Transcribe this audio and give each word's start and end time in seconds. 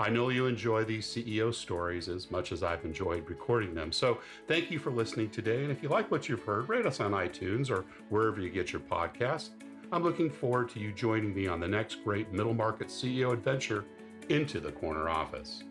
I 0.00 0.10
know 0.10 0.28
you 0.28 0.46
enjoy 0.46 0.84
these 0.84 1.06
CEO 1.06 1.52
stories 1.52 2.08
as 2.08 2.30
much 2.30 2.52
as 2.52 2.62
I've 2.62 2.84
enjoyed 2.84 3.28
recording 3.28 3.74
them. 3.74 3.90
So 3.90 4.20
thank 4.46 4.70
you 4.70 4.78
for 4.78 4.92
listening 4.92 5.28
today. 5.30 5.64
And 5.64 5.72
if 5.72 5.82
you 5.82 5.88
like 5.88 6.08
what 6.10 6.28
you've 6.28 6.44
heard, 6.44 6.68
rate 6.68 6.86
us 6.86 7.00
on 7.00 7.10
iTunes 7.10 7.68
or 7.68 7.84
wherever 8.08 8.40
you 8.40 8.48
get 8.48 8.72
your 8.72 8.80
podcasts. 8.80 9.50
I'm 9.90 10.04
looking 10.04 10.30
forward 10.30 10.68
to 10.70 10.78
you 10.78 10.92
joining 10.92 11.34
me 11.34 11.48
on 11.48 11.58
the 11.58 11.66
next 11.66 12.04
great 12.04 12.32
middle 12.32 12.54
market 12.54 12.88
CEO 12.88 13.32
adventure 13.32 13.86
into 14.28 14.60
the 14.60 14.70
corner 14.70 15.08
office. 15.08 15.64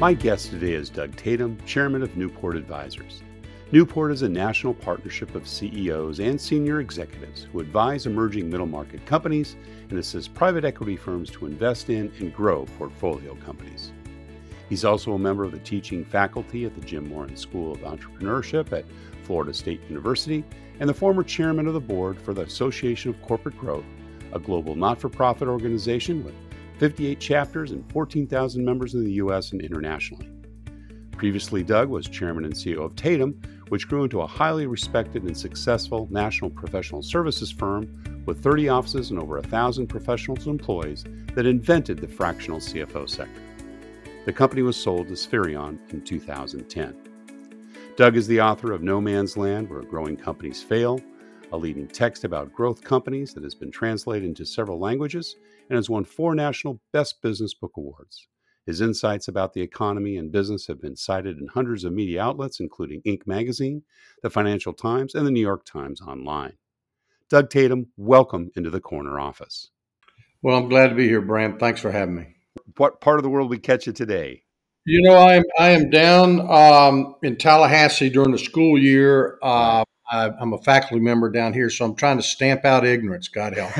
My 0.00 0.14
guest 0.14 0.50
today 0.50 0.72
is 0.72 0.90
Doug 0.90 1.14
Tatum, 1.14 1.58
Chairman 1.64 2.02
of 2.02 2.16
Newport 2.16 2.56
Advisors. 2.56 3.22
Newport 3.70 4.12
is 4.12 4.22
a 4.22 4.28
national 4.30 4.72
partnership 4.72 5.34
of 5.34 5.46
CEOs 5.46 6.20
and 6.20 6.40
senior 6.40 6.80
executives 6.80 7.46
who 7.52 7.60
advise 7.60 8.06
emerging 8.06 8.48
middle 8.48 8.66
market 8.66 9.04
companies 9.04 9.56
and 9.90 9.98
assist 9.98 10.32
private 10.32 10.64
equity 10.64 10.96
firms 10.96 11.28
to 11.28 11.44
invest 11.44 11.90
in 11.90 12.10
and 12.18 12.34
grow 12.34 12.64
portfolio 12.78 13.34
companies. 13.44 13.92
He's 14.70 14.86
also 14.86 15.12
a 15.12 15.18
member 15.18 15.44
of 15.44 15.52
the 15.52 15.58
teaching 15.58 16.02
faculty 16.02 16.64
at 16.64 16.74
the 16.74 16.80
Jim 16.80 17.10
Moran 17.10 17.36
School 17.36 17.72
of 17.72 17.80
Entrepreneurship 17.80 18.72
at 18.72 18.86
Florida 19.24 19.52
State 19.52 19.82
University 19.90 20.44
and 20.80 20.88
the 20.88 20.94
former 20.94 21.22
chairman 21.22 21.66
of 21.66 21.74
the 21.74 21.80
board 21.80 22.18
for 22.18 22.32
the 22.32 22.42
Association 22.42 23.10
of 23.10 23.20
Corporate 23.20 23.58
Growth, 23.58 23.84
a 24.32 24.38
global 24.38 24.76
not 24.76 24.98
for 24.98 25.10
profit 25.10 25.46
organization 25.46 26.24
with 26.24 26.34
58 26.78 27.20
chapters 27.20 27.72
and 27.72 27.84
14,000 27.92 28.64
members 28.64 28.94
in 28.94 29.04
the 29.04 29.12
U.S. 29.12 29.52
and 29.52 29.60
internationally. 29.60 30.30
Previously, 31.18 31.64
Doug 31.64 31.88
was 31.88 32.06
chairman 32.06 32.44
and 32.44 32.54
CEO 32.54 32.84
of 32.84 32.94
Tatum, 32.94 33.38
which 33.70 33.88
grew 33.88 34.04
into 34.04 34.20
a 34.20 34.26
highly 34.26 34.66
respected 34.66 35.22
and 35.24 35.36
successful 35.36 36.08
national 36.10 36.50
professional 36.50 37.02
services 37.02 37.50
firm 37.50 38.22
with 38.26 38.42
30 38.42 38.68
offices 38.68 39.10
and 39.10 39.18
over 39.18 39.36
1,000 39.36 39.86
professionals 39.86 40.46
and 40.46 40.60
employees 40.60 41.04
that 41.34 41.46
invented 41.46 41.98
the 41.98 42.08
fractional 42.08 42.60
CFO 42.60 43.08
sector. 43.08 43.40
The 44.26 44.32
company 44.32 44.62
was 44.62 44.76
sold 44.76 45.08
to 45.08 45.14
Spherion 45.14 45.78
in 45.92 46.02
2010. 46.02 46.94
Doug 47.96 48.16
is 48.16 48.26
the 48.26 48.40
author 48.40 48.72
of 48.72 48.82
No 48.82 49.00
Man's 49.00 49.36
Land 49.36 49.70
Where 49.70 49.82
Growing 49.82 50.16
Companies 50.16 50.62
Fail, 50.62 51.00
a 51.52 51.56
leading 51.56 51.88
text 51.88 52.24
about 52.24 52.52
growth 52.52 52.82
companies 52.82 53.32
that 53.34 53.42
has 53.42 53.54
been 53.54 53.70
translated 53.70 54.28
into 54.28 54.44
several 54.44 54.78
languages 54.78 55.36
and 55.68 55.76
has 55.76 55.88
won 55.88 56.04
four 56.04 56.34
national 56.34 56.80
Best 56.92 57.22
Business 57.22 57.54
Book 57.54 57.72
Awards. 57.76 58.28
His 58.68 58.82
insights 58.82 59.28
about 59.28 59.54
the 59.54 59.62
economy 59.62 60.18
and 60.18 60.30
business 60.30 60.66
have 60.66 60.78
been 60.78 60.94
cited 60.94 61.38
in 61.38 61.46
hundreds 61.46 61.84
of 61.84 61.94
media 61.94 62.20
outlets, 62.20 62.60
including 62.60 63.00
Inc. 63.00 63.26
magazine, 63.26 63.82
the 64.22 64.28
Financial 64.28 64.74
Times, 64.74 65.14
and 65.14 65.26
the 65.26 65.30
New 65.30 65.40
York 65.40 65.64
Times 65.64 66.02
online. 66.02 66.52
Doug 67.30 67.48
Tatum, 67.48 67.86
welcome 67.96 68.50
into 68.56 68.68
the 68.68 68.78
corner 68.78 69.18
office. 69.18 69.70
Well, 70.42 70.58
I'm 70.58 70.68
glad 70.68 70.88
to 70.88 70.94
be 70.94 71.08
here, 71.08 71.22
Brant. 71.22 71.58
Thanks 71.58 71.80
for 71.80 71.90
having 71.90 72.16
me. 72.16 72.26
What 72.76 73.00
part 73.00 73.18
of 73.18 73.22
the 73.22 73.30
world 73.30 73.48
we 73.48 73.56
catch 73.56 73.86
you 73.86 73.94
today? 73.94 74.42
You 74.84 75.00
know, 75.00 75.14
I 75.14 75.36
am 75.36 75.44
I 75.58 75.70
am 75.70 75.88
down 75.88 76.40
um, 76.50 77.14
in 77.22 77.36
Tallahassee 77.38 78.10
during 78.10 78.32
the 78.32 78.38
school 78.38 78.78
year. 78.78 79.38
Uh, 79.42 79.82
I, 80.10 80.30
am 80.40 80.52
a 80.52 80.58
faculty 80.58 81.00
member 81.00 81.30
down 81.30 81.52
here, 81.52 81.68
so 81.68 81.84
I'm 81.84 81.94
trying 81.94 82.16
to 82.16 82.22
stamp 82.22 82.64
out 82.64 82.86
ignorance. 82.86 83.28
God 83.28 83.54
help. 83.56 83.72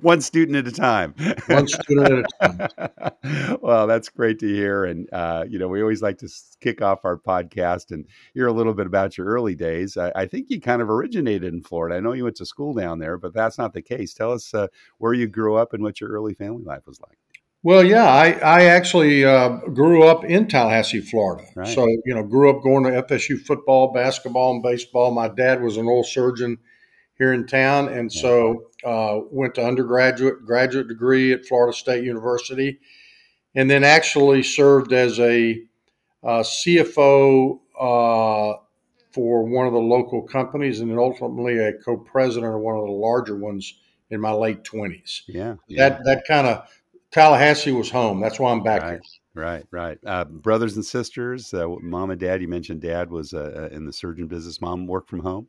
One 0.02 0.20
student 0.20 0.56
at 0.56 0.66
a 0.66 0.72
time. 0.72 1.14
One 1.46 1.66
student 1.66 2.26
at 2.40 2.48
a 2.50 2.68
time. 2.78 3.58
well, 3.62 3.86
that's 3.86 4.08
great 4.08 4.38
to 4.40 4.46
hear. 4.46 4.84
And 4.84 5.08
uh, 5.12 5.44
you 5.48 5.58
know, 5.58 5.68
we 5.68 5.82
always 5.82 6.02
like 6.02 6.18
to 6.18 6.28
kick 6.60 6.80
off 6.82 7.04
our 7.04 7.16
podcast 7.16 7.90
and 7.90 8.06
hear 8.34 8.46
a 8.46 8.52
little 8.52 8.74
bit 8.74 8.86
about 8.86 9.18
your 9.18 9.26
early 9.26 9.54
days. 9.54 9.96
I, 9.96 10.12
I 10.14 10.26
think 10.26 10.46
you 10.48 10.60
kind 10.60 10.80
of 10.80 10.90
originated 10.90 11.52
in 11.52 11.62
Florida. 11.62 11.96
I 11.96 12.00
know 12.00 12.12
you 12.12 12.24
went 12.24 12.36
to 12.36 12.46
school 12.46 12.74
down 12.74 12.98
there, 12.98 13.18
but 13.18 13.34
that's 13.34 13.58
not 13.58 13.72
the 13.72 13.82
case. 13.82 14.14
Tell 14.14 14.32
us 14.32 14.54
uh, 14.54 14.68
where 14.98 15.12
you 15.12 15.26
grew 15.26 15.56
up 15.56 15.72
and 15.72 15.82
what 15.82 16.00
your 16.00 16.10
early 16.10 16.34
family 16.34 16.62
life 16.62 16.86
was 16.86 17.00
like. 17.00 17.18
Well, 17.64 17.84
yeah, 17.84 18.06
I, 18.06 18.30
I 18.32 18.64
actually 18.66 19.24
uh, 19.24 19.48
grew 19.74 20.04
up 20.04 20.24
in 20.24 20.46
Tallahassee, 20.46 21.00
Florida. 21.00 21.44
Right. 21.56 21.66
So, 21.66 21.86
you 22.04 22.14
know, 22.14 22.22
grew 22.22 22.50
up 22.50 22.62
going 22.62 22.84
to 22.84 23.02
FSU 23.02 23.38
football, 23.40 23.92
basketball, 23.92 24.52
and 24.52 24.62
baseball. 24.62 25.10
My 25.10 25.28
dad 25.28 25.60
was 25.60 25.76
an 25.76 25.86
oral 25.86 26.04
surgeon 26.04 26.58
here 27.18 27.32
in 27.32 27.46
town. 27.46 27.88
And 27.88 28.12
so 28.12 28.68
uh, 28.84 29.20
went 29.30 29.56
to 29.56 29.66
undergraduate, 29.66 30.46
graduate 30.46 30.86
degree 30.86 31.32
at 31.32 31.44
Florida 31.46 31.76
State 31.76 32.04
University, 32.04 32.78
and 33.56 33.68
then 33.68 33.82
actually 33.82 34.44
served 34.44 34.92
as 34.92 35.18
a 35.18 35.60
uh, 36.22 36.42
CFO 36.42 37.58
uh, 37.78 38.58
for 39.10 39.44
one 39.44 39.66
of 39.66 39.72
the 39.72 39.80
local 39.80 40.22
companies 40.22 40.80
and 40.80 40.90
then 40.90 40.98
ultimately 40.98 41.58
a 41.58 41.72
co-president 41.72 42.54
of 42.54 42.60
one 42.60 42.76
of 42.76 42.84
the 42.84 42.92
larger 42.92 43.36
ones 43.36 43.74
in 44.10 44.20
my 44.20 44.30
late 44.30 44.62
20s. 44.62 45.22
Yeah. 45.26 45.56
yeah. 45.66 45.88
That, 45.88 46.04
that 46.04 46.24
kind 46.26 46.46
of 46.46 46.68
Tallahassee 47.10 47.72
was 47.72 47.90
home. 47.90 48.20
That's 48.20 48.38
why 48.38 48.52
I'm 48.52 48.62
back 48.62 48.82
right, 48.82 48.90
here. 48.90 49.00
Right, 49.34 49.64
right. 49.70 49.98
Uh, 50.06 50.24
brothers 50.24 50.76
and 50.76 50.84
sisters, 50.84 51.52
uh, 51.54 51.66
mom 51.80 52.10
and 52.10 52.20
dad. 52.20 52.42
You 52.42 52.48
mentioned 52.48 52.82
dad 52.82 53.10
was 53.10 53.32
uh, 53.32 53.68
uh 53.70 53.74
in 53.74 53.86
the 53.86 53.92
surgeon 53.92 54.26
business. 54.26 54.60
Mom 54.60 54.86
worked 54.86 55.08
from 55.08 55.20
home. 55.20 55.48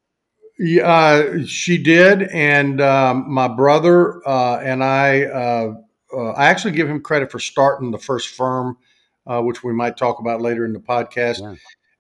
Yeah, 0.58 0.90
uh, 0.90 1.46
she 1.46 1.82
did, 1.82 2.24
and 2.24 2.82
um, 2.82 3.32
my 3.32 3.48
brother 3.48 4.28
uh, 4.28 4.60
and 4.60 4.84
I. 4.84 5.76
I 6.12 6.48
actually 6.48 6.72
give 6.72 6.90
him 6.90 7.02
credit 7.02 7.32
for 7.32 7.38
starting 7.38 7.92
the 7.92 8.00
first 8.00 8.30
firm, 8.30 8.78
which 9.26 9.64
we 9.64 9.74
might 9.74 9.96
talk 9.96 10.20
about 10.20 10.42
later 10.42 10.66
in 10.66 10.74
the 10.74 10.80
podcast. 10.80 11.42
Yeah 11.42 11.56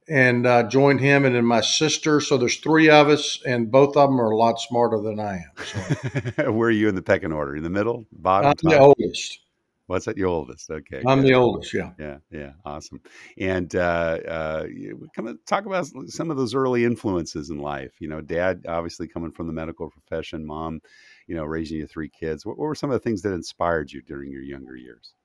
and 0.09 0.47
uh, 0.47 0.64
joined 0.64 1.00
him 1.00 1.24
and 1.24 1.36
then 1.36 1.46
my 1.46 1.62
sister. 1.62 2.20
So 2.20 2.38
there's 2.38 2.58
three 2.58 2.90
of 2.90 3.09
us, 3.09 3.40
and 3.46 3.72
both 3.72 3.96
of 3.96 4.09
them 4.09 4.20
are 4.20 4.31
a 4.31 4.38
lot 4.38 4.59
smarter 4.59 5.00
than 5.00 5.20
I 5.20 5.36
am. 5.36 5.66
So. 5.66 6.52
Where 6.52 6.70
are 6.70 6.72
you 6.72 6.90
in 6.90 6.96
the 6.96 7.02
pecking 7.02 7.31
order? 7.31 7.56
In 7.56 7.64
the 7.64 7.70
middle, 7.70 8.06
bottom? 8.12 8.50
I'm 8.50 8.56
top? 8.56 8.72
the 8.72 8.80
oldest. 8.80 9.40
What's 9.89 10.05
that? 10.05 10.17
Your 10.17 10.27
oldest? 10.27 10.69
Okay. 10.69 11.01
I'm 11.07 11.23
the 11.23 11.33
oldest. 11.33 11.73
Yeah. 11.73 11.94
Yeah. 11.97 12.17
Yeah. 12.29 12.51
Awesome. 12.63 13.01
And 13.39 13.75
uh, 13.75 14.19
uh, 14.27 14.67
come 15.16 15.25
and 15.25 15.39
talk 15.47 15.66
about 15.66 15.88
some 16.05 16.29
of 16.29 16.38
those 16.38 16.53
early 16.53 16.85
influences 16.85 17.50
in 17.50 17.57
life. 17.57 17.94
You 17.99 18.07
know, 18.07 18.22
dad 18.22 18.66
obviously 18.67 19.07
coming 19.07 19.31
from 19.31 19.47
the 19.47 19.53
medical 19.53 19.89
profession, 19.89 20.45
mom, 20.45 20.81
you 21.25 21.35
know, 21.35 21.44
raising 21.44 21.79
your 21.79 21.88
three 21.88 22.07
kids. 22.07 22.45
What, 22.45 22.59
what 22.59 22.66
were 22.66 22.75
some 22.75 22.91
of 22.91 22.94
the 22.94 22.99
things 22.99 23.23
that 23.23 23.33
inspired 23.33 23.91
you 23.91 24.03
during 24.03 24.31
your 24.31 24.44
younger 24.44 24.75
years? 24.75 25.16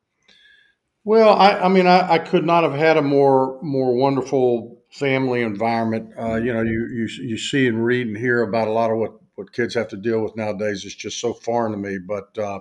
Well, 1.04 1.34
I, 1.34 1.59
I 1.59 1.68
mean, 1.68 1.86
I, 1.86 2.12
I, 2.12 2.18
could 2.18 2.47
not 2.47 2.62
have 2.62 2.72
had 2.72 2.97
a 2.97 3.03
more 3.03 3.60
more 3.60 3.94
wonderful 3.94 4.83
family 4.91 5.42
environment. 5.42 6.15
Uh, 6.18 6.36
you 6.36 6.54
know, 6.54 6.62
you, 6.62 6.89
you 6.91 7.06
you 7.22 7.36
see 7.36 7.66
and 7.66 7.84
read 7.84 8.06
and 8.06 8.16
hear 8.16 8.41
about 8.41 8.68
a 8.68 8.72
lot 8.72 8.91
of 8.91 8.97
what 8.97 9.12
what 9.34 9.53
kids 9.53 9.74
have 9.74 9.89
to 9.89 9.98
deal 9.98 10.22
with 10.22 10.36
nowadays. 10.36 10.86
It's 10.86 10.94
just 10.94 11.21
so 11.21 11.34
foreign 11.34 11.72
to 11.72 11.78
me. 11.78 11.98
But 11.98 12.39
uh, 12.39 12.60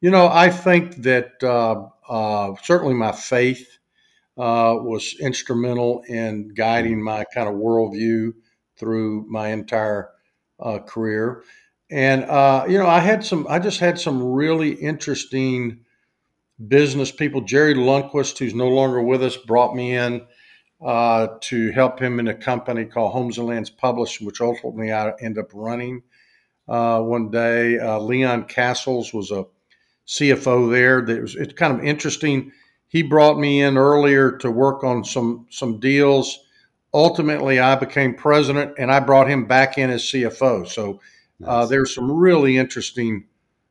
you 0.00 0.10
know, 0.10 0.28
I 0.28 0.50
think 0.50 0.96
that 1.02 1.42
uh, 1.42 1.86
uh, 2.08 2.54
certainly 2.62 2.94
my 2.94 3.12
faith 3.12 3.78
uh, 4.38 4.74
was 4.80 5.14
instrumental 5.20 6.02
in 6.08 6.48
guiding 6.54 7.02
my 7.02 7.24
kind 7.34 7.48
of 7.48 7.54
worldview 7.56 8.32
through 8.78 9.26
my 9.28 9.48
entire 9.48 10.10
uh, 10.58 10.78
career. 10.78 11.42
And 11.90 12.24
uh, 12.24 12.64
you 12.68 12.78
know, 12.78 12.86
I 12.86 13.00
had 13.00 13.24
some. 13.24 13.46
I 13.48 13.58
just 13.58 13.80
had 13.80 13.98
some 13.98 14.22
really 14.22 14.70
interesting 14.70 15.80
business 16.68 17.10
people. 17.10 17.40
Jerry 17.42 17.74
Lundquist, 17.74 18.38
who's 18.38 18.54
no 18.54 18.68
longer 18.68 19.02
with 19.02 19.22
us, 19.22 19.36
brought 19.36 19.74
me 19.74 19.96
in 19.96 20.24
uh, 20.80 21.26
to 21.42 21.72
help 21.72 22.00
him 22.00 22.20
in 22.20 22.28
a 22.28 22.34
company 22.34 22.84
called 22.84 23.12
Homes 23.12 23.38
and 23.38 23.48
Lands 23.48 23.70
Publishing, 23.70 24.26
which 24.26 24.40
ultimately 24.40 24.92
I 24.92 25.12
ended 25.20 25.44
up 25.44 25.50
running 25.52 26.02
uh, 26.68 27.00
one 27.00 27.30
day. 27.30 27.78
Leon 27.98 28.44
Castles 28.44 29.12
was 29.12 29.32
a 29.32 29.46
CFO 30.10 30.70
there. 30.70 31.02
That 31.02 31.22
was 31.22 31.36
it's 31.36 31.54
kind 31.54 31.72
of 31.72 31.84
interesting. 31.84 32.52
he 32.88 33.02
brought 33.02 33.38
me 33.38 33.62
in 33.62 33.78
earlier 33.78 34.32
to 34.38 34.50
work 34.50 34.82
on 34.82 35.04
some 35.04 35.46
some 35.50 35.78
deals. 35.78 36.40
Ultimately, 36.92 37.60
I 37.60 37.76
became 37.76 38.14
president, 38.14 38.74
and 38.76 38.90
I 38.90 38.98
brought 38.98 39.30
him 39.30 39.46
back 39.46 39.78
in 39.78 39.90
as 39.90 40.02
CFO. 40.02 40.66
So 40.66 41.00
uh, 41.44 41.66
there's 41.66 41.94
some 41.94 42.10
really 42.10 42.58
interesting 42.58 43.26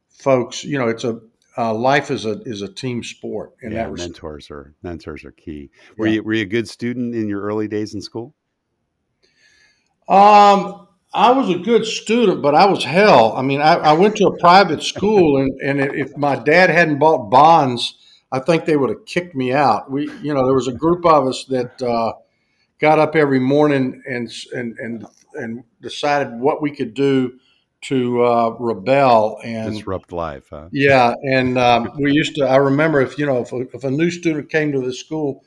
folks. 0.09 0.63
You 0.63 0.79
know, 0.79 0.87
it's 0.87 1.03
a 1.03 1.19
uh, 1.57 1.73
life 1.73 2.09
is 2.09 2.25
a 2.25 2.41
is 2.43 2.61
a 2.61 2.69
team 2.69 3.03
sport. 3.03 3.55
In 3.61 3.73
yeah, 3.73 3.89
that 3.89 3.97
mentors 3.97 4.49
are 4.49 4.73
mentors 4.81 5.25
are 5.25 5.31
key. 5.31 5.71
Were 5.97 6.07
yeah. 6.07 6.13
you 6.13 6.23
were 6.23 6.33
you 6.33 6.43
a 6.43 6.45
good 6.45 6.69
student 6.69 7.13
in 7.13 7.27
your 7.27 7.41
early 7.41 7.67
days 7.67 7.93
in 7.93 8.01
school? 8.01 8.33
Um, 10.07 10.87
I 11.13 11.31
was 11.31 11.49
a 11.49 11.57
good 11.57 11.85
student, 11.85 12.41
but 12.41 12.53
I 12.53 12.65
was 12.65 12.83
hell. 12.83 13.33
I 13.35 13.41
mean, 13.41 13.61
I, 13.61 13.75
I 13.75 13.93
went 13.93 14.15
to 14.17 14.27
a 14.27 14.37
private 14.37 14.83
school, 14.83 15.37
and, 15.37 15.59
and 15.61 15.79
if 15.95 16.15
my 16.15 16.35
dad 16.35 16.69
hadn't 16.69 16.99
bought 16.99 17.29
bonds, 17.29 17.95
I 18.31 18.39
think 18.39 18.65
they 18.65 18.77
would 18.77 18.89
have 18.89 19.05
kicked 19.05 19.35
me 19.35 19.51
out. 19.51 19.89
We, 19.89 20.11
you 20.21 20.33
know, 20.33 20.45
there 20.45 20.53
was 20.53 20.67
a 20.67 20.73
group 20.73 21.05
of 21.05 21.27
us 21.27 21.45
that 21.45 21.81
uh, 21.81 22.13
got 22.79 22.99
up 22.99 23.15
every 23.15 23.39
morning 23.39 24.01
and 24.07 24.31
and 24.53 24.77
and 24.77 25.05
and 25.33 25.63
decided 25.81 26.39
what 26.39 26.61
we 26.61 26.71
could 26.71 26.93
do 26.93 27.39
to 27.81 28.23
uh, 28.23 28.49
rebel 28.59 29.39
and 29.43 29.73
disrupt 29.73 30.11
life. 30.11 30.47
Huh? 30.49 30.69
Yeah, 30.71 31.13
and 31.23 31.57
um, 31.57 31.91
we 31.99 32.11
used 32.11 32.35
to. 32.35 32.45
I 32.45 32.57
remember 32.57 33.01
if 33.01 33.17
you 33.17 33.25
know 33.25 33.39
if 33.39 33.51
a, 33.51 33.61
if 33.73 33.83
a 33.83 33.91
new 33.91 34.11
student 34.11 34.49
came 34.49 34.71
to 34.73 34.81
the 34.81 34.93
school 34.93 35.43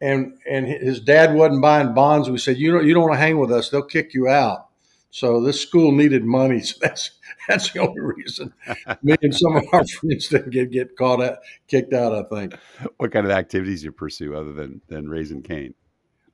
and 0.00 0.38
and 0.48 0.66
his 0.66 1.00
dad 1.00 1.34
wasn't 1.34 1.60
buying 1.60 1.92
bonds, 1.92 2.30
we 2.30 2.38
said 2.38 2.56
you 2.56 2.72
know 2.72 2.80
you 2.80 2.94
don't 2.94 3.02
want 3.02 3.14
to 3.14 3.18
hang 3.18 3.38
with 3.38 3.52
us; 3.52 3.70
they'll 3.70 3.82
kick 3.82 4.14
you 4.14 4.28
out. 4.28 4.68
So 5.14 5.40
this 5.40 5.60
school 5.60 5.92
needed 5.92 6.24
money, 6.24 6.58
so 6.64 6.76
that's 6.80 7.12
that's 7.46 7.70
the 7.70 7.78
only 7.78 8.00
reason. 8.00 8.52
Me 9.00 9.14
and 9.22 9.32
some 9.32 9.54
of 9.54 9.62
our 9.72 9.86
friends 10.00 10.26
didn't 10.26 10.50
get 10.50 10.72
get 10.72 10.96
caught 10.96 11.22
out, 11.22 11.38
kicked 11.68 11.94
out. 11.94 12.12
I 12.12 12.24
think. 12.24 12.58
What 12.96 13.12
kind 13.12 13.24
of 13.24 13.30
activities 13.30 13.84
you 13.84 13.92
pursue 13.92 14.34
other 14.34 14.52
than 14.52 14.80
than 14.88 15.08
raising 15.08 15.44
cane? 15.44 15.74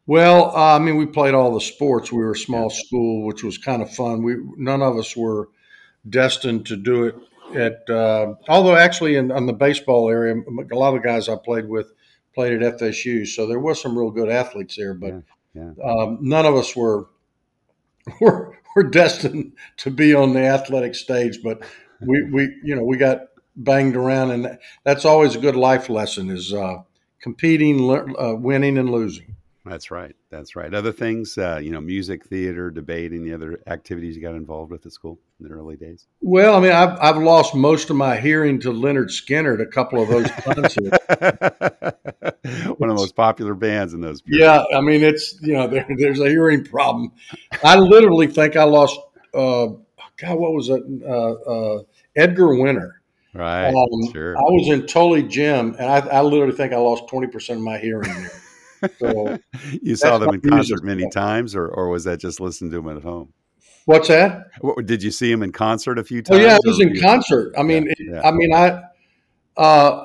Well, 0.06 0.56
uh, 0.56 0.76
I 0.76 0.78
mean, 0.78 0.96
we 0.96 1.04
played 1.04 1.34
all 1.34 1.52
the 1.52 1.60
sports. 1.60 2.10
We 2.10 2.24
were 2.24 2.32
a 2.32 2.36
small 2.36 2.70
school, 2.70 3.26
which 3.26 3.44
was 3.44 3.58
kind 3.58 3.82
of 3.82 3.94
fun. 3.94 4.22
We 4.22 4.36
none 4.56 4.80
of 4.80 4.96
us 4.96 5.14
were 5.14 5.50
destined 6.08 6.64
to 6.66 6.76
do 6.76 7.04
it 7.04 7.16
at. 7.54 7.90
Uh, 7.94 8.36
although 8.48 8.76
actually, 8.76 9.16
in, 9.16 9.30
in 9.30 9.44
the 9.44 9.52
baseball 9.52 10.08
area, 10.08 10.34
a 10.34 10.74
lot 10.74 10.96
of 10.96 11.02
the 11.02 11.06
guys 11.06 11.28
I 11.28 11.36
played 11.36 11.68
with 11.68 11.92
played 12.34 12.62
at 12.62 12.78
FSU, 12.78 13.26
so 13.26 13.46
there 13.46 13.60
was 13.60 13.78
some 13.78 13.98
real 13.98 14.10
good 14.10 14.30
athletes 14.30 14.76
there. 14.76 14.94
But 14.94 15.22
yeah, 15.54 15.72
yeah. 15.76 15.84
Um, 15.84 16.16
none 16.22 16.46
of 16.46 16.54
us 16.54 16.74
were 16.74 17.08
were 18.22 18.56
were 18.76 18.82
destined 18.84 19.52
to 19.78 19.90
be 19.90 20.14
on 20.14 20.34
the 20.34 20.44
athletic 20.44 20.94
stage. 20.94 21.40
But 21.42 21.62
we 22.00 22.22
we 22.30 22.42
you 22.62 22.74
know 22.76 22.84
we 22.84 22.96
got 22.96 23.20
banged 23.56 23.96
around, 23.96 24.30
and 24.32 24.58
that's 24.84 25.04
always 25.04 25.34
a 25.36 25.40
good 25.40 25.56
life 25.56 25.88
lesson: 25.88 26.30
is 26.30 26.52
uh, 26.52 26.78
competing, 27.22 27.90
uh, 28.18 28.34
winning, 28.34 28.78
and 28.78 28.90
losing. 28.90 29.36
That's 29.70 29.92
right. 29.92 30.16
That's 30.30 30.56
right. 30.56 30.74
Other 30.74 30.90
things, 30.90 31.38
uh, 31.38 31.60
you 31.62 31.70
know, 31.70 31.80
music, 31.80 32.26
theater, 32.26 32.72
debate, 32.72 33.12
any 33.12 33.32
other 33.32 33.60
activities 33.68 34.16
you 34.16 34.22
got 34.22 34.34
involved 34.34 34.72
with 34.72 34.84
at 34.84 34.90
school 34.90 35.20
in 35.38 35.46
the 35.46 35.54
early 35.54 35.76
days? 35.76 36.08
Well, 36.20 36.56
I 36.56 36.60
mean, 36.60 36.72
I've, 36.72 36.98
I've 37.00 37.22
lost 37.22 37.54
most 37.54 37.88
of 37.88 37.94
my 37.94 38.16
hearing 38.16 38.58
to 38.62 38.72
Lynyrd 38.72 39.10
Skynyrd 39.10 39.60
at 39.60 39.68
a 39.68 39.70
couple 39.70 40.02
of 40.02 40.08
those 40.08 40.28
concerts. 40.32 40.74
One 42.78 42.90
of 42.90 42.96
the 42.96 43.00
most 43.00 43.14
popular 43.14 43.54
bands 43.54 43.94
in 43.94 44.00
those. 44.00 44.22
Periods. 44.22 44.44
Yeah, 44.44 44.76
I 44.76 44.80
mean, 44.80 45.04
it's 45.04 45.40
you 45.40 45.52
know, 45.52 45.68
there, 45.68 45.86
there's 45.96 46.18
a 46.18 46.28
hearing 46.28 46.64
problem. 46.64 47.12
I 47.62 47.76
literally 47.76 48.26
think 48.26 48.56
I 48.56 48.64
lost. 48.64 48.98
Uh, 49.32 49.68
God, 50.16 50.36
what 50.36 50.52
was 50.52 50.68
it? 50.68 50.82
Uh, 51.06 51.32
uh 51.32 51.82
Edgar 52.16 52.56
Winter. 52.56 53.02
Right. 53.34 53.68
Um, 53.68 54.12
sure. 54.12 54.36
I 54.36 54.40
was 54.40 54.68
in 54.68 54.88
Tully 54.88 55.22
Gym, 55.22 55.76
and 55.78 55.86
I, 55.86 55.98
I 55.98 56.22
literally 56.22 56.56
think 56.56 56.72
I 56.72 56.78
lost 56.78 57.06
twenty 57.08 57.28
percent 57.28 57.60
of 57.60 57.64
my 57.64 57.78
hearing 57.78 58.12
there. 58.12 58.32
So 58.98 59.38
you 59.82 59.96
saw 59.96 60.18
them 60.18 60.34
in 60.34 60.40
concert 60.40 60.84
many 60.84 61.08
times, 61.10 61.54
or, 61.54 61.66
or 61.66 61.88
was 61.88 62.04
that 62.04 62.20
just 62.20 62.40
listening 62.40 62.70
to 62.72 62.78
them 62.78 62.96
at 62.96 63.02
home? 63.02 63.32
What's 63.86 64.08
that? 64.08 64.50
What, 64.60 64.86
did 64.86 65.02
you 65.02 65.10
see 65.10 65.32
him 65.32 65.42
in 65.42 65.52
concert 65.52 65.98
a 65.98 66.04
few 66.04 66.22
times? 66.22 66.40
Oh 66.40 66.42
yeah, 66.42 66.56
it 66.56 66.60
was 66.64 66.80
in 66.80 66.94
you... 66.94 67.00
concert. 67.00 67.54
I 67.56 67.62
mean, 67.62 67.86
yeah, 67.98 68.14
yeah. 68.14 68.28
I 68.28 68.30
mean, 68.30 68.54
I, 68.54 68.82
uh, 69.56 70.04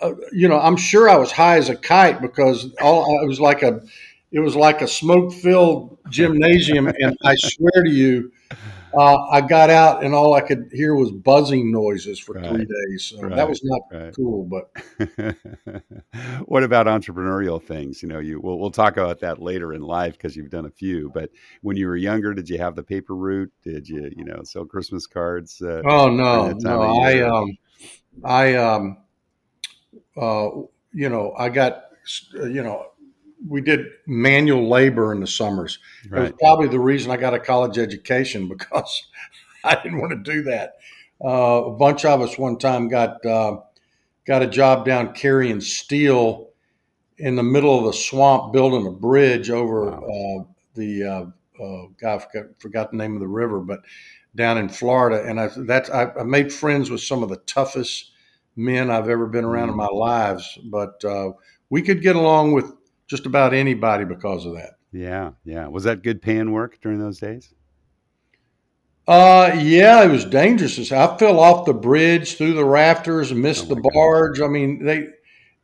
uh, 0.00 0.12
you 0.32 0.48
know, 0.48 0.60
I'm 0.60 0.76
sure 0.76 1.08
I 1.08 1.16
was 1.16 1.32
high 1.32 1.56
as 1.56 1.68
a 1.68 1.76
kite 1.76 2.22
because 2.22 2.72
all 2.80 3.22
it 3.22 3.26
was 3.26 3.40
like 3.40 3.62
a, 3.62 3.80
it 4.30 4.40
was 4.40 4.54
like 4.54 4.82
a 4.82 4.88
smoke 4.88 5.32
filled 5.32 5.98
gymnasium, 6.08 6.86
and 6.86 7.16
I 7.24 7.34
swear 7.36 7.84
to 7.84 7.90
you, 7.90 8.32
uh, 8.96 9.26
I 9.30 9.40
got 9.40 9.70
out 9.70 10.04
and 10.04 10.14
all 10.14 10.34
I 10.34 10.40
could 10.40 10.70
hear 10.72 10.94
was 10.94 11.10
buzzing 11.10 11.70
noises 11.70 12.18
for 12.18 12.34
right. 12.34 12.48
three 12.48 12.66
days. 12.66 13.04
So 13.04 13.20
right. 13.20 13.36
that 13.36 13.48
was 13.48 13.62
not 13.64 13.80
right. 13.92 14.14
cool. 14.14 14.44
But 14.44 14.70
what 16.46 16.62
about 16.62 16.86
entrepreneurial 16.86 17.62
things? 17.62 18.02
You 18.02 18.08
know, 18.08 18.18
you 18.18 18.40
we'll, 18.40 18.58
we'll 18.58 18.70
talk 18.70 18.96
about 18.96 19.20
that 19.20 19.40
later 19.40 19.72
in 19.72 19.82
life 19.82 20.14
because 20.14 20.36
you've 20.36 20.50
done 20.50 20.66
a 20.66 20.70
few. 20.70 21.10
But 21.12 21.30
when 21.62 21.76
you 21.76 21.86
were 21.86 21.96
younger, 21.96 22.34
did 22.34 22.48
you 22.48 22.58
have 22.58 22.76
the 22.76 22.82
paper 22.82 23.14
route? 23.14 23.52
Did 23.62 23.88
you, 23.88 24.10
you 24.16 24.24
know, 24.24 24.42
sell 24.42 24.64
Christmas 24.64 25.06
cards? 25.06 25.60
Uh, 25.60 25.82
oh 25.84 26.10
no, 26.10 26.52
no. 26.58 27.00
I 27.00 27.20
um, 27.22 27.58
I 28.24 28.54
um, 28.54 28.98
uh, 30.16 30.48
you 30.92 31.08
know, 31.08 31.34
I 31.38 31.48
got 31.48 31.84
you 32.32 32.62
know 32.62 32.86
we 33.46 33.60
did 33.60 33.86
manual 34.06 34.68
labor 34.68 35.12
in 35.12 35.20
the 35.20 35.26
summers. 35.26 35.78
Right. 36.08 36.18
It 36.18 36.22
was 36.22 36.32
probably 36.40 36.68
the 36.68 36.80
reason 36.80 37.10
I 37.10 37.16
got 37.16 37.34
a 37.34 37.38
college 37.38 37.78
education 37.78 38.48
because 38.58 39.04
I 39.64 39.74
didn't 39.76 40.00
want 40.00 40.12
to 40.12 40.32
do 40.32 40.42
that. 40.44 40.76
Uh, 41.22 41.64
a 41.66 41.70
bunch 41.70 42.04
of 42.04 42.20
us 42.20 42.38
one 42.38 42.58
time 42.58 42.88
got 42.88 43.24
uh, 43.26 43.58
got 44.24 44.42
a 44.42 44.46
job 44.46 44.84
down 44.84 45.12
carrying 45.14 45.60
steel 45.60 46.50
in 47.18 47.34
the 47.34 47.42
middle 47.42 47.76
of 47.76 47.86
a 47.86 47.92
swamp, 47.92 48.52
building 48.52 48.86
a 48.86 48.92
bridge 48.92 49.50
over 49.50 49.90
wow. 49.90 49.98
uh, 49.98 50.44
the 50.74 51.04
uh, 51.04 51.26
uh, 51.62 51.86
God, 52.00 52.14
I 52.14 52.18
forgot, 52.18 52.44
forgot, 52.60 52.90
the 52.92 52.96
name 52.96 53.14
of 53.14 53.20
the 53.20 53.26
river, 53.26 53.58
but 53.58 53.80
down 54.36 54.58
in 54.58 54.68
Florida. 54.68 55.24
And 55.24 55.40
I 55.40 55.50
that's 55.56 55.90
I, 55.90 56.12
I 56.12 56.22
made 56.22 56.52
friends 56.52 56.90
with 56.90 57.00
some 57.00 57.22
of 57.22 57.28
the 57.28 57.38
toughest 57.38 58.12
men 58.54 58.90
I've 58.90 59.08
ever 59.08 59.26
been 59.26 59.44
around 59.44 59.68
mm. 59.68 59.72
in 59.72 59.76
my 59.76 59.86
lives. 59.86 60.58
But 60.64 61.04
uh, 61.04 61.32
we 61.70 61.82
could 61.82 62.02
get 62.02 62.16
along 62.16 62.52
with 62.52 62.72
just 63.08 63.26
about 63.26 63.54
anybody 63.54 64.04
because 64.04 64.46
of 64.46 64.54
that. 64.54 64.74
Yeah, 64.92 65.32
yeah. 65.44 65.66
Was 65.66 65.84
that 65.84 66.02
good 66.02 66.22
paying 66.22 66.52
work 66.52 66.78
during 66.80 66.98
those 66.98 67.18
days? 67.18 67.52
Uh, 69.06 69.56
yeah, 69.58 70.04
it 70.04 70.10
was 70.10 70.26
dangerous. 70.26 70.92
I 70.92 71.16
fell 71.16 71.40
off 71.40 71.64
the 71.64 71.72
bridge 71.72 72.36
through 72.36 72.52
the 72.52 72.64
rafters 72.64 73.30
and 73.30 73.40
missed 73.40 73.64
oh 73.70 73.74
the 73.74 73.90
barge. 73.94 74.40
I 74.40 74.48
mean, 74.48 74.84
they 74.84 75.08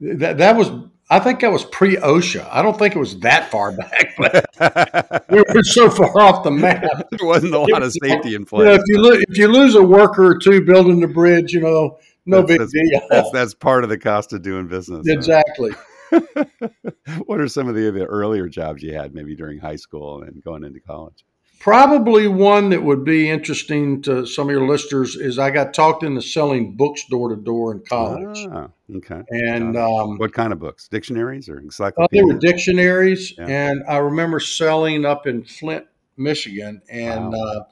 that 0.01 0.39
that 0.39 0.57
was. 0.57 0.71
I 1.11 1.19
think 1.21 1.41
that 1.41 1.53
was 1.53 1.67
pre 1.67 1.97
OSHA. 1.97 2.49
I 2.51 2.63
don't 2.63 2.79
think 2.79 2.97
it 2.97 2.99
was 2.99 3.21
that 3.21 3.51
far 3.51 3.73
back, 3.77 4.15
but 4.17 5.27
we 5.31 5.45
were 5.55 5.63
so 5.63 5.91
far 5.91 6.19
off 6.19 6.43
the 6.43 6.51
map. 6.51 6.83
There 7.11 7.29
wasn't 7.29 7.53
a 7.53 7.59
lot 7.59 7.83
of 7.83 7.93
safety 8.03 8.35
in 8.35 8.47
place. 8.47 8.61
You 8.61 8.65
know, 8.65 8.75
if 8.75 8.83
you 8.87 9.03
lo- 9.03 9.21
if 9.29 9.39
you 9.39 9.49
lose 9.49 9.75
a 9.75 9.83
worker 9.83 10.25
or 10.25 10.39
two 10.39 10.65
building 10.65 11.01
the 11.01 11.09
bridge, 11.09 11.53
you 11.53 11.61
know, 11.61 11.99
no 12.25 12.39
that's, 12.39 12.49
big 12.49 12.59
that's, 12.61 12.73
deal. 12.73 13.01
That's 13.11 13.31
that's 13.31 13.55
part 13.55 13.85
of 13.85 13.91
the 13.91 13.99
cost 13.99 14.33
of 14.33 14.41
doing 14.41 14.69
business. 14.69 15.07
Exactly. 15.07 15.73
what 17.27 17.41
are 17.41 17.49
some 17.49 17.69
of 17.69 17.75
the, 17.75 17.91
the 17.91 18.05
earlier 18.07 18.49
jobs 18.49 18.83
you 18.83 18.95
had, 18.95 19.15
maybe 19.15 19.35
during 19.35 19.59
high 19.59 19.77
school 19.77 20.23
and 20.23 20.43
going 20.43 20.65
into 20.65 20.81
college? 20.81 21.25
Probably 21.61 22.27
one 22.29 22.69
that 22.71 22.83
would 22.83 23.05
be 23.05 23.31
interesting 23.31 24.03
to 24.03 24.27
some 24.27 24.49
of 24.49 24.53
your 24.53 24.67
listeners 24.67 25.17
is 25.17 25.39
I 25.39 25.51
got 25.51 25.73
talked 25.73 26.03
into 26.03 26.21
selling 26.21 26.77
books 26.77 27.05
door 27.09 27.31
to 27.31 27.37
door 27.37 27.73
in 27.73 27.81
college. 27.81 28.47
Ah, 28.53 28.69
okay. 28.97 29.23
And 29.31 29.75
um, 29.77 30.19
what 30.19 30.35
kind 30.35 30.53
of 30.53 30.59
books? 30.59 30.89
Dictionaries 30.89 31.49
or 31.49 31.61
encyclopedias? 31.61 32.11
They 32.11 32.35
were 32.35 32.39
dictionaries, 32.39 33.33
yeah. 33.39 33.47
and 33.47 33.83
I 33.89 33.97
remember 33.97 34.41
selling 34.41 35.07
up 35.07 35.27
in 35.27 35.43
Flint, 35.45 35.87
Michigan, 36.19 36.83
and 36.91 37.33
wow. 37.33 37.39
uh, 37.39 37.65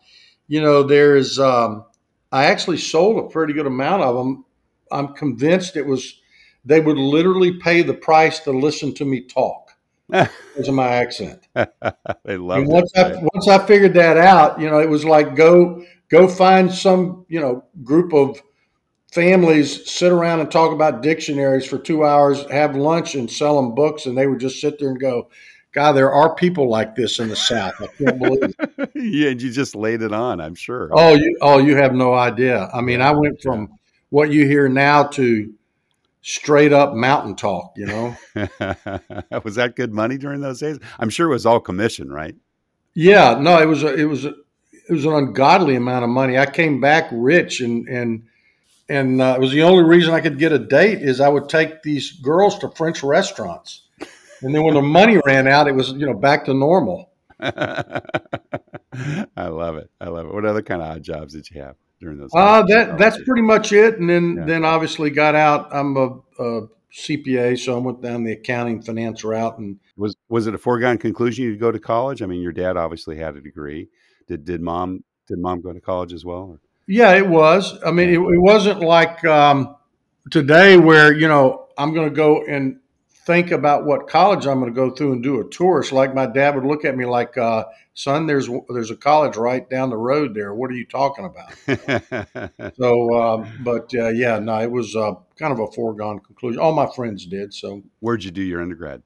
you 0.48 0.62
know, 0.62 0.82
there's 0.82 1.38
um, 1.38 1.84
I 2.30 2.46
actually 2.46 2.78
sold 2.78 3.22
a 3.22 3.28
pretty 3.28 3.52
good 3.52 3.66
amount 3.66 4.02
of 4.02 4.16
them. 4.16 4.46
I'm 4.90 5.08
convinced 5.08 5.76
it 5.76 5.86
was 5.86 6.21
they 6.64 6.80
would 6.80 6.98
literally 6.98 7.58
pay 7.58 7.82
the 7.82 7.94
price 7.94 8.40
to 8.40 8.50
listen 8.50 8.94
to 8.94 9.04
me 9.04 9.22
talk 9.22 9.70
because 10.08 10.68
of 10.68 10.74
my 10.74 10.88
accent. 10.88 11.46
they 11.54 12.36
love 12.36 12.66
once 12.66 12.90
it, 12.94 12.98
I 12.98 13.28
once 13.34 13.48
I 13.48 13.64
figured 13.66 13.94
that 13.94 14.16
out, 14.16 14.60
you 14.60 14.70
know, 14.70 14.80
it 14.80 14.88
was 14.88 15.04
like 15.04 15.34
go 15.34 15.84
go 16.08 16.28
find 16.28 16.72
some 16.72 17.26
you 17.28 17.40
know 17.40 17.64
group 17.82 18.12
of 18.12 18.40
families 19.12 19.90
sit 19.90 20.10
around 20.10 20.40
and 20.40 20.50
talk 20.50 20.72
about 20.72 21.02
dictionaries 21.02 21.66
for 21.66 21.78
two 21.78 22.04
hours, 22.04 22.50
have 22.50 22.74
lunch, 22.74 23.14
and 23.14 23.30
sell 23.30 23.56
them 23.56 23.74
books, 23.74 24.06
and 24.06 24.16
they 24.16 24.26
would 24.26 24.40
just 24.40 24.60
sit 24.60 24.78
there 24.78 24.88
and 24.88 25.00
go. 25.00 25.28
God, 25.72 25.92
there 25.92 26.12
are 26.12 26.34
people 26.34 26.68
like 26.68 26.94
this 26.94 27.18
in 27.18 27.28
the 27.28 27.36
South. 27.36 27.72
I 27.80 27.86
can't 27.86 28.18
believe 28.18 28.42
it. 28.42 28.90
yeah, 28.94 29.30
and 29.30 29.40
you 29.40 29.50
just 29.50 29.74
laid 29.74 30.02
it 30.02 30.12
on, 30.12 30.38
I'm 30.38 30.54
sure. 30.54 30.90
Oh, 30.92 31.14
you 31.14 31.38
oh, 31.40 31.58
you 31.58 31.76
have 31.76 31.94
no 31.94 32.12
idea. 32.12 32.68
I 32.74 32.82
mean, 32.82 33.00
I 33.00 33.10
went 33.12 33.40
from 33.40 33.70
what 34.10 34.30
you 34.30 34.46
hear 34.46 34.68
now 34.68 35.04
to 35.04 35.50
straight 36.22 36.72
up 36.72 36.94
mountain 36.94 37.34
talk, 37.34 37.74
you 37.76 37.86
know. 37.86 38.16
was 39.44 39.56
that 39.56 39.74
good 39.76 39.92
money 39.92 40.16
during 40.16 40.40
those 40.40 40.60
days? 40.60 40.78
I'm 40.98 41.10
sure 41.10 41.26
it 41.28 41.32
was 41.32 41.44
all 41.44 41.60
commission, 41.60 42.10
right? 42.10 42.34
Yeah, 42.94 43.38
no, 43.40 43.60
it 43.60 43.66
was 43.66 43.82
a, 43.82 43.94
it 43.94 44.04
was 44.04 44.24
a, 44.24 44.34
it 44.88 44.92
was 44.92 45.04
an 45.04 45.12
ungodly 45.12 45.76
amount 45.76 46.04
of 46.04 46.10
money. 46.10 46.38
I 46.38 46.46
came 46.46 46.80
back 46.80 47.08
rich 47.12 47.60
and 47.60 47.88
and 47.88 48.24
and 48.88 49.22
uh, 49.22 49.34
it 49.36 49.40
was 49.40 49.52
the 49.52 49.62
only 49.62 49.84
reason 49.84 50.12
I 50.12 50.20
could 50.20 50.38
get 50.38 50.52
a 50.52 50.58
date 50.58 51.02
is 51.02 51.20
I 51.20 51.28
would 51.28 51.48
take 51.48 51.82
these 51.82 52.12
girls 52.12 52.58
to 52.58 52.68
French 52.70 53.02
restaurants, 53.02 53.82
and 54.42 54.54
then 54.54 54.64
when 54.64 54.74
the 54.74 54.82
money 54.82 55.18
ran 55.24 55.48
out, 55.48 55.68
it 55.68 55.74
was 55.74 55.92
you 55.92 56.06
know 56.06 56.14
back 56.14 56.44
to 56.46 56.54
normal. 56.54 57.10
I 57.40 58.02
love 59.36 59.76
it. 59.76 59.90
I 60.00 60.08
love 60.08 60.26
it. 60.26 60.34
What 60.34 60.44
other 60.44 60.62
kind 60.62 60.82
of 60.82 60.88
odd 60.88 61.02
jobs 61.02 61.32
did 61.32 61.50
you 61.50 61.62
have 61.62 61.76
during 62.02 62.18
those? 62.18 62.30
Uh, 62.34 62.62
that 62.66 62.98
that's 62.98 63.16
pretty 63.24 63.40
much 63.42 63.72
it. 63.72 63.98
And 63.98 64.10
then 64.10 64.36
Yeah. 64.36 64.44
then 64.44 64.64
obviously 64.64 65.08
got 65.08 65.34
out. 65.34 65.74
I'm 65.74 65.96
a, 65.96 66.18
a 66.38 66.62
CPA, 66.92 67.58
so 67.58 67.74
I 67.76 67.78
went 67.80 68.02
down 68.02 68.24
the 68.24 68.32
accounting 68.32 68.82
finance 68.82 69.24
route, 69.24 69.56
and 69.58 69.78
was 69.96 70.14
was 70.28 70.46
it 70.46 70.54
a 70.54 70.58
foregone 70.58 70.98
conclusion 70.98 71.44
you'd 71.46 71.60
go 71.60 71.72
to 71.72 71.78
college? 71.78 72.20
I 72.20 72.26
mean, 72.26 72.42
your 72.42 72.52
dad 72.52 72.76
obviously 72.76 73.16
had 73.16 73.36
a 73.36 73.40
degree. 73.40 73.88
Did 74.28 74.44
did 74.44 74.60
mom 74.60 75.02
did 75.28 75.38
mom 75.38 75.62
go 75.62 75.72
to 75.72 75.80
college 75.80 76.12
as 76.12 76.24
well? 76.24 76.42
Or? 76.50 76.60
yeah, 76.86 77.14
it 77.14 77.26
was. 77.26 77.78
I 77.86 77.92
mean, 77.92 78.08
it, 78.10 78.18
it 78.18 78.40
wasn't 78.42 78.80
like 78.80 79.24
um, 79.24 79.76
today 80.30 80.76
where 80.76 81.14
you 81.14 81.28
know 81.28 81.68
I'm 81.78 81.94
going 81.94 82.08
to 82.10 82.14
go 82.14 82.44
and 82.44 82.78
think 83.26 83.50
about 83.50 83.84
what 83.84 84.08
college 84.08 84.46
I'm 84.46 84.60
going 84.60 84.72
to 84.72 84.74
go 84.74 84.90
through 84.90 85.12
and 85.12 85.22
do 85.22 85.40
a 85.40 85.48
tour. 85.48 85.80
It's 85.80 85.92
like 85.92 86.14
my 86.14 86.26
dad 86.26 86.54
would 86.54 86.64
look 86.64 86.84
at 86.84 86.96
me 86.96 87.04
like, 87.04 87.36
uh, 87.38 87.64
"Son, 87.94 88.26
there's 88.26 88.48
there's 88.68 88.90
a 88.90 88.96
college 88.96 89.36
right 89.36 89.68
down 89.68 89.90
the 89.90 89.96
road 89.96 90.34
there. 90.34 90.54
What 90.54 90.70
are 90.70 90.74
you 90.74 90.86
talking 90.86 91.24
about?" 91.24 91.52
So, 92.76 93.22
um, 93.22 93.48
but 93.64 93.90
uh, 93.94 94.08
yeah, 94.08 94.38
no, 94.38 94.60
it 94.60 94.70
was 94.70 94.94
uh, 94.96 95.12
kind 95.38 95.52
of 95.52 95.58
a 95.60 95.70
foregone 95.72 96.20
conclusion. 96.20 96.60
All 96.60 96.72
my 96.72 96.88
friends 96.94 97.26
did. 97.26 97.52
So, 97.54 97.82
Where'd 98.00 98.24
you 98.24 98.30
do 98.30 98.42
your 98.42 98.60
undergrad? 98.62 99.02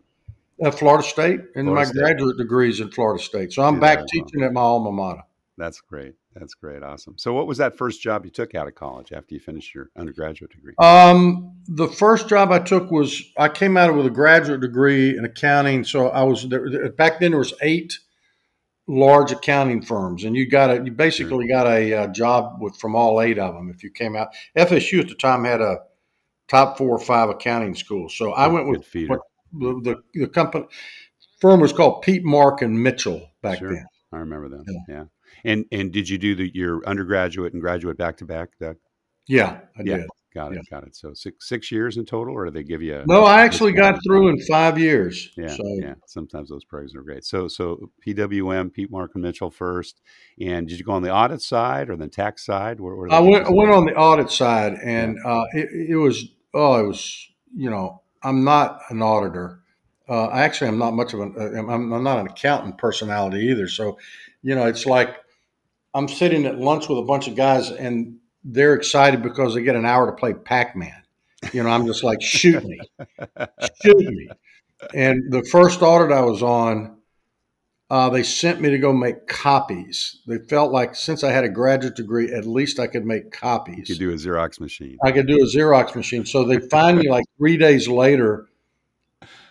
uh, 0.64 0.70
Florida 0.70 1.02
State, 1.04 1.40
and 1.54 1.66
Florida 1.66 1.74
my 1.74 1.84
State. 1.84 1.98
graduate 2.00 2.36
degrees 2.38 2.80
in 2.80 2.90
Florida 2.90 3.22
State. 3.22 3.52
So 3.52 3.62
I'm 3.62 3.74
Do 3.74 3.80
back 3.80 3.98
that 3.98 4.04
as 4.04 4.10
well. 4.16 4.24
teaching 4.24 4.42
at 4.44 4.52
my 4.52 4.60
alma 4.60 4.92
mater. 4.92 5.22
That's 5.58 5.80
great. 5.80 6.14
That's 6.38 6.54
great. 6.54 6.82
Awesome. 6.82 7.16
So, 7.16 7.32
what 7.32 7.46
was 7.46 7.58
that 7.58 7.78
first 7.78 8.02
job 8.02 8.24
you 8.24 8.30
took 8.30 8.54
out 8.54 8.68
of 8.68 8.74
college 8.74 9.12
after 9.12 9.34
you 9.34 9.40
finished 9.40 9.74
your 9.74 9.88
undergraduate 9.96 10.50
degree? 10.50 10.74
Um, 10.78 11.56
the 11.66 11.88
first 11.88 12.28
job 12.28 12.52
I 12.52 12.58
took 12.58 12.90
was 12.90 13.22
I 13.38 13.48
came 13.48 13.76
out 13.76 13.94
with 13.94 14.06
a 14.06 14.10
graduate 14.10 14.60
degree 14.60 15.16
in 15.16 15.24
accounting. 15.24 15.84
So 15.84 16.08
I 16.08 16.24
was 16.24 16.46
there, 16.48 16.90
back 16.92 17.20
then. 17.20 17.30
There 17.30 17.38
was 17.38 17.54
eight 17.62 17.98
large 18.86 19.32
accounting 19.32 19.80
firms, 19.82 20.24
and 20.24 20.36
you 20.36 20.48
got 20.48 20.70
a 20.70 20.84
you 20.84 20.92
basically 20.92 21.48
got 21.48 21.66
a, 21.66 21.92
uh 21.94 22.06
job 22.08 22.60
with 22.60 22.76
from 22.76 22.94
all 22.94 23.20
eight 23.22 23.38
of 23.38 23.54
them 23.54 23.70
if 23.74 23.82
you 23.82 23.90
came 23.90 24.14
out. 24.14 24.28
FSU 24.56 25.00
at 25.00 25.08
the 25.08 25.14
time 25.14 25.44
had 25.44 25.62
a 25.62 25.78
top 26.48 26.76
four 26.76 26.90
or 26.90 27.00
five 27.00 27.30
accounting 27.30 27.74
schools. 27.74 28.14
So 28.14 28.32
I 28.32 28.46
went 28.46 28.68
with 28.68 28.86
what 29.08 29.20
the, 29.52 29.80
the 30.12 30.20
the 30.20 30.28
company 30.28 30.66
firm 31.40 31.60
was 31.60 31.72
called 31.72 32.02
Peat 32.02 32.24
Marwick 32.24 32.68
Mitchell 32.70 33.30
back 33.42 33.58
Sure. 33.58 33.72
then. 33.72 33.86
I 34.12 34.18
remember 34.18 34.48
them. 34.48 34.64
Yeah. 34.68 34.80
Yeah. 34.88 35.04
And 35.44 35.64
and 35.72 35.92
did 35.92 36.08
you 36.08 36.18
do 36.18 36.34
the, 36.34 36.50
your 36.54 36.86
undergraduate 36.86 37.52
and 37.52 37.62
graduate 37.62 37.96
back 37.96 38.16
to 38.18 38.24
back? 38.24 38.50
Doug? 38.60 38.76
Yeah, 39.28 39.60
I 39.78 39.82
Yeah. 39.84 39.96
did. 39.98 40.06
Got 40.34 40.52
it. 40.52 40.56
Yeah. 40.56 40.78
Got 40.78 40.86
it. 40.88 40.94
So 40.94 41.14
six 41.14 41.48
six 41.48 41.72
years 41.72 41.96
in 41.96 42.04
total, 42.04 42.34
or 42.34 42.44
do 42.44 42.50
they 42.50 42.62
give 42.62 42.82
you? 42.82 42.96
a- 42.96 43.06
No, 43.06 43.24
I 43.24 43.40
actually 43.40 43.72
got 43.72 43.98
through 44.04 44.28
in 44.28 44.38
five 44.40 44.78
years. 44.78 45.30
Yeah, 45.34 45.48
so 45.48 45.62
yeah. 45.80 45.94
Sometimes 46.06 46.50
those 46.50 46.62
programs 46.62 46.94
are 46.94 47.00
great. 47.00 47.24
So, 47.24 47.48
so 47.48 47.90
PWM, 48.06 48.70
Peat 48.70 48.90
Marwick 48.92 49.16
Mitchell 49.16 49.50
first, 49.50 50.02
and 50.38 50.68
did 50.68 50.78
you 50.78 50.84
go 50.84 50.92
on 50.92 51.00
the 51.02 51.10
audit 51.10 51.40
side 51.40 51.88
or 51.88 51.96
the 51.96 52.08
tax 52.08 52.44
side? 52.44 52.80
Where, 52.80 52.94
where 52.96 53.10
I 53.10 53.20
went 53.20 53.46
I 53.46 53.50
went 53.50 53.70
on 53.70 53.86
the 53.86 53.94
audit 53.94 54.30
side, 54.30 54.74
and 54.84 55.18
uh, 55.24 55.44
it, 55.54 55.90
it 55.90 55.96
was 55.96 56.26
oh, 56.52 56.84
it 56.84 56.86
was 56.86 57.28
you 57.56 57.70
know 57.70 58.02
I'm 58.22 58.44
not 58.44 58.80
an 58.90 59.00
auditor. 59.00 59.60
Uh, 60.06 60.28
actually, 60.32 60.68
I'm 60.68 60.78
not 60.78 60.92
much 60.92 61.14
of 61.14 61.20
an 61.20 61.34
uh, 61.38 61.58
I'm, 61.58 61.92
I'm 61.94 62.04
not 62.04 62.18
an 62.18 62.26
accountant 62.26 62.76
personality 62.76 63.46
either. 63.46 63.68
So, 63.68 63.98
you 64.42 64.54
know, 64.54 64.66
it's 64.66 64.84
like 64.84 65.16
I'm 65.96 66.08
sitting 66.08 66.44
at 66.44 66.58
lunch 66.58 66.90
with 66.90 66.98
a 66.98 67.02
bunch 67.02 67.26
of 67.26 67.34
guys, 67.34 67.70
and 67.70 68.18
they're 68.44 68.74
excited 68.74 69.22
because 69.22 69.54
they 69.54 69.62
get 69.62 69.76
an 69.76 69.86
hour 69.86 70.04
to 70.04 70.12
play 70.12 70.34
Pac 70.34 70.76
Man. 70.76 71.02
You 71.54 71.62
know, 71.62 71.70
I'm 71.70 71.86
just 71.86 72.04
like 72.04 72.20
shoot 72.20 72.62
me, 72.62 72.78
shoot 73.82 73.96
me. 73.96 74.28
And 74.92 75.32
the 75.32 75.42
first 75.50 75.80
audit 75.80 76.12
I 76.12 76.20
was 76.20 76.42
on, 76.42 76.98
uh, 77.88 78.10
they 78.10 78.22
sent 78.22 78.60
me 78.60 78.68
to 78.70 78.78
go 78.78 78.92
make 78.92 79.26
copies. 79.26 80.20
They 80.26 80.36
felt 80.38 80.70
like 80.70 80.94
since 80.94 81.24
I 81.24 81.32
had 81.32 81.44
a 81.44 81.48
graduate 81.48 81.96
degree, 81.96 82.30
at 82.30 82.44
least 82.44 82.78
I 82.78 82.88
could 82.88 83.06
make 83.06 83.32
copies. 83.32 83.88
You 83.88 83.94
could 83.94 84.00
do 84.00 84.10
a 84.10 84.16
Xerox 84.16 84.60
machine. 84.60 84.98
I 85.02 85.12
could 85.12 85.26
do 85.26 85.36
a 85.36 85.46
Xerox 85.46 85.96
machine. 85.96 86.26
So 86.26 86.44
they 86.44 86.58
find 86.58 86.98
me 86.98 87.08
like 87.08 87.24
three 87.38 87.56
days 87.56 87.88
later 87.88 88.48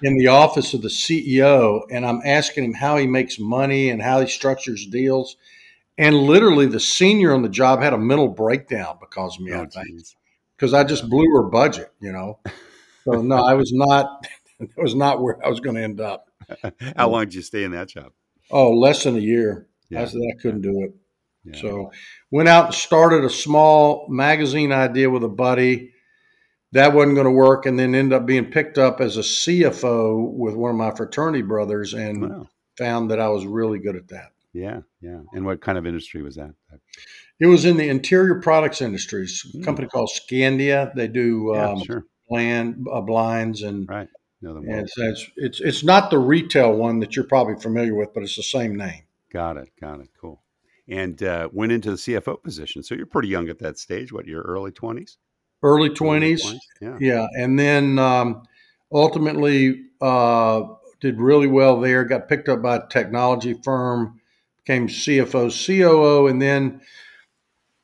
in 0.03 0.15
the 0.17 0.27
office 0.27 0.75
of 0.75 0.83
the 0.83 0.89
CEO, 0.89 1.81
and 1.89 2.05
I'm 2.05 2.21
asking 2.23 2.65
him 2.65 2.73
how 2.73 2.97
he 2.97 3.07
makes 3.07 3.39
money 3.39 3.89
and 3.89 3.99
how 3.99 4.21
he 4.21 4.27
structures 4.27 4.85
deals. 4.85 5.37
And 5.97 6.15
literally, 6.17 6.65
the 6.65 6.79
senior 6.79 7.33
on 7.33 7.41
the 7.41 7.49
job 7.49 7.81
had 7.81 7.93
a 7.93 7.97
mental 7.97 8.27
breakdown 8.27 8.97
because 8.99 9.37
of 9.37 9.43
me. 9.43 9.53
Oh, 9.53 9.61
I 9.63 9.65
think 9.67 10.01
because 10.57 10.73
I 10.73 10.83
just 10.83 11.09
blew 11.09 11.25
her 11.35 11.43
budget, 11.43 11.91
you 12.01 12.11
know. 12.11 12.39
So 13.05 13.21
no, 13.21 13.35
I 13.37 13.53
was 13.53 13.71
not. 13.73 14.27
That 14.57 14.69
was 14.77 14.95
not 14.95 15.21
where 15.21 15.45
I 15.45 15.49
was 15.49 15.59
going 15.59 15.75
to 15.75 15.83
end 15.83 15.99
up. 15.99 16.29
How 16.95 17.09
long 17.09 17.25
did 17.25 17.33
you 17.33 17.41
stay 17.41 17.65
in 17.65 17.71
that 17.71 17.89
job? 17.89 18.13
Oh, 18.49 18.71
less 18.71 19.03
than 19.03 19.17
a 19.17 19.19
year. 19.19 19.67
Yeah. 19.89 20.03
I 20.03 20.05
said 20.05 20.21
I 20.21 20.41
couldn't 20.41 20.61
do 20.61 20.81
it. 20.83 20.93
Yeah. 21.43 21.59
So 21.61 21.91
went 22.31 22.47
out 22.47 22.67
and 22.67 22.73
started 22.73 23.25
a 23.25 23.29
small 23.29 24.07
magazine 24.07 24.71
idea 24.71 25.09
with 25.09 25.25
a 25.25 25.27
buddy. 25.27 25.91
That 26.71 26.93
wasn't 26.93 27.15
going 27.15 27.25
to 27.25 27.31
work, 27.31 27.65
and 27.65 27.77
then 27.77 27.93
ended 27.93 28.13
up 28.17 28.25
being 28.25 28.45
picked 28.45 28.77
up 28.77 29.01
as 29.01 29.17
a 29.17 29.23
CFO 29.23 30.31
with 30.31 30.55
one 30.55 30.71
of 30.71 30.77
my 30.77 30.91
fraternity 30.91 31.41
brothers, 31.41 31.93
and 31.93 32.21
Wow. 32.21 32.47
found 32.77 33.11
that 33.11 33.19
I 33.19 33.27
was 33.27 33.45
really 33.45 33.79
good 33.79 33.97
at 33.97 34.07
that. 34.07 34.31
Yeah, 34.55 34.81
yeah. 35.01 35.19
And 35.33 35.45
what 35.45 35.59
kind 35.61 35.77
of 35.77 35.85
industry 35.85 36.21
was 36.23 36.35
that? 36.35 36.53
It 37.41 37.47
was 37.47 37.65
in 37.65 37.75
the 37.75 37.89
interior 37.89 38.39
products 38.39 38.81
industries. 38.81 39.45
A 39.53 39.57
Hmm. 39.57 39.63
company 39.63 39.87
called 39.89 40.09
Scandia. 40.13 40.93
They 40.95 41.09
do 41.09 41.51
Yeah, 41.53 41.71
um, 41.71 41.83
sure. 41.83 42.05
uh, 42.31 43.01
blinds 43.01 43.61
and 43.61 43.87
Right. 43.89 44.07
And 44.41 44.65
well. 44.67 44.79
it's, 44.79 44.93
it's 44.97 45.31
it's 45.37 45.59
it's 45.61 45.83
not 45.83 46.11
the 46.11 46.19
retail 46.19 46.73
one 46.75 46.99
that 46.99 47.15
you're 47.15 47.25
probably 47.25 47.55
familiar 47.59 47.95
with, 47.95 48.13
but 48.13 48.23
it's 48.23 48.35
the 48.35 48.43
same 48.43 48.75
name. 48.75 49.03
Got 49.33 49.57
it. 49.57 49.69
Got 49.81 50.01
it. 50.01 50.09
Cool. 50.21 50.41
And 50.87 51.21
uh, 51.23 51.49
went 51.51 51.71
into 51.71 51.89
the 51.89 51.97
CFO 51.97 52.41
position. 52.43 52.83
So 52.83 52.93
you're 52.95 53.07
pretty 53.07 53.27
young 53.29 53.49
at 53.49 53.59
that 53.59 53.77
stage. 53.79 54.13
What, 54.13 54.27
your 54.27 54.43
early 54.43 54.71
20s? 54.71 55.17
Early 55.63 55.89
twenties, 55.89 56.43
Yeah. 56.79 56.97
yeah, 56.99 57.27
and 57.39 57.57
then 57.57 57.97
um, 57.97 58.43
ultimately 58.93 59.81
uh, 59.99 60.61
did 61.01 61.19
really 61.19 61.47
well 61.47 61.79
there. 61.81 62.03
Got 62.05 62.29
picked 62.29 62.49
up 62.49 62.61
by 62.61 62.75
a 62.75 62.87
technology 62.87 63.55
firm, 63.63 64.19
became 64.65 64.87
CFO, 64.87 65.49
COO, 65.49 66.27
and 66.27 66.41
then 66.41 66.81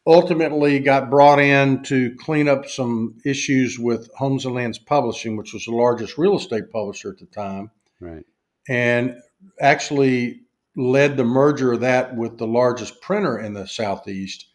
ultimately 0.08 0.80
got 0.80 1.10
brought 1.12 1.40
in 1.40 1.84
to 1.84 2.16
clean 2.16 2.48
up 2.48 2.68
some 2.68 3.18
issues 3.24 3.78
with 3.78 4.10
Homes 4.16 4.46
and 4.46 4.56
Lands 4.56 4.80
Publishing, 4.80 5.38
which 5.38 5.54
was 5.54 5.66
the 5.66 5.72
largest 5.76 6.18
real 6.18 6.36
estate 6.38 6.72
publisher 6.72 7.10
at 7.12 7.20
the 7.20 7.28
time. 7.28 7.70
Right. 8.00 8.26
and 8.68 9.16
actually 9.60 10.42
led 10.76 11.18
the 11.18 11.24
merger 11.24 11.74
of 11.74 11.82
that 11.82 12.16
with 12.16 12.40
the 12.40 12.48
largest 12.48 13.00
printer 13.02 13.38
in 13.40 13.54
the 13.54 13.68
southeast 13.68 14.48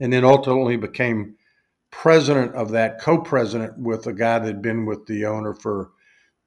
and 0.00 0.12
then 0.12 0.24
ultimately 0.24 0.76
became 0.76 1.36
president 1.92 2.54
of 2.54 2.70
that 2.72 3.00
co-president 3.00 3.78
with 3.78 4.06
a 4.06 4.12
guy 4.12 4.40
that 4.40 4.46
had 4.46 4.62
been 4.62 4.84
with 4.84 5.06
the 5.06 5.26
owner 5.26 5.54
for 5.54 5.90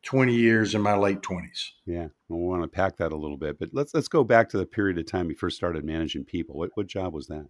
20 0.03 0.33
years 0.33 0.75
in 0.75 0.81
my 0.81 0.95
late 0.95 1.21
20s 1.21 1.69
Yeah. 1.85 2.07
Well, 2.31 2.41
we 2.41 2.47
want 2.47 2.63
to 2.63 2.67
pack 2.67 2.97
that 2.97 3.11
a 3.11 3.17
little 3.17 3.38
bit, 3.38 3.59
but 3.59 3.69
let's 3.73 3.93
let's 3.93 4.07
go 4.07 4.23
back 4.23 4.50
to 4.50 4.57
the 4.57 4.65
period 4.65 4.97
of 4.97 5.05
time 5.05 5.29
you 5.29 5.35
first 5.35 5.57
started 5.57 5.85
managing 5.85 6.25
people. 6.25 6.57
What 6.57 6.71
what 6.75 6.88
job 6.88 7.13
was 7.13 7.27
that? 7.27 7.47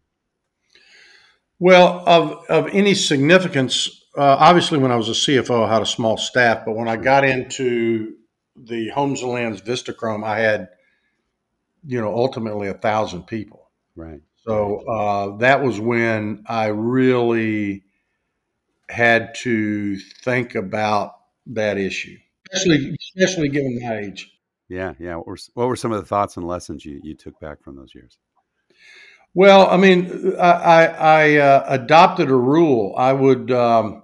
well 1.64 2.02
of, 2.08 2.44
of 2.50 2.68
any 2.74 2.96
significance 2.96 4.04
uh, 4.18 4.36
obviously 4.40 4.80
when 4.80 4.92
i 4.92 4.96
was 4.96 5.10
a 5.10 5.12
cfo 5.12 5.64
i 5.64 5.72
had 5.72 5.84
a 5.84 5.86
small 5.86 6.18
staff 6.18 6.66
but 6.66 6.76
when 6.76 6.88
i 6.88 6.98
got 6.98 7.24
into 7.24 8.16
the 8.56 8.90
homes 8.90 9.22
and 9.22 9.32
lands 9.32 9.62
vistachrome 9.62 10.24
i 10.24 10.40
had 10.40 10.70
you 11.86 12.02
know 12.02 12.16
ultimately 12.16 12.68
a 12.68 12.74
thousand 12.74 13.28
people 13.28 13.62
Right. 13.96 14.22
So 14.48 14.78
uh, 14.88 15.38
that 15.38 15.64
was 15.64 15.80
when 15.80 16.44
I 16.48 16.68
really 16.68 17.84
had 18.90 19.36
to 19.36 19.98
think 20.24 20.56
about 20.56 21.14
that 21.48 21.78
issue, 21.78 22.18
especially 22.52 22.96
especially 23.16 23.50
given 23.50 23.80
my 23.82 24.00
age. 24.00 24.31
Yeah. 24.72 24.94
Yeah. 25.00 25.16
What 25.18 25.28
were, 25.28 25.38
what 25.54 25.68
were 25.68 25.76
some 25.76 25.92
of 25.92 26.00
the 26.00 26.08
thoughts 26.08 26.38
and 26.38 26.48
lessons 26.48 26.86
you, 26.86 27.02
you 27.04 27.14
took 27.14 27.38
back 27.42 27.62
from 27.62 27.76
those 27.76 27.94
years? 27.94 28.18
Well, 29.34 29.70
I 29.70 29.76
mean, 29.76 30.36
I, 30.40 30.52
I, 30.52 30.86
I 30.86 31.36
uh, 31.38 31.66
adopted 31.68 32.30
a 32.30 32.36
rule. 32.36 32.96
I 32.98 33.12
would 33.12 33.52
um, 33.52 34.04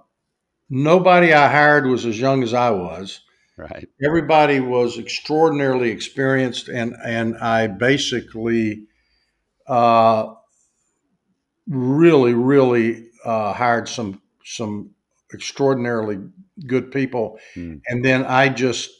nobody 0.68 1.32
I 1.32 1.48
hired 1.48 1.86
was 1.86 2.04
as 2.04 2.20
young 2.20 2.42
as 2.42 2.52
I 2.52 2.70
was. 2.70 3.20
Right. 3.56 3.88
Everybody 4.04 4.60
was 4.60 4.98
extraordinarily 4.98 5.90
experienced, 5.90 6.68
and 6.68 6.94
and 7.04 7.36
I 7.38 7.66
basically 7.66 8.84
uh, 9.66 10.34
really, 11.66 12.34
really 12.34 13.06
uh, 13.24 13.52
hired 13.52 13.88
some 13.88 14.22
some 14.44 14.90
extraordinarily 15.34 16.18
good 16.66 16.92
people, 16.92 17.38
Hmm. 17.54 17.76
and 17.88 18.04
then 18.04 18.24
I 18.24 18.48
just, 18.48 18.90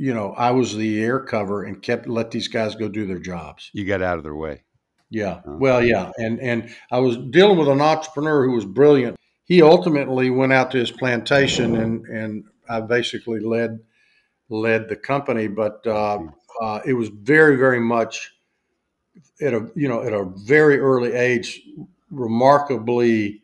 you 0.00 0.14
know, 0.14 0.32
I 0.32 0.50
was 0.50 0.74
the 0.74 1.02
air 1.02 1.20
cover 1.20 1.64
and 1.64 1.82
kept 1.82 2.08
let 2.08 2.30
these 2.30 2.48
guys 2.48 2.74
go 2.74 2.88
do 2.88 3.06
their 3.06 3.18
jobs. 3.18 3.70
You 3.74 3.84
got 3.84 4.00
out 4.00 4.16
of 4.16 4.24
their 4.24 4.34
way. 4.34 4.62
Yeah, 5.10 5.40
Oh. 5.46 5.56
well, 5.58 5.82
yeah, 5.84 6.10
and 6.16 6.40
and 6.40 6.74
I 6.90 7.00
was 7.00 7.16
dealing 7.18 7.58
with 7.58 7.68
an 7.68 7.80
entrepreneur 7.80 8.44
who 8.44 8.52
was 8.52 8.64
brilliant. 8.64 9.16
he 9.44 9.60
ultimately 9.60 10.30
went 10.30 10.52
out 10.52 10.70
to 10.70 10.78
his 10.78 10.90
plantation, 10.92 11.76
and 11.76 12.06
and 12.06 12.44
I 12.68 12.80
basically 12.80 13.40
led 13.40 13.80
led 14.48 14.88
the 14.88 14.96
company. 14.96 15.48
But 15.48 15.84
uh, 15.86 16.20
uh, 16.62 16.80
it 16.86 16.94
was 16.94 17.08
very 17.08 17.56
very 17.56 17.80
much 17.80 18.30
at 19.42 19.52
a 19.52 19.68
you 19.74 19.88
know 19.88 20.02
at 20.02 20.12
a 20.12 20.24
very 20.46 20.78
early 20.78 21.12
age, 21.12 21.60
remarkably 22.10 23.42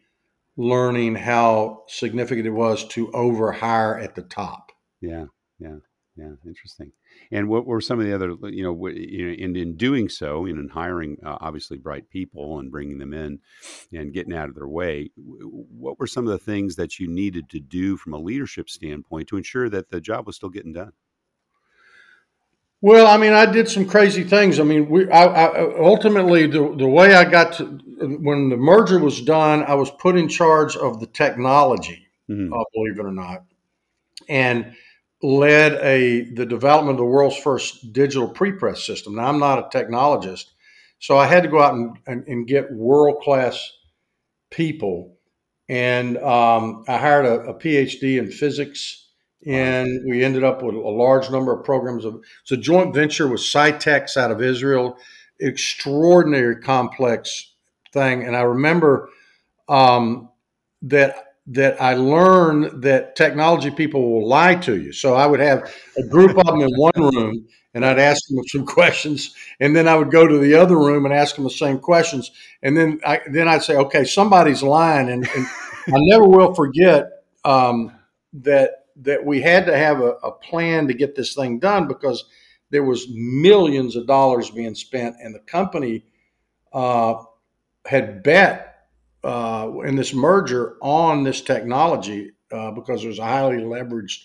learning 0.56 1.16
how 1.16 1.82
significant 1.88 2.46
it 2.46 2.50
was 2.50 2.86
to 2.88 3.08
overhire 3.08 4.02
at 4.02 4.14
the 4.14 4.22
top. 4.22 4.70
Yeah, 5.00 5.26
yeah, 5.58 5.76
yeah. 6.16 6.32
Interesting. 6.46 6.92
And 7.30 7.48
what 7.48 7.66
were 7.66 7.80
some 7.80 8.00
of 8.00 8.06
the 8.06 8.14
other, 8.14 8.34
you 8.50 8.62
know, 8.62 8.88
you 8.88 9.26
know, 9.26 9.44
and 9.44 9.56
in 9.56 9.76
doing 9.76 10.08
so, 10.08 10.46
and 10.46 10.58
in 10.58 10.68
hiring 10.68 11.18
uh, 11.24 11.36
obviously 11.40 11.76
bright 11.76 12.08
people 12.08 12.58
and 12.58 12.70
bringing 12.70 12.98
them 12.98 13.12
in 13.12 13.38
and 13.92 14.14
getting 14.14 14.32
out 14.32 14.48
of 14.48 14.54
their 14.54 14.68
way, 14.68 15.10
what 15.16 15.98
were 15.98 16.06
some 16.06 16.26
of 16.26 16.32
the 16.32 16.38
things 16.38 16.76
that 16.76 16.98
you 16.98 17.06
needed 17.06 17.50
to 17.50 17.60
do 17.60 17.96
from 17.96 18.14
a 18.14 18.18
leadership 18.18 18.70
standpoint 18.70 19.28
to 19.28 19.36
ensure 19.36 19.68
that 19.68 19.90
the 19.90 20.00
job 20.00 20.26
was 20.26 20.36
still 20.36 20.48
getting 20.48 20.72
done? 20.72 20.92
Well, 22.80 23.06
I 23.06 23.16
mean, 23.16 23.32
I 23.32 23.46
did 23.46 23.68
some 23.68 23.86
crazy 23.86 24.22
things. 24.22 24.60
I 24.60 24.62
mean, 24.62 24.88
we 24.88 25.10
I, 25.10 25.24
I, 25.24 25.78
ultimately 25.78 26.46
the 26.46 26.74
the 26.76 26.86
way 26.86 27.14
I 27.14 27.24
got 27.24 27.54
to 27.54 27.64
when 28.20 28.48
the 28.48 28.56
merger 28.56 28.98
was 28.98 29.20
done, 29.22 29.64
I 29.64 29.74
was 29.74 29.90
put 29.90 30.16
in 30.16 30.28
charge 30.28 30.76
of 30.76 31.00
the 31.00 31.06
technology. 31.06 32.06
Mm-hmm. 32.30 32.52
Uh, 32.52 32.64
believe 32.74 32.98
it 32.98 33.06
or 33.06 33.12
not, 33.12 33.44
and 34.28 34.74
led 35.26 35.72
a 35.82 36.22
the 36.34 36.46
development 36.46 36.92
of 36.92 36.98
the 36.98 37.04
world's 37.04 37.36
first 37.36 37.92
digital 37.92 38.28
pre-press 38.28 38.84
system. 38.84 39.16
Now, 39.16 39.26
I'm 39.26 39.38
not 39.38 39.58
a 39.58 39.78
technologist, 39.78 40.46
so 40.98 41.16
I 41.16 41.26
had 41.26 41.42
to 41.42 41.48
go 41.48 41.60
out 41.60 41.74
and, 41.74 41.98
and, 42.06 42.26
and 42.28 42.46
get 42.46 42.72
world 42.72 43.22
class 43.22 43.72
people, 44.50 45.16
and 45.68 46.16
um, 46.18 46.84
I 46.86 46.98
hired 46.98 47.26
a, 47.26 47.40
a 47.40 47.54
PhD 47.54 48.18
in 48.18 48.30
physics 48.30 49.06
and 49.46 50.00
we 50.08 50.24
ended 50.24 50.42
up 50.42 50.62
with 50.62 50.74
a 50.74 50.78
large 50.78 51.30
number 51.30 51.52
of 51.52 51.64
programs. 51.64 52.04
Of, 52.04 52.20
it's 52.42 52.52
a 52.52 52.56
joint 52.56 52.92
venture 52.92 53.28
with 53.28 53.40
Scitex 53.40 54.16
out 54.16 54.32
of 54.32 54.42
Israel, 54.42 54.98
extraordinary 55.40 56.56
complex 56.56 57.54
thing. 57.92 58.24
And 58.24 58.36
I 58.36 58.42
remember 58.42 59.08
um, 59.68 60.30
that 60.82 61.25
that 61.48 61.80
I 61.80 61.94
learned 61.94 62.82
that 62.82 63.14
technology 63.14 63.70
people 63.70 64.12
will 64.12 64.26
lie 64.26 64.56
to 64.56 64.80
you. 64.80 64.92
So 64.92 65.14
I 65.14 65.26
would 65.26 65.40
have 65.40 65.72
a 65.96 66.02
group 66.02 66.36
of 66.36 66.46
them 66.46 66.60
in 66.60 66.70
one 66.74 67.14
room, 67.14 67.46
and 67.72 67.84
I'd 67.84 67.98
ask 67.98 68.20
them 68.28 68.42
some 68.48 68.66
questions, 68.66 69.34
and 69.60 69.74
then 69.76 69.86
I 69.86 69.94
would 69.94 70.10
go 70.10 70.26
to 70.26 70.38
the 70.38 70.54
other 70.54 70.76
room 70.76 71.04
and 71.04 71.14
ask 71.14 71.36
them 71.36 71.44
the 71.44 71.50
same 71.50 71.78
questions, 71.78 72.30
and 72.62 72.76
then 72.76 73.00
I 73.06 73.20
then 73.30 73.48
I'd 73.48 73.62
say, 73.62 73.76
okay, 73.76 74.04
somebody's 74.04 74.62
lying, 74.62 75.08
and, 75.08 75.28
and 75.36 75.46
I 75.88 75.98
never 75.98 76.26
will 76.26 76.54
forget 76.54 77.06
um, 77.44 77.92
that 78.32 78.86
that 79.02 79.24
we 79.24 79.40
had 79.40 79.66
to 79.66 79.76
have 79.76 80.00
a, 80.00 80.12
a, 80.22 80.32
plan 80.32 80.86
to 80.88 80.94
get 80.94 81.14
this 81.14 81.34
thing 81.34 81.58
done 81.58 81.86
because 81.86 82.24
there 82.70 82.82
was 82.82 83.06
millions 83.10 83.94
of 83.94 84.06
dollars 84.06 84.50
being 84.50 84.74
spent, 84.74 85.16
and 85.22 85.34
the 85.34 85.40
company 85.40 86.02
uh, 86.72 87.22
had 87.84 88.22
bet 88.22 88.75
uh, 89.26 89.80
in 89.84 89.96
this 89.96 90.14
merger 90.14 90.76
on 90.80 91.24
this 91.24 91.40
technology 91.40 92.32
uh, 92.52 92.70
because 92.70 93.04
it 93.04 93.08
was 93.08 93.18
a 93.18 93.24
highly 93.24 93.58
leveraged 93.58 94.22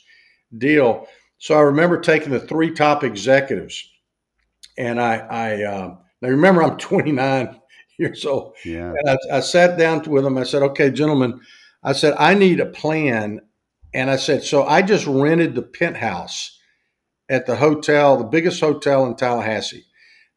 deal. 0.58 1.08
So 1.38 1.56
I 1.58 1.62
remember 1.62 2.00
taking 2.00 2.32
the 2.32 2.40
three 2.40 2.72
top 2.72 3.04
executives, 3.04 3.90
and 4.78 5.02
I, 5.02 5.18
I 5.18 5.64
uh, 5.64 5.96
now 6.22 6.30
remember 6.30 6.64
I'm 6.64 6.78
29 6.78 7.60
years 7.98 8.26
old. 8.26 8.56
Yeah. 8.64 8.94
And 8.96 9.10
I, 9.10 9.38
I 9.38 9.40
sat 9.40 9.78
down 9.78 10.04
with 10.04 10.24
them. 10.24 10.38
I 10.38 10.44
said, 10.44 10.62
"Okay, 10.62 10.92
gentlemen," 10.92 11.42
I 11.84 11.94
said, 11.94 12.14
"I 12.18 12.36
need 12.36 12.60
a 12.60 12.68
plan 12.68 13.42
and 13.94 14.10
I 14.10 14.16
said, 14.16 14.44
so 14.44 14.64
I 14.64 14.82
just 14.82 15.06
rented 15.06 15.56
the 15.56 15.62
penthouse 15.62 16.58
at 17.30 17.46
the 17.46 17.58
hotel, 17.58 18.18
the 18.18 18.24
biggest 18.24 18.60
hotel 18.60 19.06
in 19.06 19.16
Tallahassee. 19.16 19.86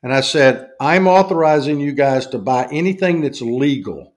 And 0.02 0.12
I 0.12 0.20
said, 0.20 0.70
I'm 0.80 1.06
authorizing 1.06 1.80
you 1.80 1.92
guys 1.92 2.26
to 2.28 2.38
buy 2.38 2.68
anything 2.70 3.20
that's 3.20 3.40
legal, 3.40 4.13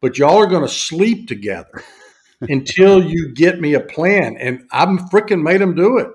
but 0.00 0.18
y'all 0.18 0.38
are 0.38 0.46
going 0.46 0.62
to 0.62 0.68
sleep 0.68 1.28
together 1.28 1.82
until 2.42 3.02
you 3.02 3.32
get 3.34 3.60
me 3.60 3.74
a 3.74 3.80
plan. 3.80 4.36
And 4.36 4.66
I'm 4.72 4.98
freaking 5.08 5.42
made 5.42 5.60
them 5.60 5.74
do 5.74 5.98
it. 5.98 6.08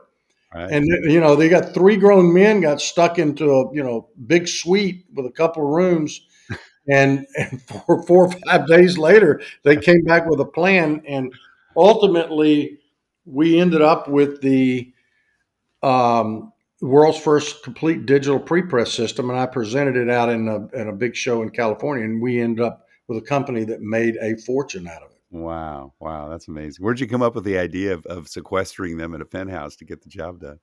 Right. 0.53 0.71
And 0.71 0.85
you 1.09 1.19
know, 1.21 1.35
they 1.35 1.47
got 1.47 1.73
three 1.73 1.95
grown 1.95 2.33
men 2.33 2.59
got 2.59 2.81
stuck 2.81 3.17
into 3.17 3.49
a 3.51 3.73
you 3.73 3.83
know 3.83 4.09
big 4.27 4.47
suite 4.49 5.05
with 5.13 5.25
a 5.25 5.31
couple 5.31 5.63
of 5.63 5.69
rooms, 5.69 6.21
and 6.89 7.25
and 7.37 7.61
four 7.61 8.03
four 8.03 8.25
or 8.25 8.31
five 8.45 8.67
days 8.67 8.97
later 8.97 9.41
they 9.63 9.77
came 9.77 10.03
back 10.03 10.25
with 10.25 10.41
a 10.41 10.45
plan. 10.45 11.01
And 11.07 11.31
ultimately, 11.77 12.79
we 13.25 13.61
ended 13.61 13.81
up 13.81 14.09
with 14.09 14.41
the 14.41 14.91
um, 15.83 16.51
world's 16.81 17.19
first 17.19 17.63
complete 17.63 18.05
digital 18.05 18.39
pre-press 18.39 18.91
system, 18.91 19.29
and 19.29 19.39
I 19.39 19.45
presented 19.45 19.95
it 19.95 20.09
out 20.09 20.29
in 20.29 20.47
a, 20.47 20.67
in 20.79 20.89
a 20.89 20.93
big 20.93 21.15
show 21.15 21.41
in 21.43 21.49
California, 21.49 22.03
and 22.03 22.21
we 22.21 22.41
ended 22.41 22.65
up 22.65 22.87
with 23.11 23.23
a 23.23 23.27
company 23.27 23.65
that 23.65 23.81
made 23.81 24.17
a 24.21 24.35
fortune 24.37 24.87
out 24.87 25.03
of 25.03 25.11
it. 25.11 25.17
Wow, 25.31 25.93
wow, 25.99 26.29
that's 26.29 26.47
amazing. 26.47 26.83
Where'd 26.83 26.99
you 26.99 27.07
come 27.07 27.21
up 27.21 27.35
with 27.35 27.43
the 27.43 27.57
idea 27.57 27.93
of, 27.93 28.05
of 28.05 28.27
sequestering 28.27 28.97
them 28.97 29.13
in 29.13 29.21
a 29.21 29.25
penthouse 29.25 29.75
to 29.77 29.85
get 29.85 30.01
the 30.01 30.09
job 30.09 30.39
done? 30.39 30.59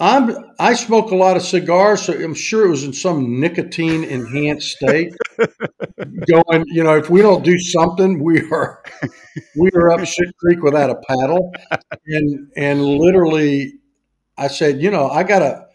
I'm 0.00 0.32
I 0.60 0.74
smoke 0.74 1.10
a 1.10 1.16
lot 1.16 1.36
of 1.36 1.42
cigars, 1.42 2.02
so 2.02 2.12
I'm 2.12 2.34
sure 2.34 2.66
it 2.66 2.70
was 2.70 2.84
in 2.84 2.92
some 2.92 3.40
nicotine 3.40 4.04
enhanced 4.04 4.76
state. 4.76 5.12
going, 6.26 6.64
you 6.68 6.84
know, 6.84 6.96
if 6.96 7.10
we 7.10 7.20
don't 7.20 7.44
do 7.44 7.58
something, 7.58 8.22
we 8.22 8.40
are 8.50 8.82
we 9.56 9.70
are 9.74 9.90
up 9.90 10.04
shit 10.04 10.28
creek 10.38 10.62
without 10.62 10.90
a 10.90 10.96
paddle. 11.08 11.52
And 12.06 12.48
and 12.56 12.84
literally 12.84 13.74
I 14.36 14.46
said, 14.48 14.80
you 14.80 14.90
know, 14.90 15.08
I 15.08 15.24
gotta 15.24 15.67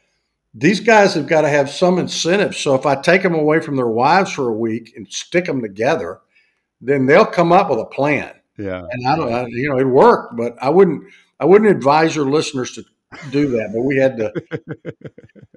these 0.53 0.79
guys 0.79 1.15
have 1.15 1.27
got 1.27 1.41
to 1.41 1.49
have 1.49 1.69
some 1.69 1.97
incentive. 1.97 2.55
So 2.55 2.75
if 2.75 2.85
I 2.85 2.95
take 2.95 3.23
them 3.23 3.33
away 3.33 3.59
from 3.59 3.75
their 3.75 3.87
wives 3.87 4.31
for 4.31 4.49
a 4.49 4.53
week 4.53 4.93
and 4.95 5.11
stick 5.11 5.45
them 5.45 5.61
together, 5.61 6.21
then 6.79 7.05
they'll 7.05 7.25
come 7.25 7.51
up 7.51 7.69
with 7.69 7.79
a 7.79 7.85
plan. 7.85 8.33
Yeah. 8.57 8.83
And 8.89 9.07
I 9.07 9.15
don't, 9.15 9.33
I, 9.33 9.45
you 9.47 9.69
know, 9.69 9.79
it 9.79 9.85
worked, 9.87 10.37
but 10.37 10.55
I 10.61 10.69
wouldn't, 10.69 11.05
I 11.39 11.45
wouldn't 11.45 11.71
advise 11.71 12.15
your 12.15 12.29
listeners 12.29 12.73
to 12.73 12.83
do 13.31 13.49
that, 13.49 13.71
but 13.73 13.81
we 13.81 13.97
had 13.97 14.17
to. 14.17 14.33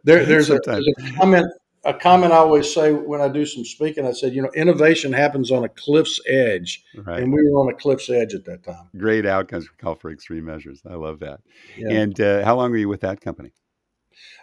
There, 0.04 0.24
there's, 0.24 0.50
a, 0.50 0.60
there's, 0.64 0.86
a, 0.86 1.12
comment. 1.16 1.48
A 1.84 1.92
comment 1.92 2.32
I 2.32 2.36
always 2.36 2.72
say 2.72 2.92
when 2.92 3.20
I 3.20 3.26
do 3.26 3.44
some 3.44 3.64
speaking. 3.64 4.06
I 4.06 4.12
said, 4.12 4.34
you 4.34 4.40
know, 4.40 4.52
innovation 4.54 5.12
happens 5.12 5.50
on 5.50 5.64
a 5.64 5.68
cliff's 5.68 6.20
edge, 6.28 6.84
right. 6.94 7.20
and 7.20 7.32
we 7.32 7.42
were 7.50 7.58
on 7.58 7.72
a 7.72 7.74
cliff's 7.74 8.08
edge 8.08 8.32
at 8.32 8.44
that 8.44 8.62
time. 8.62 8.88
Great 8.96 9.26
outcomes 9.26 9.68
we 9.68 9.76
call 9.78 9.96
for 9.96 10.12
extreme 10.12 10.44
measures. 10.44 10.80
I 10.88 10.94
love 10.94 11.18
that. 11.20 11.40
Yeah. 11.76 11.90
And 11.90 12.20
uh, 12.20 12.44
how 12.44 12.54
long 12.54 12.70
were 12.70 12.76
you 12.76 12.88
with 12.88 13.00
that 13.00 13.20
company? 13.20 13.50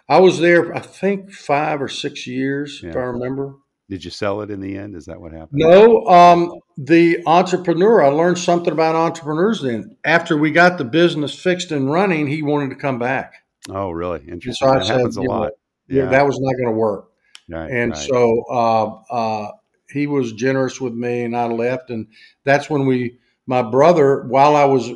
I 0.08 0.20
was 0.20 0.38
there, 0.38 0.74
I 0.74 0.80
think, 0.80 1.32
five 1.32 1.80
or 1.80 1.88
six 1.88 2.26
years, 2.26 2.80
yeah. 2.82 2.90
if 2.90 2.96
I 2.96 3.00
remember. 3.00 3.56
Did 3.88 4.04
you 4.04 4.10
sell 4.10 4.40
it 4.40 4.50
in 4.50 4.60
the 4.60 4.76
end? 4.78 4.96
Is 4.96 5.06
that 5.06 5.20
what 5.20 5.32
happened? 5.32 5.60
No. 5.60 6.06
Um, 6.06 6.52
the 6.78 7.22
entrepreneur, 7.26 8.02
I 8.02 8.08
learned 8.08 8.38
something 8.38 8.72
about 8.72 8.94
entrepreneurs 8.94 9.60
then. 9.60 9.96
After 10.04 10.38
we 10.38 10.50
got 10.50 10.78
the 10.78 10.84
business 10.84 11.38
fixed 11.38 11.70
and 11.70 11.90
running, 11.90 12.26
he 12.26 12.42
wanted 12.42 12.70
to 12.70 12.76
come 12.76 12.98
back. 12.98 13.34
Oh, 13.68 13.90
really? 13.90 14.20
Interesting. 14.26 14.68
So 14.68 14.72
that 14.72 14.86
said, 14.86 14.96
happens 14.96 15.16
a 15.16 15.22
lot. 15.22 15.52
Know, 15.88 15.98
yeah. 15.98 16.06
That 16.06 16.24
was 16.24 16.38
not 16.40 16.54
going 16.54 16.74
to 16.74 16.78
work. 16.78 17.10
Right, 17.48 17.70
and 17.70 17.92
right. 17.92 18.00
so 18.00 18.44
uh, 18.50 18.84
uh, 19.10 19.50
he 19.90 20.06
was 20.06 20.32
generous 20.32 20.80
with 20.80 20.94
me, 20.94 21.24
and 21.24 21.36
I 21.36 21.46
left. 21.46 21.90
And 21.90 22.06
that's 22.44 22.70
when 22.70 22.86
we, 22.86 23.18
my 23.46 23.62
brother, 23.62 24.24
while 24.24 24.56
I 24.56 24.64
was. 24.64 24.90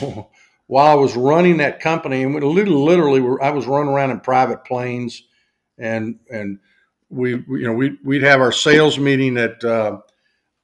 while 0.66 0.86
I 0.86 0.94
was 0.94 1.16
running 1.16 1.58
that 1.58 1.80
company, 1.80 2.22
and 2.22 2.34
literally, 2.34 3.20
I 3.40 3.50
was 3.50 3.66
running 3.66 3.92
around 3.92 4.10
in 4.10 4.20
private 4.20 4.64
planes, 4.64 5.22
and 5.78 6.18
and 6.30 6.58
we, 7.10 7.34
we 7.34 7.60
you 7.60 7.66
know 7.66 7.74
we 7.74 7.98
we'd 8.04 8.22
have 8.22 8.40
our 8.40 8.52
sales 8.52 8.98
meeting 8.98 9.36
at 9.36 9.62
uh, 9.62 9.98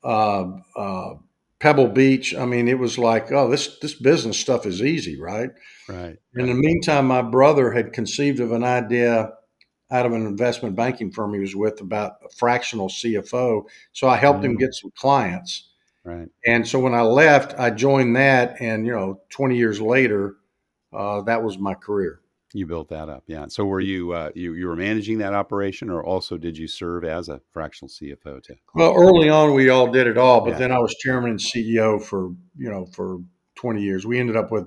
uh, 0.02 0.46
uh, 0.76 1.14
Pebble 1.58 1.88
Beach. 1.88 2.34
I 2.34 2.46
mean, 2.46 2.68
it 2.68 2.78
was 2.78 2.98
like, 2.98 3.30
oh, 3.32 3.50
this 3.50 3.78
this 3.80 3.94
business 3.94 4.38
stuff 4.38 4.66
is 4.66 4.82
easy, 4.82 5.20
right? 5.20 5.50
Right. 5.88 6.16
In 6.34 6.46
the 6.46 6.54
meantime, 6.54 7.06
my 7.06 7.22
brother 7.22 7.70
had 7.70 7.92
conceived 7.92 8.40
of 8.40 8.52
an 8.52 8.64
idea 8.64 9.32
out 9.90 10.06
of 10.06 10.12
an 10.12 10.24
investment 10.24 10.76
banking 10.76 11.10
firm 11.10 11.34
he 11.34 11.40
was 11.40 11.56
with 11.56 11.80
about 11.80 12.12
a 12.24 12.28
fractional 12.28 12.88
CFO. 12.88 13.64
So 13.92 14.08
I 14.08 14.16
helped 14.16 14.40
mm. 14.40 14.46
him 14.46 14.56
get 14.56 14.72
some 14.72 14.92
clients. 14.96 15.69
Right. 16.04 16.28
And 16.46 16.66
so 16.66 16.78
when 16.78 16.94
I 16.94 17.02
left, 17.02 17.58
I 17.58 17.70
joined 17.70 18.16
that, 18.16 18.60
and 18.60 18.86
you 18.86 18.92
know, 18.92 19.20
20 19.30 19.56
years 19.56 19.80
later, 19.80 20.36
uh, 20.92 21.20
that 21.22 21.42
was 21.42 21.58
my 21.58 21.74
career. 21.74 22.20
You 22.52 22.66
built 22.66 22.88
that 22.88 23.08
up, 23.08 23.22
yeah. 23.28 23.46
So 23.46 23.64
were 23.64 23.80
you 23.80 24.10
uh, 24.10 24.30
you 24.34 24.54
you 24.54 24.66
were 24.66 24.74
managing 24.74 25.18
that 25.18 25.34
operation, 25.34 25.88
or 25.88 26.02
also 26.02 26.36
did 26.36 26.58
you 26.58 26.66
serve 26.66 27.04
as 27.04 27.28
a 27.28 27.40
fractional 27.52 27.88
CFO 27.88 28.42
too? 28.42 28.56
Well, 28.74 28.92
early 28.96 29.28
on 29.28 29.54
we 29.54 29.68
all 29.68 29.92
did 29.92 30.08
it 30.08 30.18
all, 30.18 30.40
but 30.40 30.52
yeah. 30.52 30.58
then 30.58 30.72
I 30.72 30.80
was 30.80 30.92
chairman 30.96 31.30
and 31.30 31.38
CEO 31.38 32.02
for 32.02 32.30
you 32.56 32.68
know 32.68 32.86
for 32.86 33.20
twenty 33.54 33.82
years. 33.82 34.04
We 34.04 34.18
ended 34.18 34.34
up 34.34 34.50
with 34.50 34.66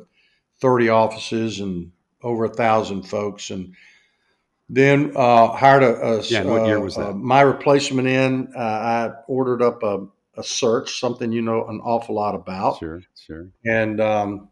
thirty 0.62 0.88
offices 0.88 1.60
and 1.60 1.92
over 2.22 2.46
a 2.46 2.50
thousand 2.50 3.04
folks, 3.04 3.50
and 3.50 3.74
then 4.70 5.12
uh, 5.14 5.48
hired 5.50 5.84
a, 5.84 6.02
a 6.02 6.22
yeah. 6.22 6.44
what 6.44 6.66
year 6.66 6.80
was 6.80 6.98
uh, 6.98 7.08
that? 7.08 7.16
my 7.16 7.42
replacement 7.42 8.08
in. 8.08 8.54
Uh, 8.56 8.60
I 8.60 9.12
ordered 9.28 9.62
up 9.62 9.84
a 9.84 10.08
a 10.36 10.44
search, 10.44 11.00
something 11.00 11.32
you 11.32 11.42
know 11.42 11.66
an 11.68 11.80
awful 11.84 12.16
lot 12.16 12.36
about. 12.36 12.80
Sure, 12.80 13.02
sure. 13.20 13.50
And 13.66 14.00
um, 14.02 14.50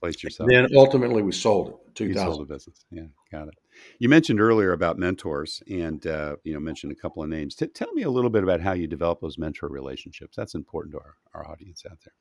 Place 0.00 0.22
yourself. 0.22 0.48
then 0.50 0.68
ultimately 0.76 1.22
we 1.22 1.32
sold 1.32 1.68
it. 1.68 1.76
2000. 1.94 2.32
sold 2.32 2.48
the 2.48 2.54
business. 2.54 2.84
Yeah, 2.90 3.02
got 3.30 3.48
it. 3.48 3.54
You 3.98 4.08
mentioned 4.08 4.40
earlier 4.40 4.72
about 4.72 4.98
mentors, 4.98 5.62
and 5.70 6.04
uh, 6.06 6.36
you 6.44 6.54
know 6.54 6.60
mentioned 6.60 6.92
a 6.92 6.94
couple 6.94 7.22
of 7.22 7.28
names. 7.28 7.54
T- 7.54 7.66
tell 7.66 7.92
me 7.92 8.02
a 8.02 8.10
little 8.10 8.30
bit 8.30 8.42
about 8.42 8.60
how 8.60 8.72
you 8.72 8.86
develop 8.86 9.20
those 9.20 9.38
mentor 9.38 9.68
relationships. 9.68 10.36
That's 10.36 10.54
important 10.54 10.94
to 10.94 10.98
our, 11.00 11.16
our 11.34 11.50
audience 11.50 11.84
out 11.90 11.98
there. 12.04 12.14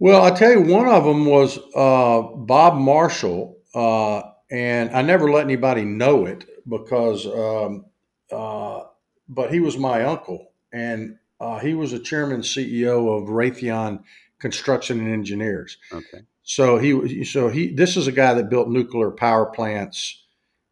Well, 0.00 0.22
I 0.22 0.30
tell 0.30 0.52
you, 0.52 0.62
one 0.62 0.86
of 0.88 1.04
them 1.04 1.24
was 1.24 1.58
uh, 1.74 2.22
Bob 2.36 2.76
Marshall, 2.76 3.56
uh, 3.74 4.22
and 4.50 4.90
I 4.90 5.02
never 5.02 5.30
let 5.30 5.44
anybody 5.44 5.84
know 5.84 6.26
it 6.26 6.44
because, 6.68 7.26
um, 7.26 7.86
uh, 8.30 8.82
but 9.28 9.52
he 9.52 9.58
was 9.60 9.76
my 9.76 10.04
uncle, 10.04 10.52
and 10.72 11.16
uh, 11.40 11.58
he 11.58 11.74
was 11.74 11.92
a 11.92 11.98
chairman 11.98 12.40
CEO 12.42 13.16
of 13.22 13.28
Raytheon 13.28 14.02
Construction 14.38 15.00
and 15.00 15.12
Engineers. 15.12 15.76
Okay. 15.92 16.22
So 16.42 16.78
he, 16.78 17.24
so 17.24 17.48
he, 17.48 17.68
this 17.74 17.96
is 17.96 18.06
a 18.06 18.12
guy 18.12 18.34
that 18.34 18.48
built 18.50 18.68
nuclear 18.68 19.10
power 19.10 19.46
plants. 19.46 20.24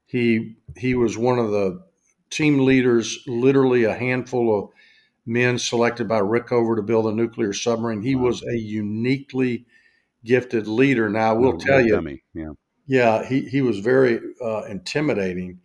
He 0.06 0.56
he 0.76 0.94
was 0.94 1.18
one 1.18 1.38
of 1.38 1.50
the 1.50 1.82
team 2.30 2.60
leaders, 2.64 3.18
literally 3.26 3.84
a 3.84 3.94
handful 3.94 4.58
of 4.58 4.70
men 5.26 5.58
selected 5.58 6.06
by 6.08 6.20
Rickover 6.20 6.76
to 6.76 6.82
build 6.82 7.06
a 7.06 7.12
nuclear 7.12 7.52
submarine. 7.52 8.02
He 8.02 8.14
Wow. 8.14 8.22
was 8.24 8.42
a 8.44 8.56
uniquely 8.56 9.66
gifted 10.24 10.66
leader. 10.66 11.08
Now, 11.08 11.30
I 11.30 11.32
will 11.32 11.52
No- 11.52 11.58
tell 11.58 11.80
you. 11.84 12.18
Yeah. 12.34 12.52
yeah, 12.86 13.24
he, 13.26 13.40
he 13.42 13.62
was 13.62 13.80
very 13.80 14.20
uh, 14.42 14.62
intimidating. 14.68 15.60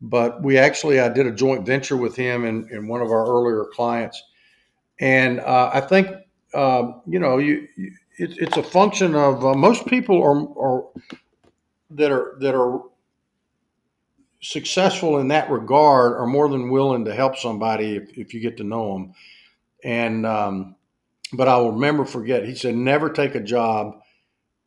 But 0.00 0.42
we 0.42 0.56
actually, 0.58 0.98
I 1.00 1.08
did 1.10 1.26
a 1.26 1.32
joint 1.32 1.66
venture 1.66 1.96
with 1.96 2.16
him 2.16 2.44
and, 2.44 2.70
and 2.70 2.88
one 2.88 3.02
of 3.02 3.08
our 3.10 3.26
earlier 3.26 3.64
clients. 3.72 4.22
And 5.00 5.40
uh, 5.40 5.70
I 5.72 5.80
think, 5.80 6.08
um, 6.54 7.02
you 7.06 7.18
know, 7.18 7.38
you, 7.38 7.66
you 7.76 7.92
it, 8.18 8.36
it's 8.38 8.56
a 8.56 8.62
function 8.62 9.14
of 9.14 9.44
uh, 9.44 9.54
most 9.54 9.86
people 9.86 10.22
are, 10.22 10.58
are 10.58 10.84
that 11.90 12.12
are 12.12 12.36
that 12.40 12.54
are 12.54 12.82
successful 14.42 15.18
in 15.18 15.28
that 15.28 15.50
regard 15.50 16.12
are 16.14 16.26
more 16.26 16.48
than 16.48 16.70
willing 16.70 17.04
to 17.04 17.14
help 17.14 17.36
somebody 17.36 17.96
if, 17.96 18.16
if 18.18 18.34
you 18.34 18.40
get 18.40 18.56
to 18.58 18.64
know 18.64 18.92
them. 18.92 19.12
And 19.84 20.26
um, 20.26 20.76
but 21.32 21.48
I 21.48 21.56
will 21.58 21.72
remember 21.72 22.04
forget. 22.04 22.44
He 22.46 22.54
said 22.54 22.74
never 22.74 23.10
take 23.10 23.34
a 23.34 23.40
job 23.40 24.00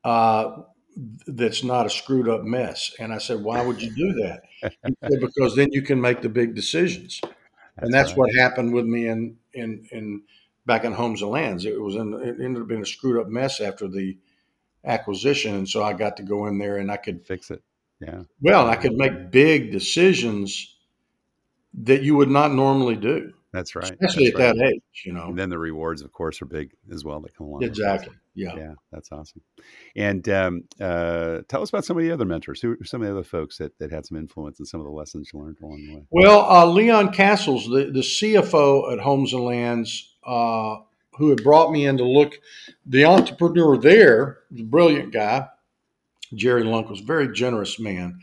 uh, 0.04 0.64
that's 1.28 1.64
not 1.64 1.86
a 1.86 1.90
screwed 1.90 2.30
up 2.30 2.44
mess. 2.44 2.92
And 3.00 3.14
I 3.14 3.18
said, 3.18 3.44
why 3.44 3.66
would 3.66 3.82
you 3.82 3.94
do 3.96 4.14
that? 4.24 4.44
He 4.62 4.96
said, 5.02 5.20
because 5.20 5.56
then 5.56 5.70
you 5.72 5.82
can 5.82 6.00
make 6.00 6.22
the 6.22 6.30
big 6.30 6.56
decisions. 6.56 7.20
and 7.78 7.94
that's 7.94 8.12
right. 8.12 8.18
what 8.18 8.36
happened 8.36 8.74
with 8.74 8.86
me 8.86 9.08
in 9.08 9.38
in 9.54 9.88
in 9.92 10.24
back 10.66 10.84
in 10.86 10.94
Homes 10.94 11.22
and 11.22 11.32
Lands. 11.32 11.66
It 11.66 11.80
was 11.82 11.96
in, 11.96 12.14
it 12.14 12.42
ended 12.44 12.62
up 12.62 12.68
being 12.68 12.82
a 12.82 12.86
screwed 12.86 13.20
up 13.20 13.28
mess 13.28 13.60
after 13.60 13.88
the 13.88 14.18
acquisition, 14.86 15.56
and 15.56 15.68
so 15.70 15.84
I 15.84 15.94
got 15.94 16.18
to 16.18 16.24
go 16.24 16.48
in 16.48 16.58
there 16.58 16.78
and 16.78 16.92
I 16.92 16.98
could 16.98 17.26
fix 17.26 17.52
it. 17.52 17.62
Yeah. 18.00 18.24
well, 18.42 18.68
I 18.68 18.76
could 18.76 18.94
make 18.96 19.32
big 19.32 19.72
decisions 19.72 20.76
that 21.76 22.02
you 22.04 22.16
would 22.18 22.30
not 22.30 22.52
normally 22.54 22.96
do, 22.98 23.34
That's 23.54 23.76
right. 23.76 23.86
especially 23.86 24.32
That's 24.32 24.40
at 24.42 24.48
right. 24.48 24.58
that 24.58 24.66
age. 24.74 25.04
You 25.06 25.14
know, 25.14 25.28
And 25.30 25.38
then 25.40 25.50
the 25.50 25.58
rewards, 25.58 26.02
of 26.02 26.12
course, 26.12 26.42
are 26.42 26.46
big 26.46 26.74
as 26.92 27.06
well 27.06 27.22
that 27.22 27.34
come 27.36 27.48
along. 27.48 27.64
exactly. 27.64 28.14
Yeah. 28.36 28.56
Yeah, 28.56 28.74
that's 28.92 29.12
awesome. 29.12 29.42
And 29.96 30.28
um, 30.30 30.64
uh, 30.82 31.42
tell 31.48 31.62
us 31.62 31.70
about 31.70 31.86
some 31.86 31.98
of 31.98 32.04
the 32.04 32.12
other 32.12 32.26
mentors. 32.26 32.62
Who 32.62 32.72
are 32.72 32.84
some 32.84 33.02
of 33.02 33.08
the 33.08 33.14
other 33.14 33.24
folks 33.24 33.58
that, 33.58 33.78
that 33.80 33.92
had 33.92 34.06
some 34.06 34.18
influence 34.18 34.60
and 34.60 34.68
some 34.68 34.80
of 34.80 34.86
the 34.86 34.92
lessons 34.92 35.30
you 35.32 35.40
learned 35.40 35.58
along 35.62 35.86
the 35.86 35.96
way? 35.96 36.04
Well, 36.10 36.42
uh, 36.50 36.66
Leon 36.66 37.14
Castles, 37.14 37.66
the, 37.66 37.92
the 37.92 38.02
CFO 38.02 38.92
at 38.92 39.00
Homes 39.00 39.34
and 39.34 39.44
Lands, 39.44 40.16
uh, 40.26 40.78
who 41.18 41.30
had 41.30 41.44
brought 41.44 41.72
me 41.72 41.86
in 41.86 41.98
to 41.98 42.04
look, 42.04 42.40
the 42.86 43.06
entrepreneur 43.06 43.78
there, 43.78 44.40
a 44.58 44.64
brilliant 44.64 45.14
guy, 45.14 45.48
Jerry 46.34 46.64
Lunk 46.64 46.90
was 46.90 47.02
a 47.02 47.06
very 47.06 47.32
generous 47.32 47.80
man, 47.80 48.20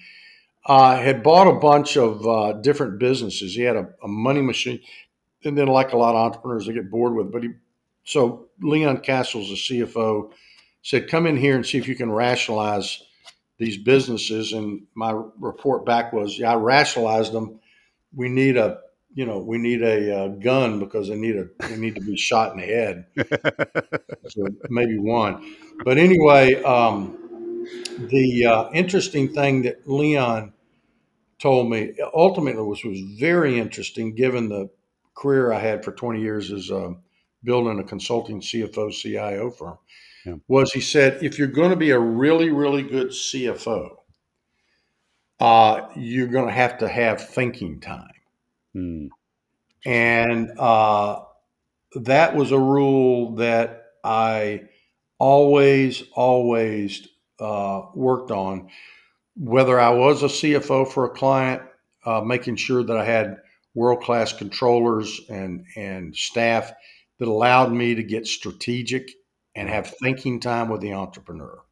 uh, 0.66 0.96
had 0.96 1.23
bought 1.23 1.46
a 1.46 1.59
bunch 1.59 1.96
of 1.96 2.27
uh, 2.27 2.53
different 2.55 2.99
businesses. 2.99 3.55
He 3.55 3.62
had 3.62 3.77
a, 3.77 3.88
a 4.03 4.09
money 4.09 4.42
machine, 4.42 4.81
and 5.44 5.57
then 5.57 5.68
like 5.68 5.92
a 5.92 5.96
lot 5.96 6.14
of 6.14 6.27
entrepreneurs, 6.27 6.66
they 6.66 6.73
get 6.73 6.90
bored 6.90 7.14
with. 7.14 7.27
it. 7.27 7.33
But 7.33 7.42
he, 7.44 7.51
so 8.11 8.49
Leon 8.61 8.99
Castles, 9.03 9.51
the 9.51 9.55
CFO, 9.55 10.33
said, 10.83 11.09
"Come 11.09 11.27
in 11.29 11.37
here 11.37 11.55
and 11.55 11.64
see 11.64 11.79
if 11.79 11.87
you 11.87 11.94
can 11.94 12.11
rationalize 12.11 13.05
these 13.59 13.77
businesses." 13.77 14.53
And 14.53 14.83
my 14.94 15.12
report 15.38 15.87
back 15.87 16.12
was, 16.12 16.37
"Yeah, 16.37 16.53
I 16.53 16.57
rationalized 16.57 17.33
them. 17.33 17.61
We 18.12 18.29
need 18.29 18.57
a, 18.57 18.81
you 19.14 19.27
know, 19.27 19.38
we 19.38 19.59
need 19.59 19.83
a 19.83 20.23
uh, 20.23 20.29
gun 20.29 20.81
because 20.81 21.09
they 21.09 21.14
need 21.14 21.37
a, 21.37 21.46
they 21.68 21.77
need 21.77 21.94
to 21.94 22.01
be 22.01 22.16
shot 22.29 22.53
in 22.53 22.59
the 22.59 22.66
head." 22.66 23.07
so 24.29 24.44
maybe 24.68 24.99
one. 24.99 25.55
But 25.85 25.96
anyway, 25.96 26.61
um, 26.64 27.16
the 28.09 28.44
uh, 28.44 28.70
interesting 28.73 29.33
thing 29.33 29.62
that 29.62 29.88
Leon 29.88 30.53
told 31.38 31.70
me 31.70 31.94
ultimately 32.12 32.62
was 32.62 32.83
was 32.83 33.01
very 33.20 33.61
interesting, 33.61 34.16
given 34.16 34.49
the 34.49 34.68
career 35.14 35.53
I 35.53 35.61
had 35.61 35.85
for 35.85 35.92
20 35.92 36.20
years 36.20 36.51
as 36.51 36.73
um, 36.73 37.03
building 37.42 37.79
a 37.79 37.85
consulting 37.85 38.40
CFO 38.40 38.92
CIO 38.92 39.50
firm. 39.50 39.79
Yeah. 40.24 40.35
Was 40.48 40.72
he 40.72 40.81
said 40.81 41.22
if 41.22 41.38
you're 41.38 41.48
going 41.48 41.70
to 41.70 41.76
be 41.76 41.90
a 41.90 41.98
really 41.98 42.50
really 42.50 42.83
good 42.83 43.09
CFO, 43.09 43.96
uh, 45.40 45.88
you're 45.96 46.29
going 46.29 46.46
to 46.46 46.53
have 46.53 46.79
to 46.79 46.88
have 46.88 47.26
thinking 47.26 47.81
time. 47.81 48.11
Hmm. 48.74 49.07
And 49.87 50.59
uh, 50.59 51.20
that 51.94 52.37
was 52.37 52.53
a 52.53 52.59
rule 52.59 53.37
that 53.37 53.87
I 54.05 54.64
always, 55.18 56.03
always 56.12 57.09
uh, 57.38 57.83
worked 57.94 58.31
on. 58.31 58.68
Whether 59.37 59.81
I 59.81 59.90
was 59.90 60.22
a 60.22 60.26
CFO 60.26 60.87
for 60.88 61.07
a 61.07 61.11
client, 61.11 61.62
uh, 62.05 62.20
making 62.20 62.57
sure 62.57 62.83
that 62.83 62.96
I 62.96 63.05
had 63.05 63.38
world 63.74 64.03
class 64.03 64.33
controllers 64.33 65.20
and, 65.29 65.64
and 65.76 66.14
staff 66.14 66.72
that 67.20 67.28
allowed 67.28 67.72
me 67.72 67.94
to 67.94 68.02
get 68.02 68.26
strategic 68.26 69.12
and 69.54 69.68
have 69.68 69.94
thinking 70.02 70.40
time 70.40 70.68
with 70.68 70.80
the 70.80 70.94
entrepreneur. 70.94 71.62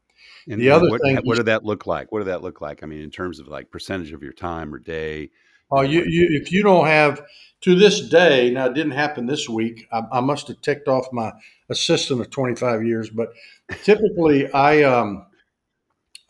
And, 0.46 0.61
The 0.61 0.70
other 0.70 0.88
what, 0.88 1.00
thing 1.02 1.16
what 1.24 1.37
did 1.37 1.46
that 1.46 1.64
look 1.64 1.87
like? 1.87 2.12
What 2.12 2.20
did 2.20 2.28
that 2.28 2.42
look 2.42 2.61
like? 2.61 2.82
I 2.82 2.87
mean, 2.87 3.00
in 3.00 3.11
terms 3.11 3.40
of 3.40 3.48
like 3.48 3.70
percentage 3.70 4.12
of 4.12 4.22
your 4.22 4.32
time 4.32 4.72
or 4.72 4.78
day. 4.78 5.30
Oh, 5.70 5.80
you, 5.82 6.04
you 6.06 6.28
if 6.40 6.52
you 6.52 6.62
don't 6.62 6.87
have 6.87 7.22
to 7.62 7.74
this 7.74 8.08
day, 8.08 8.50
now 8.50 8.66
it 8.66 8.74
didn't 8.74 8.92
happen 8.92 9.26
this 9.26 9.48
week. 9.48 9.87
I, 9.90 10.02
I 10.12 10.20
must 10.20 10.48
have 10.48 10.61
ticked 10.61 10.88
off 10.88 11.12
my 11.12 11.32
assistant 11.68 12.20
of 12.20 12.30
25 12.30 12.84
years, 12.84 13.11
but 13.11 13.32
typically 13.82 14.50
I 14.52 14.82
um 14.82 15.26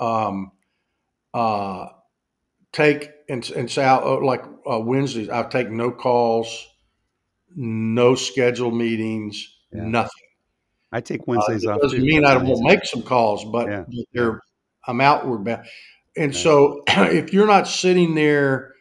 um 0.00 0.52
uh 1.34 1.86
take 2.72 3.10
and, 3.28 3.48
and 3.50 3.70
say 3.70 3.84
I'll, 3.84 4.16
uh, 4.16 4.24
like 4.24 4.44
uh, 4.68 4.80
Wednesdays 4.80 5.28
I'll 5.28 5.48
take 5.48 5.70
no 5.70 5.90
calls, 5.90 6.68
no 7.54 8.14
scheduled 8.14 8.74
meetings, 8.74 9.56
Yeah. 9.72 9.82
nothing. 9.84 10.10
I 10.92 11.00
take 11.00 11.22
Uh, 11.22 11.24
Wednesdays 11.26 11.64
it 11.64 11.70
off. 11.70 11.80
doesn't 11.82 11.98
too. 11.98 12.04
mean 12.04 12.24
I 12.24 12.36
won't 12.36 12.64
make 12.64 12.84
some 12.84 13.02
calls, 13.02 13.44
but 13.44 13.68
Yeah, 13.68 13.84
they're 14.12 14.40
I'm 14.86 15.00
outward 15.00 15.44
bound. 15.44 15.66
And 16.16 16.34
so 16.34 16.82
if 16.88 17.32
you're 17.32 17.46
not 17.46 17.68
sitting 17.68 18.14
there 18.14 18.72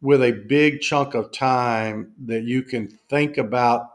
with 0.00 0.22
a 0.22 0.32
big 0.32 0.80
chunk 0.80 1.14
of 1.14 1.30
time 1.32 2.12
that 2.24 2.42
you 2.44 2.62
can 2.62 2.88
think 3.10 3.36
about, 3.36 3.90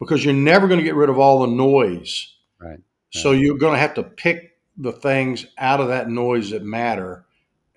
because 0.00 0.24
you're 0.24 0.34
never 0.34 0.66
going 0.66 0.80
to 0.80 0.84
get 0.84 0.96
rid 0.96 1.08
of 1.08 1.18
all 1.18 1.40
the 1.40 1.46
noise. 1.46 2.34
Right. 2.58 2.80
So 3.10 3.30
Right. 3.30 3.40
you're 3.40 3.58
going 3.58 3.74
to 3.74 3.78
have 3.78 3.94
to 3.94 4.02
pick 4.02 4.58
the 4.76 4.90
things 4.92 5.46
out 5.56 5.80
of 5.80 5.88
that 5.88 6.10
noise 6.10 6.50
that 6.50 6.64
matter 6.64 7.24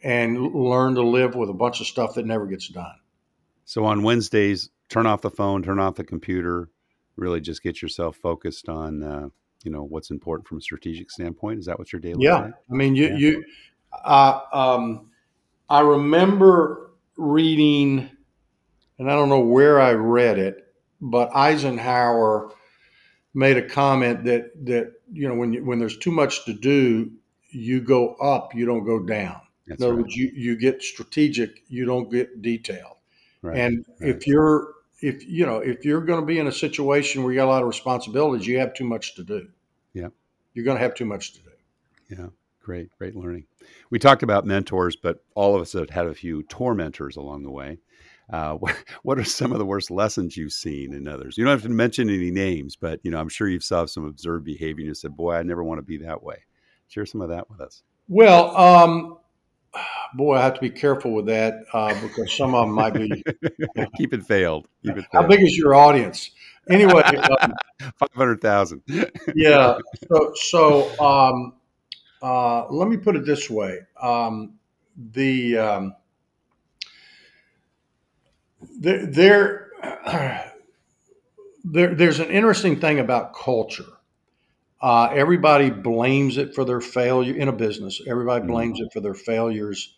and 0.04 0.42
learn 0.54 0.96
to 0.96 1.04
live 1.04 1.36
with 1.36 1.50
a 1.50 1.54
bunch 1.54 1.80
of 1.80 1.86
stuff 1.86 2.16
that 2.16 2.26
never 2.26 2.48
gets 2.48 2.68
done. 2.70 2.96
So 3.66 3.86
on 3.86 4.02
Wednesdays, 4.02 4.70
turn 4.90 5.06
off 5.06 5.22
the 5.22 5.30
phone, 5.32 5.64
turn 5.64 5.80
off 5.80 5.96
the 5.96 6.04
computer. 6.04 6.70
Really, 7.16 7.42
just 7.42 7.64
get 7.64 7.82
yourself 7.82 8.16
focused 8.16 8.70
on 8.70 9.04
uh, 9.04 9.30
you 9.64 9.72
know 9.72 9.84
what's 9.84 10.12
important 10.12 10.48
from 10.48 10.60
a 10.60 10.62
strategic 10.62 11.10
standpoint. 11.12 11.60
Is 11.60 11.66
that 11.66 11.80
what 11.80 11.92
your 11.92 12.00
day 12.00 12.14
looks 12.14 12.24
Yeah, 12.24 12.40
like? 12.40 12.54
I 12.72 12.74
mean, 12.74 12.96
you 12.96 13.08
Yeah. 13.08 13.18
you, 13.18 13.44
uh, 14.06 14.42
um, 14.54 15.10
I 15.70 15.82
remember 15.82 16.92
reading, 17.18 18.10
and 19.00 19.12
I 19.12 19.16
don't 19.16 19.30
know 19.30 19.40
where 19.40 19.82
I 19.82 19.94
read 19.94 20.38
it, 20.40 20.74
but 21.02 21.36
Eisenhower 21.36 22.52
made 23.34 23.58
a 23.58 23.68
comment 23.68 24.24
that 24.26 24.52
that 24.66 24.94
you 25.12 25.28
know 25.28 25.36
when 25.36 25.54
you, 25.54 25.66
when 25.66 25.80
there's 25.80 25.98
too 25.98 26.12
much 26.12 26.46
to 26.46 26.54
do, 26.54 27.12
you 27.50 27.82
go 27.82 28.14
up, 28.16 28.54
you 28.56 28.66
don't 28.66 28.86
go 28.86 29.00
down. 29.00 29.42
That's 29.68 29.82
In 29.82 29.86
other 29.88 29.96
right. 29.96 30.02
words, 30.04 30.16
you 30.16 30.32
you 30.36 30.56
get 30.56 30.82
strategic, 30.84 31.64
you 31.68 31.86
don't 31.86 32.12
get 32.12 32.42
detailed. 32.42 32.98
right. 33.42 33.58
And 33.58 33.86
right. 34.00 34.10
if 34.10 34.28
you're 34.28 34.74
if 35.02 35.28
you 35.28 35.46
know 35.46 35.58
if 35.58 35.86
you're 35.86 36.02
going 36.02 36.20
to 36.20 36.26
be 36.26 36.40
in 36.40 36.48
a 36.48 36.52
situation 36.52 37.24
where 37.24 37.32
you 37.32 37.40
got 37.40 37.46
a 37.46 37.50
lot 37.50 37.62
of 37.62 37.68
responsibilities, 37.68 38.48
you 38.48 38.60
have 38.60 38.74
too 38.74 38.86
much 38.86 39.16
to 39.16 39.24
do. 39.24 39.48
Yep. 39.94 40.14
You're 40.54 40.66
going 40.66 40.78
to 40.78 40.84
have 40.84 40.96
too 40.96 41.06
much 41.06 41.34
to 41.34 41.40
do. 41.40 41.50
Yeah, 42.10 42.28
great, 42.62 42.90
great 42.98 43.16
learning. 43.16 43.46
We 43.90 44.00
talked 44.00 44.24
about 44.24 44.46
mentors, 44.46 44.96
but 44.96 45.24
all 45.36 45.56
of 45.56 45.62
us 45.62 45.74
have 45.74 45.90
had 45.90 46.08
a 46.08 46.14
few 46.14 46.44
tormentors 46.44 47.18
along 47.18 47.44
the 47.44 47.52
way. 47.52 47.80
Uh, 48.30 48.54
what, 48.54 48.76
what 49.04 49.20
are 49.20 49.24
some 49.24 49.52
of 49.52 49.60
the 49.60 49.66
worst 49.66 49.92
lessons 49.92 50.38
you've 50.38 50.54
seen 50.54 50.94
in 50.94 51.08
others? 51.08 51.38
You 51.38 51.44
don't 51.44 51.52
have 51.52 51.64
to 51.64 51.70
mention 51.70 52.10
any 52.10 52.32
names, 52.32 52.76
but 52.76 53.00
you 53.04 53.12
know, 53.12 53.20
I'm 53.20 53.30
sure 53.30 53.48
you've 53.48 53.64
saw 53.64 53.86
some 53.86 54.06
observed 54.06 54.46
behavior 54.46 54.82
and 54.82 54.88
you 54.88 54.94
said, 54.94 55.16
"Boy, 55.16 55.36
I 55.36 55.44
never 55.44 55.64
want 55.64 55.80
to 55.80 55.84
be 55.84 55.98
that 55.98 56.24
way." 56.24 56.44
Share 56.88 57.06
some 57.06 57.22
of 57.22 57.30
that 57.30 57.50
with 57.50 57.60
us. 57.60 57.84
Well, 58.08 58.56
um, 58.56 59.17
boy, 60.14 60.36
I 60.36 60.44
have 60.44 60.56
to 60.56 60.62
be 60.62 60.70
careful 60.70 61.14
with 61.14 61.26
that 61.28 61.64
uh, 61.74 62.00
because 62.02 62.36
some 62.36 62.56
of 62.56 62.68
them 62.68 62.76
might 62.76 62.94
be. 62.94 63.10
Keep 63.98 64.14
it 64.14 64.28
veiled. 64.28 64.68
Keep 64.86 64.98
it 64.98 65.06
How 65.12 65.26
big 65.26 65.42
is 65.42 65.58
your 65.58 65.76
audience? 65.76 66.32
Anyway, 66.70 67.02
um, 67.02 67.54
five 67.98 68.10
hundred 68.14 68.42
thousand. 68.42 68.82
yeah. 69.36 69.78
So, 70.12 70.34
so 70.36 71.00
um, 71.00 71.54
uh, 72.22 72.68
let 72.70 72.90
me 72.90 72.98
put 72.98 73.16
it 73.16 73.26
this 73.26 73.50
way: 73.50 73.80
um, 74.02 74.56
the 74.98 75.58
um, 75.58 75.96
there, 78.80 79.06
there, 79.06 79.72
there, 81.64 81.96
there's 81.96 82.20
an 82.20 82.30
interesting 82.30 82.80
thing 82.80 83.00
about 83.00 83.34
culture. 83.34 83.86
Uh, 84.80 85.10
everybody 85.12 85.70
blames 85.70 86.38
it 86.38 86.54
for 86.54 86.64
their 86.64 86.82
failure 86.82 87.36
in 87.36 87.48
a 87.48 87.54
business. 87.54 88.00
Everybody 88.08 88.44
Mhm. 88.46 88.48
blames 88.48 88.80
it 88.80 88.94
for 88.94 89.00
their 89.00 89.16
failures 89.16 89.96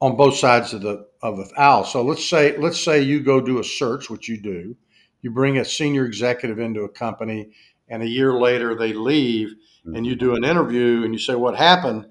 on 0.00 0.16
both 0.16 0.34
sides 0.34 0.74
of 0.74 0.82
the 0.82 1.06
of 1.22 1.36
the 1.36 1.48
aisle. 1.56 1.84
So 1.84 2.02
let's 2.02 2.24
say 2.24 2.56
let's 2.58 2.80
say 2.80 3.00
you 3.00 3.20
go 3.20 3.40
do 3.40 3.58
a 3.60 3.64
search, 3.64 4.10
which 4.10 4.28
you 4.28 4.36
do. 4.40 4.76
You 5.22 5.30
bring 5.30 5.58
a 5.58 5.64
senior 5.64 6.04
executive 6.04 6.58
into 6.58 6.82
a 6.82 6.88
company, 6.88 7.50
and 7.88 8.02
a 8.02 8.08
year 8.08 8.32
later 8.34 8.74
they 8.74 8.92
leave, 8.92 9.54
and 9.86 10.06
you 10.06 10.16
do 10.16 10.34
an 10.34 10.44
interview, 10.44 11.02
and 11.04 11.14
you 11.14 11.18
say 11.18 11.34
what 11.34 11.56
happened. 11.56 12.06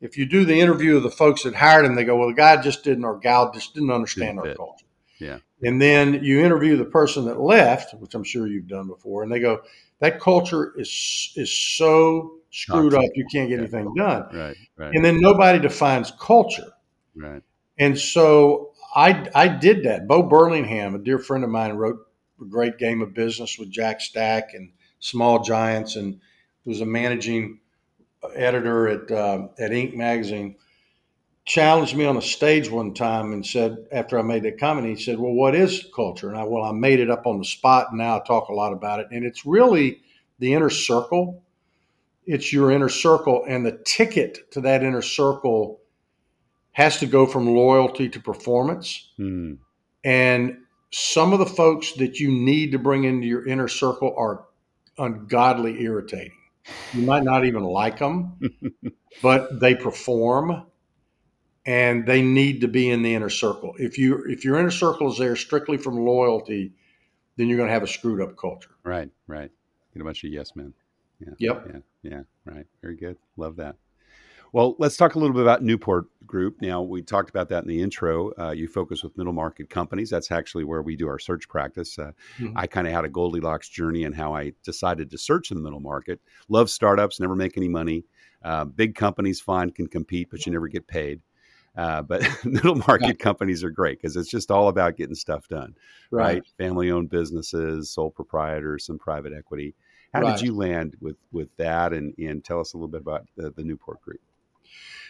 If 0.00 0.18
you 0.18 0.26
do 0.26 0.44
the 0.44 0.60
interview 0.60 0.96
of 0.96 1.02
the 1.02 1.10
folks 1.10 1.44
that 1.44 1.54
hired 1.54 1.86
him, 1.86 1.94
they 1.94 2.04
go, 2.04 2.16
"Well, 2.16 2.28
the 2.28 2.34
guy 2.34 2.60
just 2.60 2.84
didn't, 2.84 3.04
or 3.04 3.18
gal 3.18 3.52
just 3.52 3.72
didn't 3.74 3.90
understand 3.90 4.36
Didn't 4.36 4.38
our 4.40 4.46
fit. 4.46 4.56
culture." 4.58 4.86
Yeah. 5.22 5.38
And 5.62 5.80
then 5.80 6.22
you 6.24 6.40
interview 6.44 6.76
the 6.76 6.84
person 6.84 7.24
that 7.26 7.40
left, 7.40 7.94
which 7.94 8.14
I'm 8.14 8.24
sure 8.24 8.46
you've 8.46 8.66
done 8.68 8.88
before, 8.88 9.22
and 9.22 9.30
they 9.32 9.38
go, 9.40 9.62
"That 10.00 10.20
culture 10.20 10.72
is 10.78 11.32
is 11.36 11.52
so 11.56 12.38
screwed 12.50 12.94
up, 12.94 13.04
you 13.14 13.24
can't 13.32 13.48
get 13.48 13.56
Yeah. 13.56 13.62
anything 13.62 13.94
done." 13.94 14.26
Right. 14.34 14.56
Right. 14.76 14.92
And 14.94 15.04
then 15.04 15.20
nobody 15.20 15.58
defines 15.60 16.10
culture. 16.18 16.72
right. 17.14 17.42
And 17.78 17.98
so 17.98 18.72
I 18.94 19.28
I 19.34 19.48
did 19.48 19.84
that. 19.84 20.06
Bo 20.08 20.22
Burlingham, 20.22 20.94
a 20.94 20.98
dear 20.98 21.18
friend 21.18 21.44
of 21.44 21.50
mine, 21.50 21.72
wrote 21.74 21.98
a 22.40 22.44
great 22.44 22.76
game 22.78 23.00
of 23.00 23.14
business 23.14 23.58
with 23.58 23.70
Jack 23.70 24.00
Stack 24.00 24.54
and 24.54 24.72
Small 24.98 25.42
Giants, 25.42 25.96
and 25.96 26.20
was 26.64 26.80
a 26.80 26.86
managing 26.86 27.60
editor 28.34 28.88
at 28.88 29.10
um, 29.12 29.50
at 29.58 29.70
Inc. 29.70 29.94
magazine. 29.94 30.56
Challenged 31.44 31.96
me 31.96 32.04
on 32.04 32.16
a 32.16 32.22
stage 32.22 32.70
one 32.70 32.94
time 32.94 33.32
and 33.32 33.44
said, 33.44 33.86
after 33.90 34.16
I 34.18 34.22
made 34.22 34.44
that 34.44 34.60
comment, 34.60 34.86
he 34.86 35.02
said, 35.02 35.18
"Well, 35.18 35.32
what 35.32 35.56
is 35.56 35.88
culture?" 35.94 36.28
And 36.28 36.38
I, 36.38 36.44
well, 36.44 36.62
I 36.62 36.70
made 36.70 37.00
it 37.00 37.10
up 37.10 37.26
on 37.26 37.38
the 37.38 37.44
spot, 37.44 37.88
and 37.90 37.98
now 37.98 38.16
I 38.16 38.20
talk 38.24 38.48
a 38.48 38.54
lot 38.54 38.72
about 38.72 39.00
it. 39.00 39.08
And 39.10 39.24
it's 39.24 39.44
really 39.44 40.02
the 40.38 40.54
inner 40.54 40.70
circle. 40.70 41.42
It's 42.26 42.52
your 42.52 42.70
inner 42.70 42.88
circle, 42.88 43.44
and 43.48 43.66
the 43.66 43.80
ticket 43.84 44.52
to 44.52 44.60
that 44.60 44.84
inner 44.84 45.02
circle 45.02 45.80
has 46.72 47.00
to 47.00 47.06
go 47.06 47.26
from 47.26 47.46
loyalty 47.46 48.08
to 48.08 48.20
performance. 48.20 49.10
Hmm. 49.16 49.54
And 50.04 50.58
some 50.92 51.32
of 51.32 51.38
the 51.38 51.46
folks 51.46 51.92
that 51.94 52.20
you 52.20 52.30
need 52.30 52.72
to 52.72 52.78
bring 52.78 53.04
into 53.04 53.26
your 53.26 53.46
inner 53.46 53.68
circle 53.68 54.14
are 54.16 54.44
ungodly 54.98 55.82
irritating. 55.82 56.32
You 56.92 57.02
might 57.02 57.24
not 57.24 57.44
even 57.44 57.64
like 57.64 57.98
them, 57.98 58.38
but 59.22 59.58
they 59.58 59.74
perform 59.74 60.66
and 61.64 62.06
they 62.06 62.22
need 62.22 62.60
to 62.62 62.68
be 62.68 62.90
in 62.90 63.02
the 63.02 63.14
inner 63.14 63.30
circle. 63.30 63.74
If 63.78 63.98
you 63.98 64.24
if 64.28 64.44
your 64.44 64.58
inner 64.58 64.70
circle 64.70 65.10
is 65.10 65.18
there 65.18 65.36
strictly 65.36 65.76
from 65.76 66.04
loyalty, 66.04 66.72
then 67.36 67.48
you're 67.48 67.56
going 67.56 67.68
to 67.68 67.72
have 67.72 67.82
a 67.82 67.88
screwed 67.88 68.20
up 68.20 68.36
culture. 68.36 68.70
Right. 68.84 69.10
Right. 69.26 69.50
Get 69.94 70.00
a 70.00 70.04
bunch 70.04 70.24
of 70.24 70.30
yes 70.30 70.56
men. 70.56 70.74
Yeah. 71.20 71.34
Yep. 71.38 71.66
Yeah. 71.72 72.10
Yeah. 72.10 72.22
Right. 72.44 72.66
Very 72.82 72.96
good. 72.96 73.16
Love 73.36 73.56
that. 73.56 73.76
Well, 74.52 74.76
let's 74.78 74.98
talk 74.98 75.14
a 75.14 75.18
little 75.18 75.32
bit 75.32 75.40
about 75.40 75.62
Newport 75.62 76.08
Group. 76.26 76.60
Now, 76.60 76.82
we 76.82 77.00
talked 77.00 77.30
about 77.30 77.48
that 77.48 77.62
in 77.62 77.68
the 77.70 77.80
intro. 77.80 78.32
Uh, 78.38 78.50
you 78.50 78.68
focus 78.68 79.02
with 79.02 79.16
middle 79.16 79.32
market 79.32 79.70
companies. 79.70 80.10
That's 80.10 80.30
actually 80.30 80.64
where 80.64 80.82
we 80.82 80.94
do 80.94 81.08
our 81.08 81.18
search 81.18 81.48
practice. 81.48 81.98
Uh, 81.98 82.12
Mhm. 82.38 82.52
I 82.54 82.66
kind 82.66 82.86
of 82.86 82.92
had 82.92 83.06
a 83.06 83.08
Goldilocks 83.08 83.70
journey 83.70 84.04
and 84.04 84.14
how 84.14 84.34
I 84.34 84.52
decided 84.62 85.10
to 85.10 85.16
search 85.16 85.50
in 85.50 85.56
the 85.56 85.62
middle 85.62 85.80
market. 85.80 86.20
Love 86.50 86.68
startups, 86.68 87.18
never 87.18 87.34
make 87.34 87.56
any 87.56 87.68
money. 87.68 88.04
Uh, 88.42 88.66
big 88.66 88.94
companies, 88.94 89.40
fine, 89.40 89.70
can 89.70 89.86
compete, 89.86 90.28
but 90.30 90.44
you 90.44 90.52
never 90.52 90.68
get 90.68 90.86
paid. 90.86 91.22
Uh, 91.76 92.02
but 92.02 92.22
middle 92.44 92.76
market 92.88 93.18
companies 93.18 93.64
are 93.64 93.70
great 93.70 94.00
because 94.00 94.16
it's 94.16 94.28
just 94.30 94.50
all 94.50 94.68
about 94.68 94.96
getting 94.96 95.14
stuff 95.14 95.48
done, 95.48 95.74
right? 96.10 96.42
Family 96.58 96.90
owned 96.90 97.08
businesses, 97.10 97.90
sole 97.90 98.10
proprietors, 98.10 98.84
some 98.86 98.98
private 98.98 99.32
equity. 99.32 99.74
How 100.12 100.20
Right. 100.20 100.36
did 100.36 100.44
you 100.44 100.54
land 100.54 100.96
with 101.00 101.16
with 101.32 101.48
that? 101.56 101.92
And 101.94 102.14
and 102.18 102.44
tell 102.44 102.60
us 102.60 102.74
a 102.74 102.76
little 102.76 102.88
bit 102.88 103.00
about 103.00 103.26
the, 103.36 103.50
the 103.50 103.64
Newport 103.64 104.02
Group. 104.02 104.20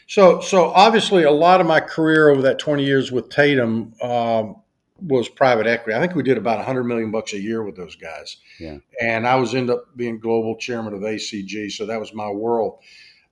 So, 0.07 0.41
so 0.41 0.71
obviously, 0.71 1.25
a 1.25 1.31
lot 1.31 1.61
of 1.61 1.67
my 1.67 1.81
career 1.81 2.29
over 2.29 2.43
that 2.43 2.59
20 2.59 2.85
years 2.85 3.11
with 3.13 3.29
Tatum 3.29 3.95
um, 4.03 4.57
was 5.01 5.29
private 5.29 5.67
equity. 5.67 5.97
I 5.97 6.01
think 6.01 6.15
we 6.15 6.23
did 6.23 6.37
about 6.39 6.59
100 6.59 6.85
million 6.85 7.11
bucks 7.11 7.33
a 7.33 7.41
year 7.41 7.63
with 7.63 7.77
those 7.77 7.97
guys. 7.97 8.37
Yeah. 8.61 8.79
And 9.01 9.27
I 9.27 9.37
was 9.37 9.55
end 9.55 9.71
up 9.71 9.97
being 9.97 10.19
global 10.19 10.57
chairman 10.57 10.95
of 10.95 11.01
ACG, 11.01 11.71
so 11.71 11.87
that 11.87 11.99
was 12.01 12.13
my 12.15 12.29
world. 12.29 12.79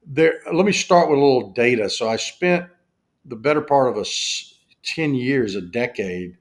There, 0.06 0.34
let 0.52 0.64
me 0.64 0.72
start 0.72 1.08
with 1.10 1.18
a 1.18 1.22
little 1.22 1.50
data. 1.52 1.90
So 1.90 2.08
I 2.08 2.16
spent 2.16 2.66
the 3.24 3.37
better 3.37 3.61
part 3.61 3.88
of 3.88 3.96
a 3.96 4.00
s- 4.00 4.54
10 4.83 5.14
years, 5.14 5.54
a 5.54 5.61
decade, 5.61 6.37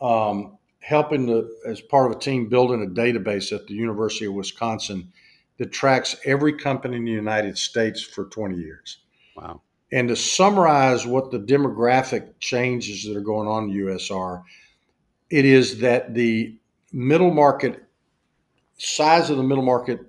um, 0.00 0.58
helping 0.80 1.26
to, 1.26 1.48
as 1.66 1.80
part 1.80 2.10
of 2.10 2.16
a 2.16 2.20
team 2.20 2.48
building 2.48 2.82
a 2.82 2.86
database 2.86 3.52
at 3.54 3.66
the 3.66 3.74
University 3.74 4.24
of 4.24 4.34
Wisconsin 4.34 5.12
that 5.58 5.72
tracks 5.72 6.16
every 6.24 6.52
company 6.52 6.96
in 6.96 7.04
the 7.04 7.10
United 7.10 7.58
States 7.58 8.00
for 8.02 8.24
20 8.26 8.56
years. 8.56 8.98
Wow. 9.36 9.60
And 9.92 10.08
to 10.08 10.16
summarize 10.16 11.06
what 11.06 11.30
the 11.30 11.38
demographic 11.38 12.32
changes 12.40 13.04
that 13.04 13.16
are 13.16 13.22
going 13.22 13.48
on 13.48 13.64
in 13.64 13.70
the 13.70 13.92
US 13.92 14.10
are, 14.10 14.44
it 15.30 15.44
is 15.44 15.80
that 15.80 16.14
the 16.14 16.56
middle 16.92 17.32
market 17.32 17.84
size 18.78 19.28
of 19.30 19.36
the 19.36 19.42
middle 19.42 19.64
market 19.64 20.00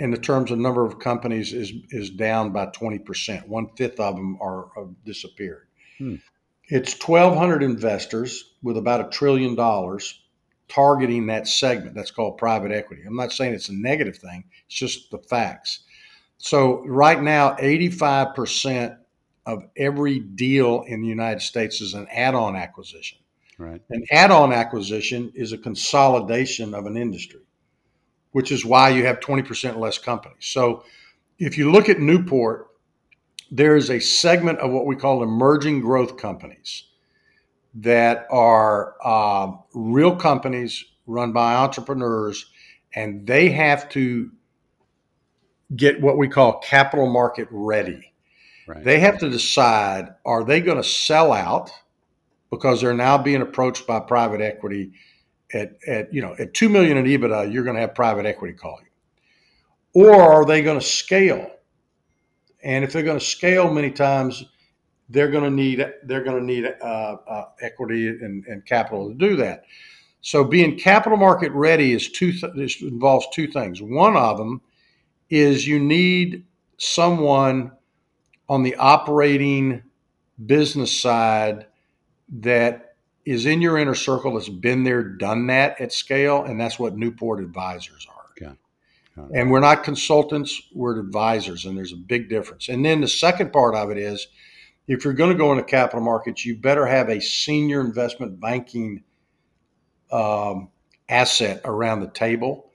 in 0.00 0.10
the 0.10 0.16
terms 0.16 0.50
of 0.50 0.58
number 0.58 0.84
of 0.84 0.98
companies 0.98 1.52
is 1.52 1.72
is 1.90 2.10
down 2.10 2.50
by 2.50 2.66
20%. 2.66 3.46
One 3.46 3.68
fifth 3.76 4.00
of 4.00 4.16
them 4.16 4.38
are 4.40 4.70
have 4.74 4.88
disappeared. 5.04 5.68
Hmm. 5.98 6.16
It's 6.68 6.94
1,200 6.98 7.62
investors 7.62 8.54
with 8.62 8.76
about 8.76 9.06
a 9.06 9.10
trillion 9.10 9.54
dollars 9.54 10.22
targeting 10.68 11.26
that 11.26 11.46
segment. 11.46 11.94
That's 11.94 12.12
called 12.12 12.38
private 12.38 12.72
equity. 12.72 13.02
I'm 13.06 13.16
not 13.16 13.32
saying 13.32 13.54
it's 13.54 13.68
a 13.68 13.74
negative 13.74 14.16
thing, 14.16 14.44
it's 14.66 14.74
just 14.74 15.10
the 15.10 15.18
facts. 15.18 15.80
So, 16.38 16.82
right 16.86 17.20
now, 17.20 17.54
85% 17.56 18.96
of 19.44 19.64
every 19.76 20.20
deal 20.20 20.84
in 20.86 21.02
the 21.02 21.08
United 21.08 21.42
States 21.42 21.82
is 21.82 21.92
an 21.92 22.06
add 22.10 22.34
on 22.34 22.56
acquisition. 22.56 23.18
Right. 23.58 23.82
An 23.90 24.04
add 24.10 24.30
on 24.30 24.52
acquisition 24.54 25.32
is 25.34 25.52
a 25.52 25.58
consolidation 25.58 26.72
of 26.72 26.86
an 26.86 26.96
industry, 26.96 27.40
which 28.32 28.52
is 28.52 28.64
why 28.64 28.88
you 28.90 29.04
have 29.04 29.20
20% 29.20 29.78
less 29.78 29.98
companies. 29.98 30.46
So, 30.46 30.84
if 31.38 31.56
you 31.56 31.72
look 31.72 31.88
at 31.88 31.98
Newport, 32.00 32.68
there 33.50 33.76
is 33.76 33.90
a 33.90 33.98
segment 33.98 34.58
of 34.58 34.70
what 34.70 34.86
we 34.86 34.94
call 34.94 35.22
emerging 35.22 35.80
growth 35.80 36.16
companies 36.16 36.84
that 37.74 38.26
are 38.30 38.94
uh, 39.02 39.52
real 39.74 40.14
companies 40.14 40.84
run 41.06 41.32
by 41.32 41.54
entrepreneurs, 41.54 42.50
and 42.94 43.26
they 43.26 43.48
have 43.48 43.88
to 43.90 44.30
get 45.74 46.00
what 46.00 46.18
we 46.18 46.28
call 46.28 46.58
capital 46.58 47.08
market 47.08 47.48
ready. 47.50 48.12
Right. 48.66 48.84
They 48.84 49.00
have 49.00 49.18
to 49.18 49.30
decide 49.30 50.14
are 50.24 50.44
they 50.44 50.60
going 50.60 50.76
to 50.76 50.88
sell 50.88 51.32
out 51.32 51.70
because 52.50 52.80
they're 52.80 52.94
now 52.94 53.18
being 53.18 53.42
approached 53.42 53.86
by 53.86 54.00
private 54.00 54.40
equity 54.40 54.92
at, 55.54 55.76
at 55.86 56.12
you 56.12 56.22
know 56.22 56.34
at 56.38 56.54
2 56.54 56.68
million 56.68 56.96
in 56.96 57.04
EBITDA 57.04 57.52
you're 57.52 57.64
going 57.64 57.74
to 57.76 57.80
have 57.80 57.94
private 57.94 58.26
equity 58.26 58.54
call 58.54 58.78
you 58.82 58.90
or 59.92 60.14
are 60.20 60.44
they 60.44 60.62
going 60.62 60.78
to 60.78 60.84
scale? 60.84 61.50
And 62.62 62.84
if 62.84 62.92
they're 62.92 63.02
going 63.02 63.18
to 63.18 63.24
scale 63.24 63.72
many 63.72 63.90
times 63.90 64.44
they're 65.08 65.30
going 65.30 65.44
to 65.44 65.50
need 65.50 65.84
they're 66.04 66.22
going 66.22 66.38
to 66.38 66.44
need 66.44 66.64
uh, 66.80 67.16
uh, 67.26 67.44
equity 67.60 68.08
and, 68.08 68.44
and 68.46 68.64
capital 68.64 69.08
to 69.08 69.14
do 69.14 69.36
that. 69.36 69.64
So 70.20 70.44
being 70.44 70.78
capital 70.78 71.18
market 71.18 71.50
ready 71.52 71.92
is 71.92 72.10
two 72.10 72.32
th- 72.32 72.52
this 72.54 72.80
involves 72.82 73.26
two 73.32 73.48
things. 73.48 73.82
One 73.82 74.16
of 74.16 74.38
them 74.38 74.60
is 75.30 75.66
you 75.66 75.80
need 75.80 76.44
someone 76.76 77.72
on 78.48 78.62
the 78.62 78.76
operating 78.76 79.82
business 80.46 80.98
side 81.00 81.66
that 82.40 82.89
is 83.24 83.46
in 83.46 83.60
your 83.60 83.78
inner 83.78 83.94
circle 83.94 84.34
that's 84.34 84.48
been 84.48 84.84
there, 84.84 85.02
done 85.02 85.46
that 85.48 85.80
at 85.80 85.92
scale, 85.92 86.42
and 86.44 86.60
that's 86.60 86.78
what 86.78 86.96
Newport 86.96 87.40
advisors 87.40 88.06
are. 88.08 88.20
Okay. 89.18 89.38
And 89.38 89.50
we're 89.50 89.60
not 89.60 89.84
consultants, 89.84 90.62
we're 90.72 90.98
advisors, 90.98 91.64
and 91.64 91.76
there's 91.76 91.92
a 91.92 91.96
big 91.96 92.28
difference. 92.28 92.68
And 92.68 92.84
then 92.84 93.00
the 93.00 93.08
second 93.08 93.52
part 93.52 93.74
of 93.74 93.90
it 93.90 93.98
is 93.98 94.28
if 94.86 95.04
you're 95.04 95.14
going 95.14 95.30
to 95.30 95.38
go 95.38 95.52
into 95.52 95.64
capital 95.64 96.04
markets, 96.04 96.44
you 96.44 96.56
better 96.56 96.86
have 96.86 97.08
a 97.08 97.20
senior 97.20 97.80
investment 97.80 98.40
banking 98.40 99.02
um, 100.10 100.70
asset 101.08 101.60
around 101.64 102.00
the 102.00 102.10
table. 102.10 102.70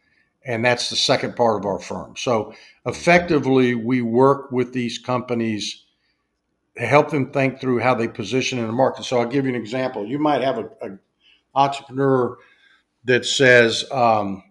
And 0.46 0.64
that's 0.64 0.90
the 0.90 0.96
second 0.96 1.36
part 1.36 1.60
of 1.60 1.66
our 1.66 1.80
firm. 1.80 2.16
So 2.18 2.54
effectively, 2.86 3.74
we 3.74 4.02
work 4.02 4.52
with 4.52 4.74
these 4.74 5.00
companies 5.00 5.85
help 6.78 7.10
them 7.10 7.32
think 7.32 7.60
through 7.60 7.80
how 7.80 7.96
they 7.96 8.08
position 8.08 8.60
in 8.60 8.68
the 8.68 8.74
market. 8.74 9.06
So 9.06 9.20
I'll 9.20 9.28
give 9.28 9.46
you 9.46 9.54
an 9.54 9.60
example. 9.60 10.06
You 10.06 10.20
might 10.20 10.42
have 10.42 10.58
an 10.82 11.00
entrepreneur 11.54 12.38
that 13.06 13.26
says, 13.26 13.86
um, 13.92 14.44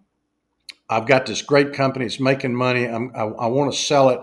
I've 0.89 1.07
got 1.07 1.25
this 1.25 1.41
great 1.41 1.73
company, 1.73 2.05
it's 2.05 2.19
making 2.19 2.55
money, 2.55 2.85
I'm, 2.85 3.11
I, 3.15 3.23
I 3.23 3.47
want 3.47 3.73
to 3.73 3.77
sell 3.77 4.09
it, 4.09 4.19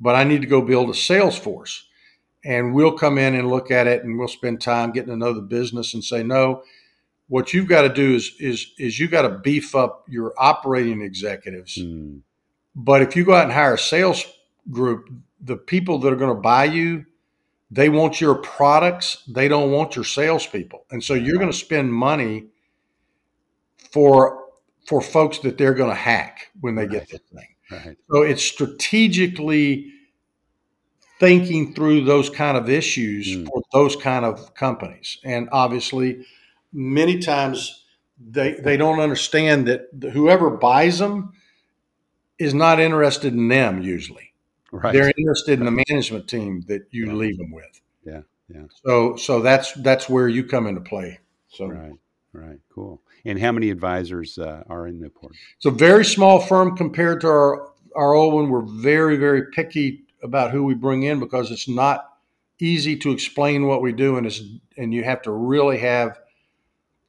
but 0.00 0.14
I 0.14 0.24
need 0.24 0.40
to 0.42 0.46
go 0.46 0.62
build 0.62 0.90
a 0.90 0.94
sales 0.94 1.38
force. 1.38 1.86
And 2.44 2.74
we'll 2.74 2.98
come 2.98 3.18
in 3.18 3.34
and 3.34 3.48
look 3.48 3.70
at 3.70 3.86
it 3.86 4.02
and 4.02 4.18
we'll 4.18 4.28
spend 4.28 4.60
time 4.60 4.90
getting 4.90 5.10
to 5.10 5.16
know 5.16 5.32
the 5.32 5.40
business 5.40 5.94
and 5.94 6.02
say, 6.02 6.24
no, 6.24 6.64
what 7.28 7.54
you've 7.54 7.68
got 7.68 7.82
to 7.82 7.88
do 7.88 8.14
is 8.14 8.32
is 8.40 8.72
is 8.78 8.98
you 8.98 9.08
got 9.08 9.22
to 9.22 9.38
beef 9.38 9.74
up 9.74 10.04
your 10.08 10.34
operating 10.36 11.00
executives. 11.00 11.78
Mm. 11.78 12.20
But 12.74 13.00
if 13.00 13.16
you 13.16 13.24
go 13.24 13.34
out 13.34 13.44
and 13.44 13.52
hire 13.52 13.74
a 13.74 13.78
sales 13.78 14.26
group, 14.70 15.08
the 15.40 15.56
people 15.56 15.98
that 16.00 16.12
are 16.12 16.16
going 16.16 16.34
to 16.34 16.40
buy 16.40 16.64
you, 16.64 17.06
they 17.72 17.88
want 17.88 18.20
your 18.20 18.34
products. 18.34 19.22
They 19.26 19.48
don't 19.48 19.70
want 19.70 19.96
your 19.96 20.04
salespeople, 20.04 20.84
and 20.90 21.02
so 21.02 21.14
you're 21.14 21.38
going 21.38 21.50
to 21.50 21.56
spend 21.56 21.92
money 21.92 22.48
for 23.90 24.44
for 24.86 25.00
folks 25.00 25.38
that 25.38 25.56
they're 25.56 25.74
going 25.74 25.88
to 25.88 25.96
hack 25.96 26.50
when 26.60 26.74
they 26.74 26.82
right. 26.82 26.90
get 26.90 27.08
this 27.08 27.20
thing. 27.34 27.46
Right. 27.70 27.96
So 28.10 28.22
it's 28.22 28.42
strategically 28.42 29.90
thinking 31.18 31.74
through 31.74 32.04
those 32.04 32.28
kind 32.28 32.58
of 32.58 32.68
issues 32.68 33.28
mm. 33.28 33.46
for 33.46 33.62
those 33.72 33.96
kind 33.96 34.26
of 34.26 34.54
companies, 34.54 35.16
and 35.24 35.48
obviously 35.50 36.26
many 36.74 37.20
times 37.20 37.86
they 38.18 38.52
they 38.52 38.76
don't 38.76 39.00
understand 39.00 39.66
that 39.66 39.88
whoever 40.12 40.50
buys 40.50 40.98
them 40.98 41.32
is 42.38 42.52
not 42.52 42.80
interested 42.80 43.32
in 43.32 43.48
them 43.48 43.80
usually. 43.80 44.31
Right. 44.72 44.92
They're 44.92 45.12
interested 45.16 45.58
in 45.58 45.66
the 45.66 45.84
management 45.88 46.28
team 46.28 46.64
that 46.68 46.86
you 46.90 47.14
leave 47.14 47.36
them 47.38 47.52
with. 47.52 47.80
Yeah. 48.04 48.22
Yeah. 48.48 48.64
So 48.84 49.16
so 49.16 49.40
that's 49.40 49.72
that's 49.74 50.08
where 50.08 50.28
you 50.28 50.44
come 50.44 50.66
into 50.66 50.80
play. 50.80 51.20
So 51.48 51.66
right. 51.66 51.92
Right. 52.32 52.58
Cool. 52.74 53.02
And 53.24 53.38
how 53.38 53.52
many 53.52 53.70
advisors 53.70 54.38
uh, 54.38 54.64
are 54.68 54.86
in 54.86 54.98
Newport? 55.00 55.34
It's 55.56 55.66
a 55.66 55.70
very 55.70 56.04
small 56.04 56.40
firm 56.40 56.76
compared 56.76 57.20
to 57.20 57.28
our 57.28 57.70
our 57.94 58.14
old 58.14 58.34
one. 58.34 58.48
We're 58.48 58.62
very 58.62 59.16
very 59.16 59.50
picky 59.50 60.04
about 60.22 60.50
who 60.50 60.64
we 60.64 60.74
bring 60.74 61.02
in 61.02 61.20
because 61.20 61.50
it's 61.50 61.68
not 61.68 62.08
easy 62.58 62.96
to 62.96 63.10
explain 63.10 63.66
what 63.66 63.82
we 63.82 63.92
do, 63.92 64.16
and 64.16 64.26
it's 64.26 64.42
and 64.76 64.94
you 64.94 65.04
have 65.04 65.22
to 65.22 65.30
really 65.30 65.78
have 65.78 66.18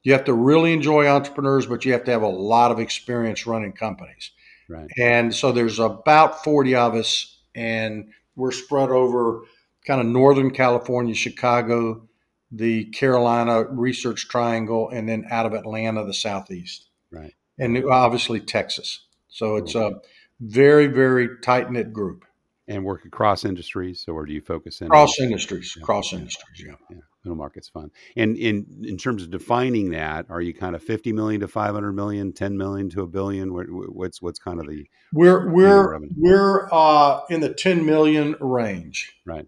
you 0.04 0.12
have 0.12 0.24
to 0.24 0.34
really 0.34 0.72
enjoy 0.72 1.06
entrepreneurs, 1.06 1.66
but 1.66 1.84
you 1.84 1.92
have 1.92 2.04
to 2.04 2.10
have 2.10 2.22
a 2.22 2.28
lot 2.28 2.70
of 2.70 2.78
experience 2.78 3.46
running 3.46 3.72
companies. 3.72 4.30
Right. 4.68 4.88
And 4.98 5.34
so 5.34 5.50
there's 5.50 5.78
about 5.78 6.44
40 6.44 6.74
of 6.74 6.94
us, 6.94 7.33
and 7.54 8.10
we're 8.36 8.52
spread 8.52 8.90
over 8.90 9.42
kind 9.86 10.00
of 10.00 10.06
Northern 10.06 10.50
California, 10.50 11.14
Chicago, 11.14 12.08
the 12.50 12.86
Carolina 12.86 13.64
Research 13.64 14.28
Triangle, 14.28 14.88
and 14.90 15.08
then 15.08 15.26
out 15.30 15.46
of 15.46 15.52
Atlanta, 15.52 16.04
the 16.04 16.14
Southeast. 16.14 16.88
Right. 17.10 17.34
And 17.58 17.84
obviously 17.84 18.40
Texas. 18.40 19.06
So 19.28 19.56
it's 19.56 19.74
a 19.74 20.00
very, 20.40 20.86
very 20.86 21.28
tight 21.42 21.70
knit 21.70 21.92
group. 21.92 22.24
And 22.66 22.84
work 22.84 23.04
across 23.04 23.44
industries, 23.44 24.06
or 24.08 24.24
do 24.24 24.32
you 24.32 24.40
focus 24.40 24.80
in 24.80 24.88
cross 24.88 25.20
industries? 25.20 25.74
Yeah. 25.76 25.84
Cross 25.84 26.14
industries, 26.14 26.64
yeah. 26.66 26.74
yeah 26.90 26.96
middle 27.24 27.36
market's 27.36 27.68
fun. 27.68 27.90
And 28.16 28.36
in 28.36 28.66
in 28.82 28.96
terms 28.96 29.22
of 29.22 29.30
defining 29.30 29.90
that, 29.90 30.26
are 30.28 30.40
you 30.40 30.54
kind 30.54 30.74
of 30.74 30.82
50 30.82 31.12
million 31.12 31.40
to 31.40 31.48
500 31.48 31.92
million, 31.92 32.32
10 32.32 32.56
million 32.56 32.90
to 32.90 33.02
a 33.02 33.06
billion? 33.06 33.52
What's 33.52 34.20
what's 34.20 34.38
kind 34.38 34.60
of 34.60 34.66
the 34.68 34.86
We're 35.12 35.48
we're 35.50 35.98
we're 36.16 36.68
uh, 36.72 37.20
in 37.30 37.40
the 37.40 37.52
10 37.52 37.84
million 37.84 38.36
range. 38.40 39.14
Right. 39.24 39.46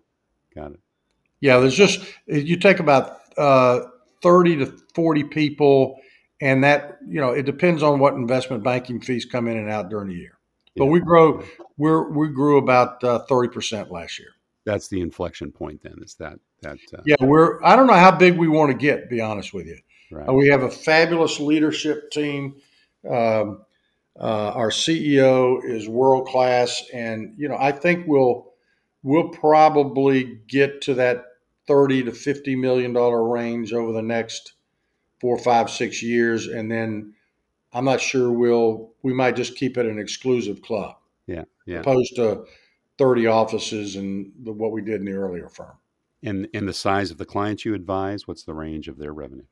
Got 0.54 0.72
it. 0.72 0.80
Yeah, 1.40 1.58
there's 1.58 1.76
just 1.76 2.00
you 2.26 2.56
take 2.56 2.80
about 2.80 3.18
uh, 3.36 3.80
30 4.22 4.56
to 4.56 4.78
40 4.94 5.24
people 5.24 6.00
and 6.40 6.64
that, 6.64 6.98
you 7.06 7.20
know, 7.20 7.30
it 7.30 7.44
depends 7.44 7.82
on 7.82 7.98
what 7.98 8.14
investment 8.14 8.62
banking 8.62 9.00
fees 9.00 9.24
come 9.24 9.48
in 9.48 9.56
and 9.56 9.70
out 9.70 9.88
during 9.88 10.08
the 10.08 10.14
year. 10.14 10.38
But 10.76 10.84
yeah. 10.84 10.90
we 10.90 11.00
grow 11.00 11.42
we're 11.78 12.10
we 12.10 12.28
grew 12.28 12.58
about 12.58 13.02
uh, 13.04 13.24
30% 13.28 13.90
last 13.90 14.18
year 14.18 14.28
that's 14.66 14.88
the 14.88 15.00
inflection 15.00 15.50
point 15.50 15.80
then 15.82 15.94
is 16.02 16.14
that 16.14 16.38
that 16.60 16.78
uh, 16.92 17.00
yeah 17.06 17.16
we're 17.20 17.62
i 17.64 17.74
don't 17.74 17.86
know 17.86 17.94
how 17.94 18.10
big 18.10 18.36
we 18.36 18.48
want 18.48 18.70
to 18.70 18.76
get 18.76 19.02
to 19.02 19.06
be 19.06 19.20
honest 19.20 19.54
with 19.54 19.66
you. 19.66 19.78
Right. 20.10 20.28
uh, 20.28 20.32
we 20.32 20.48
have 20.48 20.62
a 20.62 20.70
fabulous 20.70 21.40
leadership 21.40 22.10
team. 22.10 22.56
Um, 23.08 23.62
uh, 24.18 24.52
our 24.54 24.70
ceo 24.70 25.62
is 25.62 25.88
world 25.88 26.26
class 26.26 26.82
and 26.92 27.34
you 27.36 27.48
know 27.48 27.56
i 27.58 27.70
think 27.70 28.06
we'll 28.06 28.52
we'll 29.02 29.28
probably 29.28 30.40
get 30.48 30.80
to 30.82 30.94
that 30.94 31.24
30 31.66 32.04
to 32.04 32.12
50 32.12 32.56
million 32.56 32.92
dollar 32.94 33.28
range 33.28 33.72
over 33.74 33.92
the 33.92 34.02
next 34.02 34.54
four 35.20 35.38
five 35.38 35.68
six 35.70 36.02
years 36.02 36.46
and 36.46 36.70
then 36.70 37.12
i'm 37.74 37.84
not 37.84 38.00
sure 38.00 38.32
we'll 38.32 38.94
we 39.02 39.12
might 39.12 39.36
just 39.36 39.54
keep 39.54 39.76
it 39.76 39.86
an 39.86 39.98
exclusive 39.98 40.62
club. 40.62 40.96
Yeah 41.26 41.44
yeah. 41.66 41.80
Opposed 41.80 42.16
to 42.16 42.44
30 42.98 43.26
offices 43.26 43.96
and 43.96 44.32
the, 44.42 44.52
what 44.52 44.72
we 44.72 44.82
did 44.82 45.00
in 45.00 45.04
the 45.04 45.12
earlier 45.12 45.48
firm. 45.48 45.76
And, 46.22 46.48
and 46.54 46.66
the 46.68 46.72
size 46.72 47.10
of 47.10 47.18
the 47.18 47.26
clients 47.26 47.64
you 47.64 47.74
advise, 47.74 48.26
what's 48.26 48.44
the 48.44 48.54
range 48.54 48.88
of 48.88 48.98
their 48.98 49.12
revenue? 49.12 49.44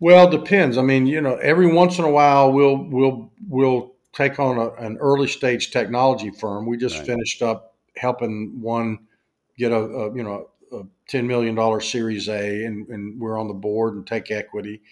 Well, 0.00 0.28
it 0.28 0.30
depends. 0.30 0.78
I 0.78 0.82
mean, 0.82 1.06
you 1.06 1.20
know, 1.20 1.36
every 1.36 1.72
once 1.72 1.98
in 1.98 2.04
a 2.04 2.10
while 2.10 2.52
we'll 2.52 2.84
we'll 2.84 3.32
we'll 3.48 3.94
take 4.12 4.38
on 4.38 4.56
a, 4.56 4.70
an 4.74 4.96
early 4.98 5.26
stage 5.26 5.70
technology 5.70 6.30
firm. 6.30 6.66
We 6.66 6.76
just 6.76 6.98
right. 6.98 7.06
finished 7.06 7.42
up 7.42 7.76
helping 7.96 8.60
one 8.60 8.98
get 9.56 9.72
a, 9.72 9.76
a 9.76 10.14
you 10.14 10.22
know 10.22 10.50
a 10.72 10.82
ten 11.08 11.26
million 11.26 11.54
dollar 11.54 11.80
Series 11.80 12.28
A, 12.28 12.64
and, 12.64 12.88
and 12.88 13.20
we're 13.20 13.38
on 13.38 13.48
the 13.48 13.54
board 13.54 13.94
and 13.94 14.06
take 14.06 14.30
equity. 14.30 14.82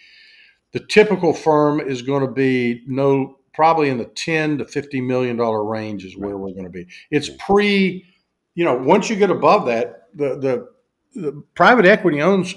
The 0.73 0.81
typical 0.81 1.33
firm 1.33 1.81
is 1.81 2.03
going 2.03 2.27
to 2.27 2.33
be 2.33 2.83
no 2.87 3.36
probably 3.57 3.88
in 3.88 3.97
the 3.97 4.05
10 4.05 4.59
to 4.59 4.66
50 4.66 5.01
million 5.01 5.37
dollar 5.37 5.64
range 5.64 6.05
is 6.05 6.16
where 6.16 6.37
we're 6.37 6.53
going 6.53 6.64
to 6.64 6.71
be. 6.71 6.87
It's 7.11 7.31
pre, 7.40 8.07
you 8.55 8.64
know, 8.64 8.77
once 8.77 9.09
you 9.09 9.16
get 9.16 9.31
above 9.31 9.66
that, 9.66 10.09
the 10.14 10.37
the, 10.37 11.21
the 11.21 11.42
private 11.55 11.87
equity 11.87 12.21
owns 12.21 12.55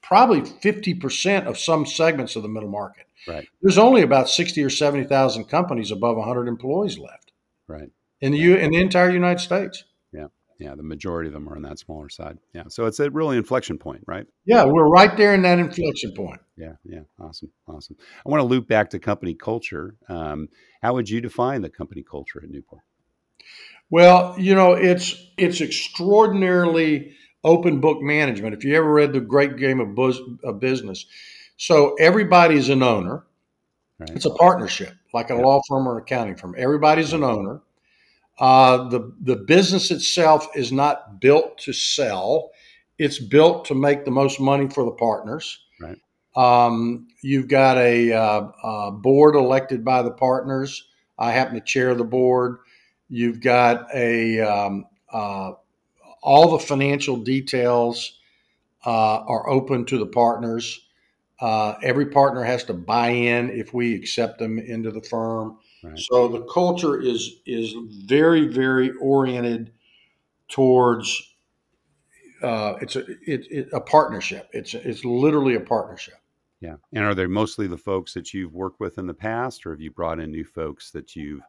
probably 0.00 0.40
50% 0.40 1.46
of 1.46 1.58
some 1.58 1.84
segments 1.84 2.36
of 2.36 2.44
the 2.44 2.48
middle 2.48 2.70
market. 2.70 3.06
Right. 3.26 3.48
There's 3.60 3.76
only 3.76 4.02
about 4.02 4.28
60 4.28 4.62
or 4.62 4.70
70,000 4.70 5.46
companies 5.46 5.90
above 5.90 6.16
100 6.16 6.46
employees 6.46 6.96
left. 6.96 7.32
Right. 7.66 7.90
In 8.20 8.30
the 8.30 8.38
U. 8.38 8.54
in 8.54 8.70
the 8.70 8.80
entire 8.80 9.10
United 9.10 9.40
States. 9.40 9.82
Yeah. 10.58 10.74
The 10.74 10.82
majority 10.82 11.28
of 11.28 11.34
them 11.34 11.48
are 11.48 11.56
on 11.56 11.62
that 11.62 11.78
smaller 11.78 12.08
side. 12.08 12.38
Yeah, 12.54 12.64
so 12.68 12.86
it's 12.86 13.00
a 13.00 13.10
really 13.10 13.36
inflection 13.36 13.78
point, 13.78 14.02
right? 14.06 14.26
Yeah, 14.44 14.64
we're 14.64 14.88
right 14.88 15.16
there 15.16 15.34
in 15.34 15.42
that 15.42 15.58
inflection 15.58 16.12
point. 16.12 16.40
Yeah, 16.56 16.72
yeah, 16.84 17.00
awesome, 17.20 17.50
awesome. 17.68 17.96
I 18.24 18.30
want 18.30 18.40
to 18.40 18.46
loop 18.46 18.66
back 18.66 18.90
to 18.90 18.98
company 18.98 19.34
culture. 19.34 19.96
Um, 20.08 20.48
how 20.82 20.94
would 20.94 21.10
you 21.10 21.20
define 21.20 21.60
the 21.60 21.68
company 21.68 22.02
culture 22.02 22.40
at 22.42 22.50
Newport? 22.50 22.82
Well, 23.90 24.34
you 24.38 24.54
know, 24.54 24.72
it's 24.72 25.14
it's 25.36 25.60
extraordinarily 25.60 27.12
open 27.44 27.80
book 27.80 28.00
management. 28.00 28.54
If 28.54 28.64
you 28.64 28.74
ever 28.74 28.90
read 28.90 29.12
the 29.12 29.20
Great 29.20 29.56
Game 29.58 29.80
of, 29.80 29.94
Buzz, 29.94 30.18
of 30.42 30.58
Business, 30.60 31.06
so 31.56 31.94
everybody's 32.00 32.68
an 32.68 32.82
owner. 32.82 33.24
Right. 33.98 34.10
It's 34.10 34.26
a 34.26 34.30
partnership, 34.30 34.94
like 35.14 35.30
a 35.30 35.34
yep. 35.34 35.44
law 35.44 35.60
firm 35.68 35.88
or 35.88 35.98
accounting 35.98 36.36
firm. 36.36 36.54
Everybody's 36.58 37.12
an 37.12 37.22
owner. 37.22 37.62
Uh, 38.38 38.88
the 38.88 39.12
the 39.20 39.36
business 39.36 39.90
itself 39.90 40.48
is 40.54 40.70
not 40.72 41.20
built 41.20 41.58
to 41.58 41.72
sell; 41.72 42.50
it's 42.98 43.18
built 43.18 43.64
to 43.66 43.74
make 43.74 44.04
the 44.04 44.10
most 44.10 44.40
money 44.40 44.68
for 44.68 44.84
the 44.84 44.90
partners. 44.92 45.58
Right. 45.80 45.98
Um, 46.36 47.08
you've 47.22 47.48
got 47.48 47.78
a, 47.78 48.12
uh, 48.12 48.48
a, 48.62 48.90
board 48.92 49.36
elected 49.36 49.82
by 49.82 50.02
the 50.02 50.10
partners. 50.10 50.86
I 51.18 51.32
happen 51.32 51.54
to 51.54 51.62
chair 51.62 51.94
the 51.94 52.04
board. 52.04 52.58
You've 53.08 53.40
got 53.40 53.86
a 53.94 54.40
um, 54.40 54.84
uh, 55.10 55.52
all 56.22 56.50
the 56.50 56.64
financial 56.64 57.16
details 57.16 58.18
uh, 58.84 59.18
are 59.20 59.48
open 59.48 59.86
to 59.86 59.98
the 59.98 60.06
partners. 60.06 60.80
Uh, 61.40 61.74
every 61.82 62.06
partner 62.06 62.42
has 62.42 62.64
to 62.64 62.74
buy 62.74 63.08
in 63.08 63.50
if 63.50 63.72
we 63.72 63.94
accept 63.94 64.38
them 64.38 64.58
into 64.58 64.90
the 64.90 65.02
firm. 65.02 65.58
Right. 65.86 65.98
So 65.98 66.28
the 66.28 66.42
culture 66.42 67.00
is 67.00 67.40
is 67.46 67.74
very 68.06 68.48
very 68.48 68.90
oriented 69.00 69.72
towards 70.48 71.34
uh, 72.42 72.74
it's 72.80 72.96
a 72.96 73.00
it, 73.26 73.46
it, 73.50 73.68
a 73.72 73.80
partnership. 73.80 74.48
It's 74.52 74.74
it's 74.74 75.04
literally 75.04 75.54
a 75.54 75.60
partnership. 75.60 76.14
Yeah. 76.60 76.76
And 76.94 77.04
are 77.04 77.14
they 77.14 77.26
mostly 77.26 77.66
the 77.66 77.76
folks 77.76 78.14
that 78.14 78.32
you've 78.32 78.54
worked 78.54 78.80
with 78.80 78.96
in 78.96 79.06
the 79.06 79.14
past, 79.14 79.66
or 79.66 79.72
have 79.72 79.80
you 79.80 79.90
brought 79.90 80.18
in 80.18 80.30
new 80.30 80.44
folks 80.44 80.90
that 80.92 81.14
you've, 81.14 81.42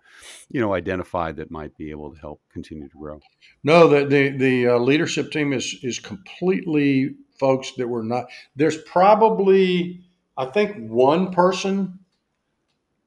you 0.52 0.60
know, 0.60 0.74
identified 0.74 1.38
that 1.38 1.50
might 1.50 1.76
be 1.78 1.92
able 1.92 2.14
to 2.14 2.20
help 2.20 2.42
continue 2.52 2.90
to 2.90 2.98
grow? 2.98 3.20
No, 3.64 3.88
the 3.88 4.06
the, 4.06 4.30
the 4.38 4.68
uh, 4.68 4.78
leadership 4.78 5.32
team 5.32 5.54
is 5.54 5.78
is 5.82 6.00
completely 6.00 7.16
folks 7.40 7.72
that 7.78 7.88
were 7.88 8.04
not. 8.04 8.28
There's 8.56 8.78
probably 8.78 10.02
I 10.38 10.46
think 10.46 10.90
one 10.90 11.32
person 11.32 12.00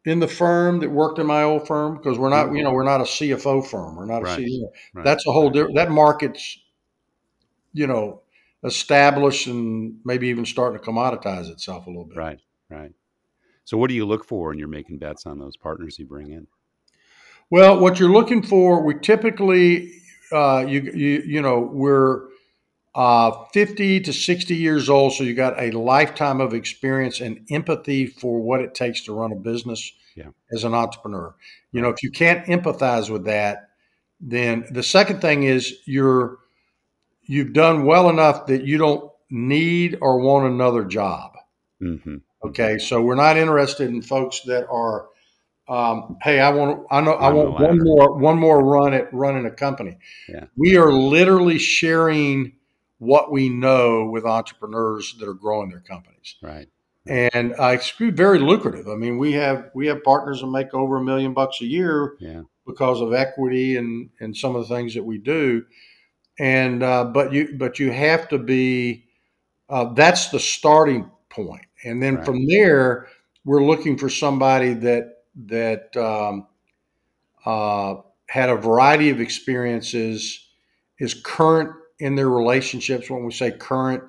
in 0.05 0.19
the 0.21 0.29
firm 0.29 0.81
that 0.81 0.91
worked 0.91 1.19
in 1.19 1.27
my 1.27 1.43
old 1.43 1.67
firm 1.67 1.97
because 1.97 2.19
we're 2.19 2.31
not 2.31 2.53
you 2.55 2.63
know 2.63 2.73
we're 2.73 2.85
not 2.85 3.01
a 3.01 3.05
CFO 3.05 3.67
firm. 3.67 3.97
We're 3.97 4.07
not 4.07 4.23
Right. 4.23 4.39
a 4.39 4.43
CEO. 4.43 4.69
Right. 4.95 5.05
That's 5.05 5.27
a 5.27 5.33
whole 5.33 5.51
different. 5.51 5.77
That 5.77 5.91
market's 5.91 6.59
you 7.73 7.87
know 7.87 8.23
established 8.65 9.47
and 9.47 9.97
maybe 10.05 10.29
even 10.29 10.45
starting 10.45 10.79
to 10.79 10.85
commoditize 10.85 11.51
itself 11.51 11.87
a 11.87 11.91
little 11.91 12.05
bit. 12.05 12.17
right. 12.19 12.41
Right. 12.69 12.93
So, 13.65 13.77
what 13.77 13.89
do 13.89 13.95
you 13.95 14.05
look 14.07 14.25
for 14.25 14.49
when 14.49 14.59
you're 14.59 14.69
making 14.69 14.99
bets 14.99 15.27
on 15.27 15.39
those 15.39 15.57
partners 15.57 15.99
you 15.99 16.07
bring 16.07 16.31
in? 16.31 16.47
Well, 17.51 17.79
what 17.81 17.99
you're 17.99 18.11
looking 18.11 18.43
for, 18.43 18.83
we 18.85 18.95
typically, 18.95 19.93
uh, 20.33 20.65
you, 20.69 20.81
you, 20.95 21.23
you 21.27 21.43
know, 21.43 21.59
we're 21.61 22.29
uh, 22.95 23.45
50 23.53 24.01
to 24.01 24.12
60 24.12 24.55
years 24.55 24.88
old, 24.88 25.12
so 25.12 25.24
you 25.24 25.34
got 25.34 25.61
a 25.61 25.70
lifetime 25.70 26.41
of 26.41 26.55
experience 26.55 27.20
and 27.20 27.47
empathy 27.51 28.07
for 28.07 28.41
what 28.41 28.61
it 28.61 28.74
takes 28.74 29.05
to 29.05 29.12
run 29.12 29.32
a 29.32 29.36
business 29.36 29.93
Yeah. 30.16 30.30
as 30.53 30.64
an 30.64 30.74
entrepreneur. 30.74 31.34
You 31.72 31.82
know, 31.82 31.91
if 31.91 32.03
you 32.03 32.11
can't 32.11 32.45
empathize 32.47 33.09
with 33.09 33.24
that, 33.26 33.68
then 34.20 34.66
the 34.70 34.82
second 34.82 35.20
thing 35.20 35.45
is 35.45 35.78
you're 35.86 36.38
you've 37.22 37.53
done 37.53 37.86
well 37.86 38.11
enough 38.11 38.47
that 38.47 38.64
you 38.64 38.76
don't 38.76 39.11
need 39.30 39.97
or 40.01 40.18
want 40.18 40.53
another 40.53 40.84
job. 40.84 41.32
Mm-hmm. 41.80 42.16
Okay, 42.45 42.78
so 42.78 43.01
we're 43.01 43.14
not 43.14 43.36
interested 43.36 43.88
in 43.88 44.03
folks 44.03 44.41
that 44.47 44.66
are, 44.68 45.07
um, 45.68 46.16
hey, 46.22 46.41
I 46.41 46.51
want, 46.51 46.86
I 46.91 47.01
know, 47.01 47.12
I 47.12 47.30
want 47.30 47.53
one 47.53 47.78
more, 47.84 48.18
one 48.18 48.38
more 48.38 48.64
run 48.64 48.95
at 48.95 49.12
running 49.14 49.47
a 49.47 49.51
company. 49.51 49.99
Yeah. 50.28 50.47
We 50.57 50.76
are 50.76 50.93
literally 50.93 51.59
sharing 51.59 52.55
what 53.01 53.33
we 53.33 53.49
know 53.49 54.05
with 54.05 54.25
entrepreneurs 54.27 55.17
that 55.19 55.27
are 55.29 55.35
growing 55.35 55.71
their 55.71 55.81
companies, 55.81 56.37
Right. 56.43 56.69
and 57.07 57.55
uh, 57.59 57.69
it's 57.75 57.91
very 57.99 58.39
lucrative. 58.39 58.87
I 58.89 58.95
mean, 58.95 59.19
we 59.19 59.33
have 59.33 59.71
we 59.75 59.87
have 59.89 60.05
partners 60.05 60.43
that 60.43 60.47
make 60.49 60.73
over 60.75 60.99
a 60.99 61.03
million 61.03 61.33
bucks 61.35 61.61
a 61.63 61.67
year 61.67 62.17
Yeah. 62.21 62.43
because 62.67 63.01
of 63.01 63.13
equity 63.15 63.77
and 63.77 64.11
and 64.21 64.37
some 64.37 64.55
of 64.55 64.69
the 64.69 64.75
things 64.75 64.95
that 64.95 65.03
we 65.03 65.19
do. 65.19 65.65
And 66.39 66.83
uh, 66.83 67.05
but 67.07 67.33
you 67.33 67.57
but 67.59 67.79
you 67.79 67.91
have 67.91 68.29
to 68.29 68.39
be 68.39 69.07
uh, 69.71 69.93
that's 69.95 70.29
the 70.29 70.41
starting 70.41 71.11
point, 71.31 71.67
and 71.85 72.03
then 72.03 72.17
Right. 72.17 72.25
from 72.25 72.47
there 72.47 73.09
we're 73.47 73.65
looking 73.65 73.97
for 73.97 74.11
somebody 74.11 74.75
that 74.75 75.25
that 75.47 75.97
um, 75.97 76.47
uh, 77.47 77.95
had 78.29 78.51
a 78.51 78.57
variety 78.57 79.11
of 79.11 79.21
experiences, 79.21 80.49
is 80.99 81.15
current 81.15 81.71
in 82.01 82.15
their 82.17 82.29
relationships. 82.29 83.09
When 83.09 83.25
we 83.25 83.33
say 83.33 83.51
current, 83.51 84.03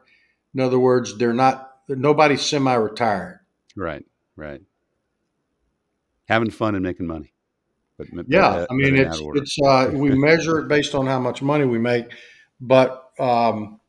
in 0.53 0.59
other 0.59 0.79
words, 0.79 1.17
they're 1.17 1.33
not 1.33 1.75
nobody's 1.87 2.41
semi-retired. 2.41 3.39
Right. 3.75 4.05
Right. 4.35 4.61
Having 6.27 6.51
fun 6.51 6.75
and 6.75 6.83
making 6.83 7.07
money. 7.07 7.33
But, 7.97 8.07
but, 8.13 8.25
Yeah, 8.27 8.47
uh, 8.47 8.67
I 8.69 8.73
mean 8.73 8.95
it's 8.95 9.21
it's 9.35 9.57
uh, 9.61 9.91
we 9.93 10.15
measure 10.15 10.59
it 10.59 10.67
based 10.67 10.95
on 10.95 11.05
how 11.05 11.19
much 11.19 11.41
money 11.41 11.65
we 11.65 11.77
make, 11.77 12.05
but 12.59 13.11
um, 13.19 13.79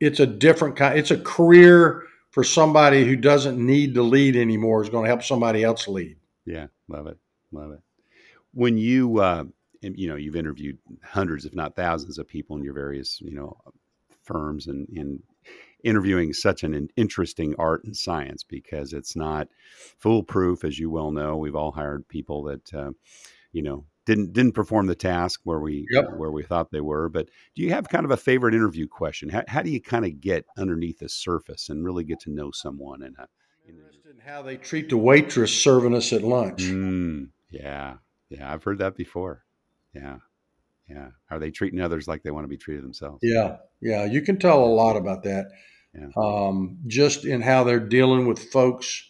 it's 0.00 0.18
a 0.18 0.26
different 0.26 0.76
kind. 0.76 0.98
It's 0.98 1.10
a 1.10 1.18
career 1.18 2.04
for 2.30 2.42
somebody 2.42 3.04
who 3.04 3.14
doesn't 3.14 3.64
need 3.64 3.94
to 3.94 4.02
lead 4.02 4.36
anymore. 4.36 4.82
Is 4.82 4.88
going 4.88 5.04
to 5.04 5.08
help 5.08 5.22
somebody 5.22 5.62
else 5.62 5.86
lead. 5.86 6.16
Yeah, 6.44 6.66
love 6.88 7.06
it, 7.06 7.18
love 7.52 7.72
it. 7.72 7.80
When 8.54 8.78
you, 8.78 9.20
uh, 9.20 9.44
you 9.82 10.08
know, 10.08 10.16
you've 10.16 10.36
interviewed 10.36 10.78
hundreds, 11.04 11.44
if 11.44 11.54
not 11.54 11.76
thousands, 11.76 12.18
of 12.18 12.28
people 12.28 12.56
in 12.56 12.64
your 12.64 12.74
various, 12.74 13.20
you 13.20 13.34
know, 13.34 13.56
firms, 14.22 14.66
and 14.66 14.88
in 14.90 15.22
interviewing 15.84 16.32
such 16.32 16.62
an 16.62 16.88
interesting 16.96 17.54
art 17.58 17.84
and 17.84 17.96
science 17.96 18.44
because 18.44 18.92
it's 18.92 19.16
not 19.16 19.48
foolproof, 19.98 20.64
as 20.64 20.78
you 20.78 20.90
well 20.90 21.10
know. 21.10 21.36
We've 21.36 21.56
all 21.56 21.72
hired 21.72 22.06
people 22.08 22.44
that, 22.44 22.72
uh, 22.72 22.90
you 23.52 23.62
know, 23.62 23.84
didn't 24.04 24.32
didn't 24.32 24.52
perform 24.52 24.86
the 24.86 24.94
task 24.94 25.40
where 25.44 25.60
we 25.60 25.86
Yep. 25.90 26.16
where 26.16 26.32
we 26.32 26.42
thought 26.42 26.70
they 26.70 26.80
were. 26.80 27.08
But 27.08 27.28
do 27.54 27.62
you 27.62 27.70
have 27.70 27.88
kind 27.88 28.04
of 28.04 28.10
a 28.10 28.16
favorite 28.16 28.54
interview 28.54 28.86
question? 28.88 29.28
How, 29.28 29.44
how 29.48 29.62
do 29.62 29.70
you 29.70 29.80
kind 29.80 30.04
of 30.04 30.20
get 30.20 30.44
underneath 30.56 30.98
the 30.98 31.08
surface 31.08 31.68
and 31.68 31.84
really 31.84 32.04
get 32.04 32.20
to 32.20 32.30
know 32.30 32.50
someone? 32.50 33.02
And 33.02 33.16
in? 33.66 33.74
Interested 33.76 34.14
in 34.14 34.20
how 34.20 34.42
they 34.42 34.56
treat 34.56 34.88
the 34.88 34.96
waitress 34.96 35.52
serving 35.62 35.94
us 35.94 36.12
at 36.12 36.22
lunch. 36.22 36.62
Mm, 36.62 37.30
yeah, 37.50 37.98
yeah, 38.28 38.52
I've 38.52 38.64
heard 38.64 38.78
that 38.78 38.96
before. 38.96 39.44
Yeah, 39.94 40.16
yeah. 40.88 41.08
Are 41.30 41.38
they 41.38 41.50
treating 41.50 41.80
others 41.80 42.08
like 42.08 42.22
they 42.22 42.30
want 42.30 42.44
to 42.44 42.48
be 42.48 42.56
treated 42.56 42.84
themselves? 42.84 43.20
Yeah, 43.22 43.56
yeah, 43.80 44.04
you 44.04 44.22
can 44.22 44.38
tell 44.38 44.64
a 44.64 44.66
lot 44.66 44.96
about 44.96 45.22
that. 45.24 45.50
Yeah. 45.94 46.08
Um, 46.16 46.78
just 46.86 47.24
in 47.24 47.42
how 47.42 47.64
they're 47.64 47.80
dealing 47.80 48.26
with 48.26 48.50
folks, 48.50 49.08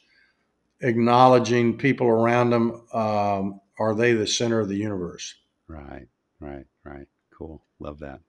acknowledging 0.81 1.79
people 1.79 2.09
around 2.09 2.51
them. 2.51 2.87
Um, 2.93 3.61
are 3.79 3.95
they 3.95 4.13
the 4.13 4.27
center 4.27 4.61
of 4.61 4.69
the 4.69 4.77
universe? 4.77 5.35
Right, 5.69 6.09
right, 6.41 6.67
right. 6.85 7.07
Cool. 7.37 7.65
Love 7.79 8.01
that. 8.01 8.21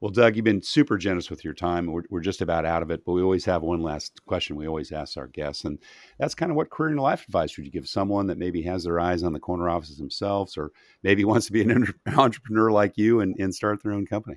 Well, 0.00 0.10
Doug, 0.10 0.36
you've 0.36 0.44
been 0.44 0.62
super 0.62 0.98
generous 0.98 1.30
with 1.30 1.44
your 1.44 1.54
time. 1.54 1.86
We're, 1.86 2.02
we're 2.10 2.20
just 2.20 2.42
about 2.42 2.64
out 2.66 2.82
of 2.82 2.90
it, 2.90 3.04
but 3.04 3.12
we 3.12 3.22
always 3.22 3.44
have 3.46 3.62
one 3.62 3.82
last 3.82 4.24
question 4.26 4.56
we 4.56 4.68
always 4.68 4.92
ask 4.92 5.16
our 5.16 5.28
guests. 5.28 5.64
And 5.64 5.78
that's 6.18 6.34
kind 6.34 6.50
of 6.50 6.56
what 6.56 6.70
career 6.70 6.90
and 6.90 7.00
life 7.00 7.24
advice 7.24 7.56
would 7.56 7.64
you 7.64 7.72
give 7.72 7.88
someone 7.88 8.26
that 8.26 8.38
maybe 8.38 8.60
has 8.62 8.84
their 8.84 9.00
eyes 9.00 9.22
on 9.22 9.32
the 9.32 9.40
corner 9.40 9.70
offices 9.70 9.96
themselves 9.96 10.56
or 10.56 10.70
maybe 11.02 11.24
wants 11.26 11.46
to 11.46 11.52
be 11.52 11.62
an 11.62 11.86
entrepreneur 12.16 12.70
like 12.70 12.98
you 12.98 13.20
and, 13.20 13.34
and 13.38 13.54
start 13.54 13.82
their 13.82 13.92
own 13.92 14.06
company? 14.06 14.36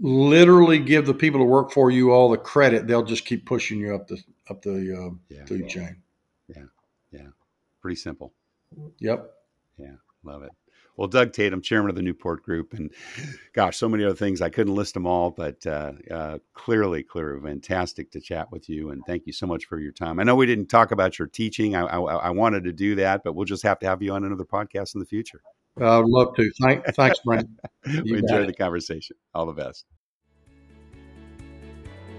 Literally, 0.00 0.78
give 0.78 1.06
the 1.06 1.14
people 1.14 1.40
who 1.40 1.46
work 1.46 1.70
for 1.70 1.90
you 1.90 2.10
all 2.10 2.28
the 2.28 2.36
credit. 2.36 2.86
They'll 2.86 3.04
just 3.04 3.24
keep 3.24 3.46
pushing 3.46 3.78
you 3.78 3.94
up 3.94 4.08
the 4.08 4.20
up 4.50 4.62
the 4.62 4.72
uh, 4.72 5.14
Yeah. 5.28 5.44
food 5.46 5.68
chain. 5.68 6.02
Yeah, 6.48 6.64
yeah, 7.12 7.28
pretty 7.80 7.96
simple. 7.96 8.32
Yep. 8.98 9.30
Yeah, 9.78 9.94
love 10.24 10.42
it. 10.42 10.50
Well, 10.96 11.08
Doug 11.08 11.32
Tatum, 11.32 11.62
chairman 11.62 11.90
of 11.90 11.96
the 11.96 12.02
Newport 12.02 12.42
Group, 12.42 12.74
and 12.74 12.92
gosh, 13.54 13.76
so 13.76 13.88
many 13.88 14.04
other 14.04 14.14
things. 14.14 14.42
I 14.42 14.50
couldn't 14.50 14.74
list 14.74 14.94
them 14.94 15.06
all, 15.06 15.30
but 15.30 15.66
uh, 15.66 15.92
uh, 16.10 16.38
clearly, 16.54 17.02
clearly, 17.02 17.40
fantastic 17.40 18.10
to 18.12 18.20
chat 18.20 18.52
with 18.52 18.68
you. 18.68 18.90
And 18.90 19.02
thank 19.06 19.26
you 19.26 19.32
so 19.32 19.46
much 19.46 19.64
for 19.64 19.78
your 19.78 19.92
time. 19.92 20.20
I 20.20 20.22
know 20.22 20.36
we 20.36 20.46
didn't 20.46 20.66
talk 20.66 20.90
about 20.90 21.18
your 21.18 21.28
teaching. 21.28 21.74
I, 21.74 21.82
I, 21.82 21.98
I 21.98 22.30
wanted 22.30 22.64
to 22.64 22.72
do 22.72 22.94
that, 22.96 23.22
but 23.24 23.34
we'll 23.34 23.46
just 23.46 23.62
have 23.62 23.78
to 23.80 23.86
have 23.86 24.02
you 24.02 24.12
on 24.12 24.24
another 24.24 24.44
podcast 24.44 24.94
in 24.94 25.00
the 25.00 25.06
future. 25.06 25.40
I'd 25.80 26.04
love 26.04 26.34
to. 26.36 26.50
Thank, 26.60 26.84
thanks, 26.94 27.18
Brent. 27.24 27.48
we 27.86 28.18
enjoyed 28.18 28.42
it. 28.42 28.46
the 28.48 28.54
conversation. 28.54 29.16
All 29.34 29.46
the 29.46 29.54
best. 29.54 29.86